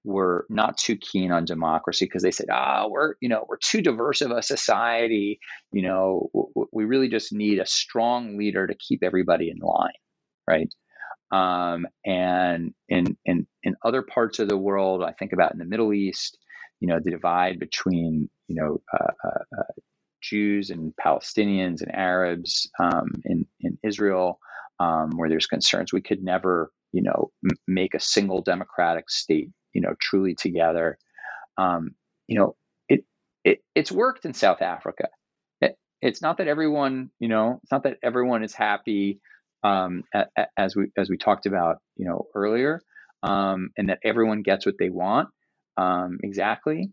were 0.05 0.47
not 0.49 0.79
too 0.79 0.97
keen 0.97 1.33
on 1.33 1.45
democracy 1.45 2.07
because 2.07 2.23
they 2.23 2.31
said, 2.31 2.49
ah, 2.51 2.87
we're, 2.89 3.15
you 3.21 3.29
know, 3.29 3.45
we're 3.49 3.59
too 3.59 3.83
diverse 3.83 4.23
of 4.23 4.31
a 4.31 4.43
society. 4.43 5.41
You 5.73 5.83
know, 5.83 6.31
w- 6.35 6.69
we 6.73 6.85
really 6.85 7.09
just 7.09 7.33
need 7.33 7.59
a 7.59 7.67
strong 7.67 8.39
leader 8.39 8.67
to 8.67 8.75
keep 8.75 9.03
everybody 9.03 9.51
in 9.51 9.59
line, 9.59 9.93
right? 10.49 10.73
Um, 11.31 11.87
and 12.05 12.75
in, 12.89 13.17
in, 13.25 13.47
in 13.63 13.77
other 13.85 14.03
parts 14.03 14.39
of 14.39 14.49
the 14.49 14.57
world, 14.57 15.03
I 15.05 15.13
think 15.13 15.33
about 15.33 15.53
in 15.53 15.59
the 15.59 15.65
Middle 15.67 15.93
East, 15.93 16.39
you 16.81 16.89
know, 16.89 16.99
the 17.03 17.11
divide 17.11 17.61
between, 17.61 18.31
you 18.49 18.57
know, 18.57 18.81
uh, 18.93 19.13
uh, 19.25 19.59
uh, 19.59 19.73
Jews 20.23 20.71
and 20.71 20.95
Palestinians 21.05 21.83
and 21.83 21.95
Arabs 21.95 22.71
um, 22.81 23.09
in, 23.25 23.47
in 23.61 23.79
Israel, 23.85 24.41
um, 24.81 25.13
where 25.17 25.29
there's 25.29 25.47
concerns. 25.47 25.93
We 25.93 26.03
could 26.03 26.23
never, 26.25 26.73
you 26.93 27.03
know, 27.03 27.33
m- 27.45 27.59
make 27.69 27.95
a 27.95 28.01
single 28.01 28.43
democratic 28.43 29.11
state, 29.11 29.51
you 29.75 29.83
know, 29.83 29.95
truly 30.01 30.35
together. 30.35 30.99
Um, 31.59 31.93
you 32.29 32.39
know, 32.39 32.57
it, 32.89 33.05
it 33.45 33.61
it's 33.75 33.93
worked 33.93 34.25
in 34.25 34.35
South 34.35 34.63
Africa. 34.63 35.09
It, 35.61 35.77
it's 36.03 36.23
not 36.23 36.39
that 36.39 36.49
everyone, 36.49 37.11
you 37.21 37.29
know, 37.29 37.61
it's 37.63 37.73
not 37.73 37.85
that 37.85 37.99
everyone 38.03 38.45
is 38.45 38.55
happy 38.55 39.21
um, 39.65 40.05
as 40.57 40.77
we 40.77 40.93
as 40.97 41.11
we 41.11 41.19
talked 41.19 41.47
about, 41.47 41.79
you 41.97 42.07
know, 42.07 42.27
earlier, 42.35 42.83
um, 43.23 43.71
and 43.79 43.91
that 43.91 44.01
everyone 44.05 44.43
gets 44.43 44.67
what 44.67 44.77
they 44.79 44.91
want 44.91 45.29
um, 45.77 46.19
exactly, 46.23 46.91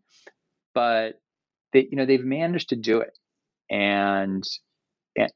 but 0.76 1.14
they, 1.74 1.88
you 1.90 1.98
know, 1.98 2.06
they've 2.06 2.24
managed 2.24 2.70
to 2.70 2.76
do 2.76 3.02
it, 3.02 3.18
and 3.70 4.44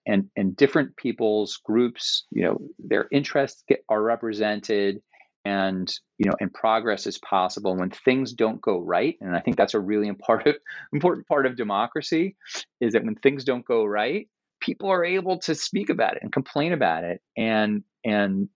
and 0.05 0.29
and 0.35 0.55
different 0.55 0.95
people's 0.95 1.59
groups, 1.65 2.25
you 2.31 2.43
know, 2.43 2.59
their 2.79 3.07
interests 3.11 3.63
get, 3.67 3.83
are 3.89 4.01
represented, 4.01 5.01
and 5.45 5.91
you 6.17 6.29
know, 6.29 6.35
and 6.39 6.53
progress 6.53 7.07
is 7.07 7.17
possible 7.17 7.75
when 7.75 7.89
things 7.89 8.33
don't 8.33 8.61
go 8.61 8.79
right. 8.79 9.15
And 9.21 9.35
I 9.35 9.39
think 9.39 9.57
that's 9.57 9.73
a 9.73 9.79
really 9.79 10.07
important 10.07 10.57
important 10.93 11.27
part 11.27 11.45
of 11.45 11.55
democracy, 11.55 12.35
is 12.79 12.93
that 12.93 13.03
when 13.03 13.15
things 13.15 13.43
don't 13.43 13.65
go 13.65 13.85
right, 13.85 14.27
people 14.61 14.89
are 14.89 15.03
able 15.03 15.39
to 15.39 15.55
speak 15.55 15.89
about 15.89 16.15
it 16.15 16.19
and 16.21 16.31
complain 16.31 16.71
about 16.71 17.03
it 17.03 17.19
and 17.35 17.83
and 18.05 18.47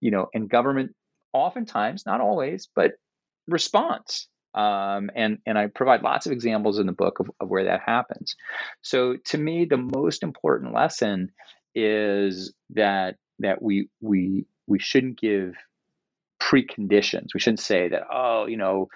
you 0.00 0.10
know 0.10 0.26
and 0.34 0.50
government 0.50 0.92
oftentimes 1.32 2.04
not 2.04 2.20
always 2.20 2.68
but 2.74 2.92
response 3.46 4.28
um, 4.54 5.10
and 5.14 5.38
and 5.46 5.58
I 5.58 5.66
provide 5.66 6.02
lots 6.02 6.26
of 6.26 6.32
examples 6.32 6.78
in 6.78 6.86
the 6.86 6.92
book 6.92 7.20
of, 7.20 7.30
of 7.40 7.48
where 7.48 7.64
that 7.64 7.80
happens. 7.84 8.36
So 8.82 9.16
to 9.26 9.38
me, 9.38 9.64
the 9.64 9.76
most 9.76 10.22
important 10.22 10.72
lesson 10.72 11.32
is 11.74 12.52
that 12.70 13.16
that 13.40 13.60
we 13.60 13.88
we 14.00 14.46
we 14.66 14.78
shouldn't 14.78 15.20
give 15.20 15.54
preconditions. 16.40 17.28
We 17.34 17.40
shouldn't 17.40 17.60
say 17.60 17.88
that 17.88 18.02
oh 18.12 18.46
you 18.46 18.56
know 18.56 18.88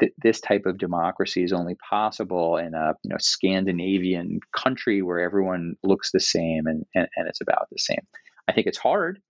th- 0.00 0.12
this 0.18 0.40
type 0.40 0.66
of 0.66 0.78
democracy 0.78 1.42
is 1.42 1.52
only 1.52 1.76
possible 1.76 2.58
in 2.58 2.74
a 2.74 2.94
you 3.02 3.10
know 3.10 3.16
Scandinavian 3.18 4.40
country 4.54 5.02
where 5.02 5.20
everyone 5.20 5.76
looks 5.82 6.10
the 6.12 6.20
same 6.20 6.66
and, 6.66 6.84
and, 6.94 7.08
and 7.16 7.28
it's 7.28 7.40
about 7.40 7.68
the 7.70 7.78
same. 7.78 8.06
I 8.48 8.52
think 8.52 8.66
it's 8.66 8.78
hard. 8.78 9.20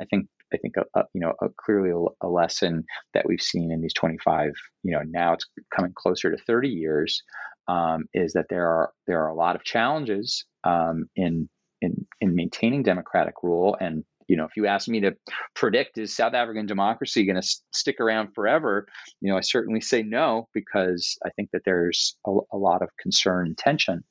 I 0.00 0.04
think 0.06 0.26
I 0.52 0.56
think 0.58 0.74
a, 0.76 0.84
a, 0.98 1.04
you 1.14 1.20
know 1.20 1.34
a, 1.40 1.48
clearly 1.56 1.90
a, 2.22 2.28
lesson 2.28 2.84
that 3.14 3.26
we've 3.26 3.40
seen 3.40 3.70
in 3.70 3.80
these 3.80 3.94
25 3.94 4.52
you 4.82 4.92
know 4.92 5.02
now 5.06 5.34
it's 5.34 5.46
coming 5.74 5.92
closer 5.94 6.30
to 6.30 6.42
30 6.44 6.68
years 6.68 7.22
um, 7.68 8.04
is 8.12 8.32
that 8.34 8.46
there 8.50 8.68
are 8.68 8.92
there 9.06 9.22
are 9.22 9.28
a 9.28 9.34
lot 9.34 9.56
of 9.56 9.64
challenges 9.64 10.44
um, 10.64 11.06
in 11.16 11.48
in 11.80 12.06
in 12.20 12.34
maintaining 12.34 12.82
democratic 12.82 13.34
rule 13.42 13.76
and 13.80 14.04
you 14.28 14.36
know, 14.36 14.44
if 14.44 14.56
you 14.56 14.66
ask 14.66 14.88
me 14.88 15.00
to 15.00 15.14
predict 15.54 15.98
is 15.98 16.16
South 16.16 16.34
African 16.34 16.66
democracy 16.66 17.26
going 17.26 17.36
to 17.36 17.40
s- 17.40 17.62
stick 17.72 18.00
around 18.00 18.34
forever, 18.34 18.86
you 19.20 19.30
know, 19.30 19.36
I 19.36 19.40
certainly 19.40 19.80
say 19.80 20.02
no 20.02 20.48
because 20.54 21.18
I 21.24 21.30
think 21.30 21.50
that 21.52 21.62
there's 21.64 22.16
a, 22.26 22.32
a 22.52 22.56
lot 22.56 22.82
of 22.82 22.88
concern 22.98 23.48
and 23.48 23.58
tension. 23.58 24.04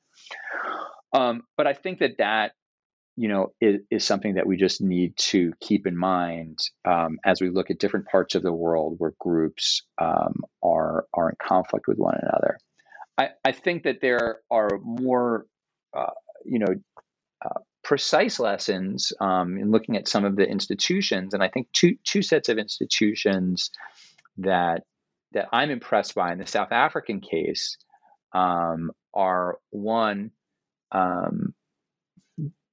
Um, 1.14 1.44
but 1.58 1.68
I 1.68 1.74
think 1.74 2.00
that 2.00 2.18
that 2.18 2.54
you 3.16 3.28
know 3.28 3.54
is, 3.62 3.82
is, 3.92 4.04
something 4.04 4.36
that 4.36 4.48
we 4.48 4.58
just 4.58 4.82
need 4.82 5.16
to 5.18 5.54
keep 5.60 5.86
in 5.86 5.98
mind 5.98 6.60
um, 6.86 7.20
as 7.24 7.42
we 7.42 7.50
look 7.50 7.70
at 7.70 7.80
different 7.80 8.08
parts 8.08 8.36
of 8.36 8.42
the 8.42 8.54
world 8.54 8.96
where 8.98 9.14
groups 9.20 9.84
um, 10.00 10.42
are 10.64 11.06
are 11.14 11.30
in 11.30 11.36
conflict 11.42 11.88
with 11.88 11.98
one 11.98 12.18
another. 12.22 12.58
I, 13.18 13.30
I 13.46 13.52
think 13.52 13.84
that 13.84 14.02
there 14.02 14.40
are 14.50 14.70
more, 14.82 15.46
uh, 15.96 16.12
you 16.46 16.60
know, 16.60 16.74
uh, 17.46 17.60
precise 17.84 18.40
lessons 18.40 19.14
um, 19.20 19.58
in 19.58 19.72
looking 19.72 19.98
at 19.98 20.08
some 20.08 20.26
of 20.26 20.36
the 20.36 20.48
institutions, 20.48 21.34
and 21.34 21.44
I 21.44 21.50
think 21.50 21.68
two 21.74 21.96
two 22.04 22.22
sets 22.22 22.50
of 22.50 22.58
institutions 22.58 23.70
that 24.38 24.84
that 25.34 25.50
I'm 25.52 25.70
impressed 25.70 26.16
by 26.16 26.32
in 26.32 26.40
the 26.40 26.48
South 26.48 26.72
African 26.72 27.22
case 27.22 27.78
um, 28.34 28.92
are 29.14 29.60
one 29.70 30.32
um, 30.92 31.53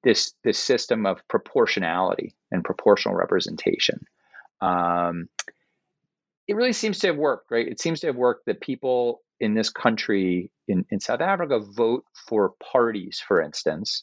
this 0.02 0.32
this 0.44 0.58
system 0.58 1.06
of 1.06 1.26
proportionality 1.28 2.34
and 2.50 2.64
proportional 2.64 3.14
representation. 3.14 4.00
Um, 4.60 5.28
it 6.48 6.56
really 6.56 6.72
seems 6.72 6.98
to 7.00 7.08
have 7.08 7.16
worked, 7.16 7.50
right? 7.50 7.66
It 7.68 7.80
seems 7.80 8.00
to 8.00 8.08
have 8.08 8.16
worked 8.16 8.46
that 8.46 8.60
people 8.60 9.22
in 9.38 9.54
this 9.54 9.70
country, 9.70 10.50
in, 10.68 10.84
in 10.90 11.00
South 11.00 11.20
Africa, 11.20 11.60
vote 11.60 12.04
for 12.28 12.54
parties, 12.72 13.22
for 13.26 13.40
instance, 13.40 14.02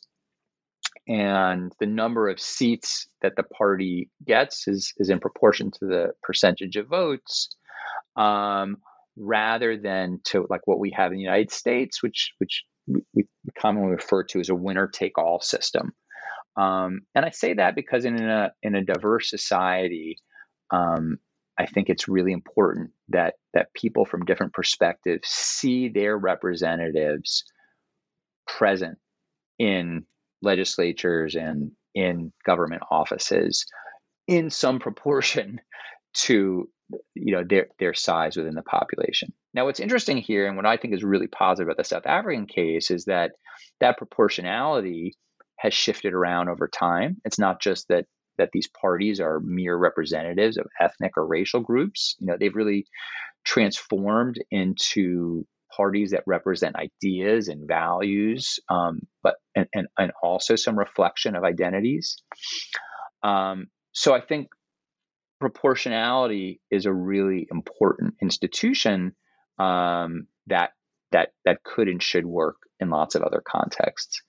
and 1.08 1.72
the 1.80 1.86
number 1.86 2.30
of 2.30 2.40
seats 2.40 3.08
that 3.22 3.36
the 3.36 3.44
party 3.44 4.10
gets 4.26 4.68
is, 4.68 4.94
is 4.98 5.10
in 5.10 5.20
proportion 5.20 5.72
to 5.72 5.86
the 5.86 6.12
percentage 6.24 6.76
of 6.76 6.88
votes, 6.88 7.50
um, 8.16 8.78
rather 9.16 9.78
than 9.78 10.20
to 10.26 10.46
like 10.50 10.66
what 10.66 10.80
we 10.80 10.92
have 10.92 11.12
in 11.12 11.18
the 11.18 11.24
United 11.24 11.52
States, 11.52 12.02
which 12.02 12.34
which 12.38 12.64
we, 12.88 13.28
commonly 13.58 13.92
refer 13.92 14.24
to 14.24 14.40
as 14.40 14.50
a 14.50 14.56
winner 14.56 14.88
take 14.88 15.18
all 15.18 15.40
system. 15.42 15.94
Um, 16.56 17.02
and 17.14 17.26
I 17.26 17.30
say 17.30 17.54
that 17.54 17.76
because 17.76 18.06
in 18.06 18.18
a 18.18 18.52
in 18.64 18.76
a 18.76 18.84
diverse 18.84 19.30
society, 19.30 20.18
um, 20.72 21.18
I 21.58 21.66
think 21.66 21.90
it's 21.90 22.08
really 22.08 22.32
important 22.32 22.92
that 23.10 23.36
that 23.54 23.74
people 23.74 24.06
from 24.06 24.26
different 24.26 24.54
perspectives 24.54 25.28
see 25.28 25.90
their 25.90 26.18
representatives 26.18 27.44
present 28.48 28.98
in 29.60 30.06
legislatures 30.42 31.36
and 31.36 31.72
in 31.94 32.32
government 32.46 32.84
offices 32.92 33.66
in 34.28 34.50
some 34.50 34.80
proportion 34.80 35.60
to 36.14 36.70
you 37.14 37.34
know 37.34 37.44
their 37.44 37.68
their 37.80 37.94
size 37.94 38.38
within 38.38 38.56
the 38.56 38.62
population. 38.62 39.34
Now, 39.54 39.66
what's 39.66 39.80
interesting 39.80 40.18
here, 40.18 40.48
and 40.48 40.56
what 40.56 40.66
I 40.66 40.78
think 40.78 40.94
is 40.94 41.04
really 41.04 41.28
positive 41.28 41.68
about 41.68 41.78
the 41.78 41.84
South 41.84 42.06
African 42.06 42.46
case, 42.46 42.92
is 42.92 43.06
that 43.06 43.32
that 43.80 43.98
proportionality 43.98 45.16
has 45.58 45.74
shifted 45.74 46.14
around 46.14 46.50
over 46.50 46.68
time. 46.68 47.18
It's 47.26 47.40
not 47.40 47.62
just 47.62 47.88
that 47.90 48.06
that 48.38 48.52
these 48.54 48.68
parties 48.68 49.20
are 49.20 49.40
mere 49.40 49.76
representatives 49.76 50.58
of 50.58 50.68
ethnic 50.80 51.18
or 51.18 51.26
racial 51.26 51.60
groups. 51.60 52.16
You 52.20 52.28
know, 52.28 52.38
they've 52.40 52.56
really 52.56 52.86
transformed 53.44 54.40
into 54.52 55.46
parties 55.76 56.12
that 56.12 56.24
represent 56.26 56.76
ideas 56.76 57.48
and 57.48 57.68
values, 57.68 58.60
um, 58.70 59.02
but 59.24 59.36
and, 59.56 59.68
and, 59.74 59.88
and 59.98 60.12
also 60.22 60.56
some 60.56 60.78
reflection 60.78 61.36
of 61.36 61.44
identities. 61.44 62.22
Um, 63.24 63.68
so 63.92 64.14
I 64.14 64.22
think 64.22 64.50
proportionality 65.40 66.62
is 66.72 66.86
a 66.86 66.94
really 66.94 67.48
important 67.52 68.16
institution 68.22 69.16
um, 69.60 70.28
that 70.48 70.72
that 71.12 71.30
that 71.46 71.64
could 71.64 71.88
and 71.88 72.02
should 72.02 72.26
work 72.26 72.58
in 72.80 72.90
lots 72.90 73.16
of 73.16 73.24
other 73.24 73.42
contexts. 73.46 74.22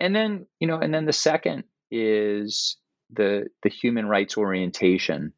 And 0.00 0.14
then 0.14 0.46
you 0.60 0.68
know, 0.68 0.78
and 0.78 0.92
then 0.92 1.06
the 1.06 1.12
second 1.12 1.64
is 1.90 2.76
the 3.10 3.46
the 3.62 3.70
human 3.70 4.06
rights 4.06 4.36
orientation 4.36 5.32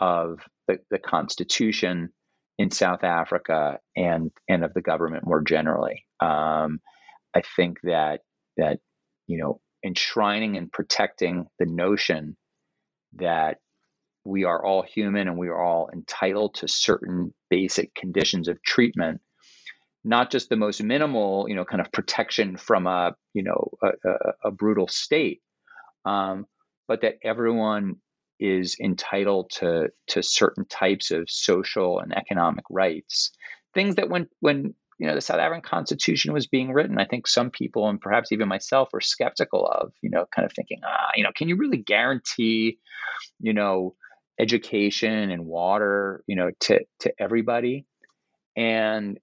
of 0.00 0.40
the, 0.66 0.78
the 0.90 0.98
Constitution 0.98 2.10
in 2.58 2.70
South 2.70 3.04
Africa 3.04 3.78
and 3.96 4.30
and 4.48 4.64
of 4.64 4.74
the 4.74 4.82
government 4.82 5.26
more 5.26 5.42
generally. 5.42 6.06
Um, 6.20 6.80
I 7.34 7.42
think 7.56 7.78
that 7.84 8.20
that 8.56 8.78
you 9.26 9.38
know 9.38 9.60
enshrining 9.84 10.56
and 10.56 10.70
protecting 10.70 11.46
the 11.58 11.66
notion 11.66 12.36
that 13.14 13.58
we 14.24 14.44
are 14.44 14.64
all 14.64 14.82
human 14.82 15.28
and 15.28 15.36
we 15.36 15.48
are 15.48 15.62
all 15.62 15.90
entitled 15.92 16.54
to 16.54 16.68
certain 16.68 17.32
basic 17.50 17.94
conditions 17.94 18.48
of 18.48 18.62
treatment 18.62 19.20
not 20.04 20.30
just 20.30 20.48
the 20.48 20.56
most 20.56 20.82
minimal 20.82 21.46
you 21.48 21.54
know 21.54 21.64
kind 21.64 21.80
of 21.80 21.92
protection 21.92 22.56
from 22.56 22.86
a 22.86 23.14
you 23.34 23.42
know 23.42 23.70
a, 23.82 23.88
a, 24.08 24.48
a 24.48 24.50
brutal 24.50 24.88
state 24.88 25.40
um, 26.04 26.46
but 26.88 27.02
that 27.02 27.18
everyone 27.22 27.96
is 28.40 28.76
entitled 28.80 29.50
to 29.50 29.88
to 30.08 30.22
certain 30.22 30.64
types 30.66 31.10
of 31.12 31.30
social 31.30 32.00
and 32.00 32.16
economic 32.16 32.64
rights. 32.70 33.30
Things 33.72 33.94
that 33.96 34.10
when 34.10 34.28
when 34.40 34.74
you 34.98 35.06
know 35.06 35.14
the 35.14 35.20
south 35.20 35.38
african 35.38 35.68
constitution 35.68 36.32
was 36.32 36.46
being 36.46 36.70
written 36.70 36.98
i 36.98 37.06
think 37.06 37.26
some 37.26 37.50
people 37.50 37.88
and 37.88 38.00
perhaps 38.00 38.30
even 38.30 38.46
myself 38.46 38.90
were 38.92 39.00
skeptical 39.00 39.66
of 39.66 39.90
you 40.02 40.10
know 40.10 40.26
kind 40.36 40.44
of 40.44 40.52
thinking 40.52 40.80
ah 40.86 41.10
you 41.16 41.24
know 41.24 41.30
can 41.34 41.48
you 41.48 41.56
really 41.56 41.78
guarantee 41.78 42.78
you 43.40 43.52
know 43.52 43.96
education 44.42 45.30
and 45.30 45.46
water 45.46 46.24
you 46.26 46.36
know 46.36 46.50
to 46.60 46.80
to 47.00 47.12
everybody 47.20 47.86
and 48.56 49.18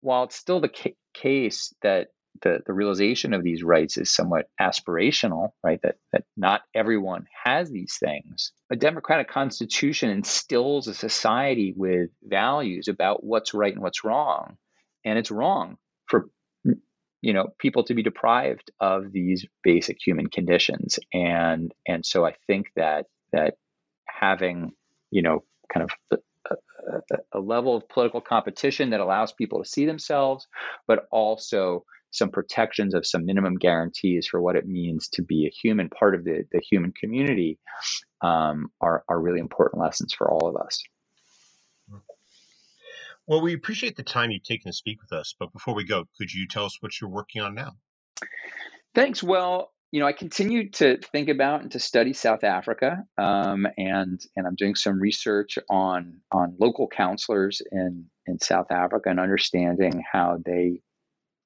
while 0.00 0.24
it's 0.24 0.36
still 0.36 0.60
the 0.60 0.68
ca- 0.68 0.96
case 1.14 1.74
that 1.82 2.08
the, 2.42 2.60
the 2.66 2.72
realization 2.72 3.34
of 3.34 3.42
these 3.42 3.62
rights 3.62 3.98
is 3.98 4.14
somewhat 4.14 4.46
aspirational, 4.60 5.50
right? 5.62 5.80
That, 5.82 5.96
that 6.12 6.24
not 6.36 6.62
everyone 6.74 7.26
has 7.44 7.70
these 7.70 7.98
things. 8.00 8.52
A 8.70 8.76
democratic 8.76 9.28
constitution 9.28 10.10
instills 10.10 10.88
a 10.88 10.94
society 10.94 11.74
with 11.76 12.10
values 12.22 12.88
about 12.88 13.24
what's 13.24 13.54
right 13.54 13.72
and 13.72 13.82
what's 13.82 14.04
wrong. 14.04 14.56
And 15.04 15.18
it's 15.18 15.30
wrong 15.30 15.76
for 16.06 16.28
you 17.22 17.32
know 17.32 17.48
people 17.58 17.84
to 17.84 17.94
be 17.94 18.02
deprived 18.02 18.72
of 18.80 19.12
these 19.12 19.46
basic 19.62 19.98
human 20.04 20.28
conditions. 20.28 20.98
And 21.12 21.72
and 21.86 22.04
so 22.04 22.26
I 22.26 22.34
think 22.46 22.68
that 22.76 23.06
that 23.32 23.54
having, 24.22 24.70
you 25.10 25.20
know, 25.22 25.42
kind 25.72 25.84
of 25.84 26.20
a, 26.48 27.16
a, 27.32 27.40
level 27.40 27.76
of 27.76 27.88
political 27.88 28.20
competition 28.20 28.90
that 28.90 29.00
allows 29.00 29.32
people 29.32 29.62
to 29.62 29.68
see 29.68 29.84
themselves, 29.84 30.46
but 30.86 31.06
also 31.10 31.84
some 32.12 32.30
protections 32.30 32.94
of 32.94 33.04
some 33.04 33.26
minimum 33.26 33.56
guarantees 33.56 34.28
for 34.28 34.40
what 34.40 34.54
it 34.54 34.66
means 34.66 35.08
to 35.08 35.22
be 35.22 35.46
a 35.46 35.50
human 35.50 35.88
part 35.88 36.14
of 36.14 36.24
the, 36.24 36.44
the 36.52 36.60
human 36.70 36.92
community 36.92 37.58
um, 38.20 38.70
are, 38.80 39.02
are 39.08 39.20
really 39.20 39.40
important 39.40 39.82
lessons 39.82 40.14
for 40.14 40.30
all 40.30 40.48
of 40.48 40.56
us. 40.56 40.82
Well, 43.26 43.40
we 43.40 43.54
appreciate 43.54 43.96
the 43.96 44.02
time 44.02 44.30
you've 44.30 44.42
taken 44.42 44.70
to 44.70 44.76
speak 44.76 45.00
with 45.00 45.12
us. 45.12 45.34
But 45.38 45.52
before 45.52 45.74
we 45.74 45.84
go, 45.84 46.04
could 46.18 46.32
you 46.32 46.46
tell 46.46 46.64
us 46.64 46.76
what 46.80 47.00
you're 47.00 47.10
working 47.10 47.40
on 47.40 47.54
now? 47.54 47.72
Thanks. 48.94 49.22
Well, 49.22 49.71
you 49.92 50.00
know, 50.00 50.06
I 50.06 50.12
continue 50.12 50.70
to 50.70 50.96
think 51.12 51.28
about 51.28 51.60
and 51.60 51.70
to 51.72 51.78
study 51.78 52.14
South 52.14 52.44
Africa, 52.44 53.04
um, 53.18 53.66
and 53.76 54.18
and 54.34 54.46
I'm 54.46 54.54
doing 54.54 54.74
some 54.74 54.98
research 54.98 55.58
on 55.68 56.20
on 56.32 56.56
local 56.58 56.88
councilors 56.88 57.60
in 57.70 58.06
in 58.26 58.40
South 58.40 58.72
Africa 58.72 59.10
and 59.10 59.20
understanding 59.20 60.02
how 60.10 60.38
they 60.44 60.80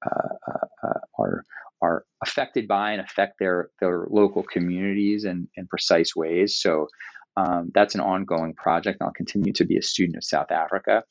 uh, 0.07 0.35
uh, 0.49 0.89
uh, 0.89 1.01
are 1.19 1.45
are 1.83 2.05
affected 2.23 2.69
by 2.69 2.93
and 2.93 3.01
affect 3.01 3.41
their 3.41 3.71
their 3.81 4.07
local 4.09 4.45
communities 4.45 5.25
in, 5.25 5.49
in 5.57 5.67
precise 5.67 6.15
ways. 6.15 6.57
So 6.57 6.87
um, 7.37 7.73
that's 7.75 7.97
an 7.97 8.01
ongoing 8.01 8.55
project. 8.55 9.03
I'll 9.03 9.11
continue 9.11 9.55
to 9.55 9.65
be 9.65 9.77
a 9.77 9.83
student 9.83 10.19
of 10.19 10.25
South 10.25 10.53
Africa, 10.53 11.03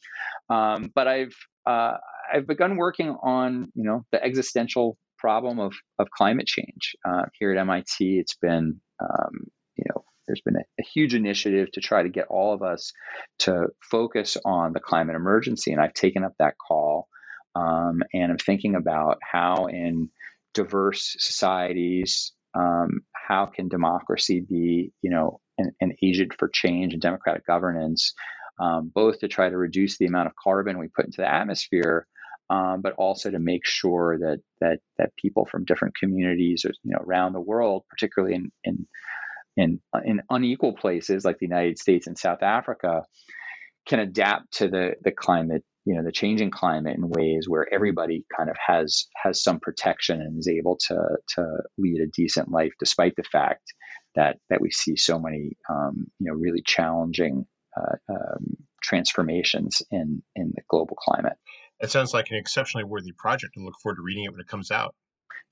um, 0.49 0.89
but 0.95 1.09
I've 1.09 1.35
uh, 1.65 1.97
I've 2.33 2.47
begun 2.47 2.77
working 2.77 3.09
on 3.09 3.73
you 3.75 3.83
know 3.83 4.05
the 4.13 4.23
existential 4.23 4.97
problem 5.17 5.59
of, 5.59 5.73
of 5.99 6.09
climate 6.09 6.47
change. 6.47 6.95
Uh, 7.07 7.23
here 7.39 7.51
at 7.51 7.57
MIT, 7.57 8.19
it's 8.19 8.35
been, 8.35 8.79
um, 9.01 9.31
you 9.75 9.85
know, 9.89 10.03
there's 10.27 10.41
been 10.41 10.55
a, 10.55 10.63
a, 10.79 10.83
huge 10.83 11.13
initiative 11.13 11.71
to 11.73 11.81
try 11.81 12.03
to 12.03 12.09
get 12.09 12.27
all 12.29 12.53
of 12.53 12.63
us 12.63 12.93
to 13.39 13.67
focus 13.81 14.37
on 14.43 14.73
the 14.73 14.79
climate 14.79 15.15
emergency. 15.15 15.71
And 15.71 15.81
I've 15.81 15.93
taken 15.93 16.23
up 16.23 16.33
that 16.39 16.55
call. 16.57 17.07
Um, 17.55 18.01
and 18.13 18.31
I'm 18.31 18.37
thinking 18.37 18.75
about 18.75 19.19
how 19.21 19.67
in 19.67 20.09
diverse 20.53 21.15
societies, 21.19 22.33
um, 22.53 23.01
how 23.13 23.45
can 23.45 23.67
democracy 23.67 24.41
be, 24.41 24.91
you 25.01 25.09
know, 25.11 25.39
an, 25.57 25.71
an, 25.79 25.93
agent 26.03 26.33
for 26.37 26.49
change 26.49 26.93
and 26.93 27.01
democratic 27.01 27.45
governance, 27.45 28.13
um, 28.59 28.91
both 28.93 29.19
to 29.19 29.27
try 29.27 29.49
to 29.49 29.57
reduce 29.57 29.97
the 29.97 30.05
amount 30.05 30.27
of 30.27 30.33
carbon 30.41 30.79
we 30.79 30.87
put 30.87 31.05
into 31.05 31.21
the 31.21 31.33
atmosphere, 31.33 32.07
um, 32.49 32.81
but 32.81 32.93
also 32.93 33.31
to 33.31 33.39
make 33.39 33.65
sure 33.65 34.17
that 34.19 34.39
that 34.61 34.79
that 34.97 35.15
people 35.17 35.45
from 35.45 35.65
different 35.65 35.95
communities, 35.97 36.65
you 36.65 36.91
know, 36.91 36.99
around 36.99 37.33
the 37.33 37.41
world, 37.41 37.83
particularly 37.89 38.35
in 38.35 38.51
in 38.63 38.87
in, 39.57 39.79
in 40.03 40.21
unequal 40.29 40.73
places 40.73 41.23
like 41.23 41.39
the 41.39 41.45
United 41.45 41.79
States 41.79 42.07
and 42.07 42.17
South 42.17 42.43
Africa, 42.43 43.03
can 43.87 43.99
adapt 43.99 44.53
to 44.53 44.67
the 44.67 44.93
the 45.03 45.11
climate, 45.11 45.63
you 45.85 45.95
know, 45.95 46.03
the 46.03 46.11
changing 46.11 46.51
climate 46.51 46.97
in 46.97 47.09
ways 47.09 47.45
where 47.47 47.67
everybody 47.73 48.25
kind 48.35 48.49
of 48.49 48.57
has 48.65 49.07
has 49.15 49.41
some 49.41 49.59
protection 49.59 50.21
and 50.21 50.37
is 50.39 50.47
able 50.47 50.77
to 50.87 50.95
to 51.35 51.45
lead 51.77 52.01
a 52.01 52.07
decent 52.15 52.51
life, 52.51 52.73
despite 52.79 53.15
the 53.15 53.23
fact 53.23 53.73
that 54.15 54.37
that 54.49 54.61
we 54.61 54.71
see 54.71 54.95
so 54.95 55.19
many, 55.19 55.57
um, 55.69 56.07
you 56.19 56.31
know, 56.31 56.33
really 56.33 56.61
challenging 56.65 57.45
uh, 57.75 57.95
um, 58.09 58.57
transformations 58.83 59.81
in 59.91 60.21
in 60.35 60.53
the 60.55 60.61
global 60.69 60.95
climate. 60.95 61.37
It 61.79 61.91
sounds 61.91 62.13
like 62.13 62.31
an 62.31 62.37
exceptionally 62.37 62.85
worthy 62.85 63.11
project 63.11 63.55
and 63.55 63.65
look 63.65 63.75
forward 63.81 63.97
to 63.97 64.01
reading 64.01 64.25
it 64.25 64.31
when 64.31 64.39
it 64.39 64.47
comes 64.47 64.71
out. 64.71 64.95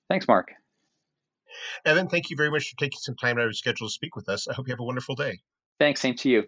Thanks, 0.09 0.27
Mark. 0.27 0.51
Evan, 1.85 2.07
thank 2.07 2.29
you 2.29 2.37
very 2.37 2.49
much 2.49 2.69
for 2.69 2.77
taking 2.77 2.99
some 2.99 3.15
time 3.15 3.37
out 3.37 3.43
of 3.43 3.47
your 3.47 3.53
schedule 3.53 3.87
to 3.87 3.91
speak 3.93 4.15
with 4.15 4.29
us. 4.29 4.47
I 4.47 4.53
hope 4.53 4.67
you 4.67 4.73
have 4.73 4.79
a 4.79 4.85
wonderful 4.85 5.15
day. 5.15 5.39
Thanks, 5.79 6.01
same 6.01 6.15
to 6.15 6.29
you. 6.29 6.43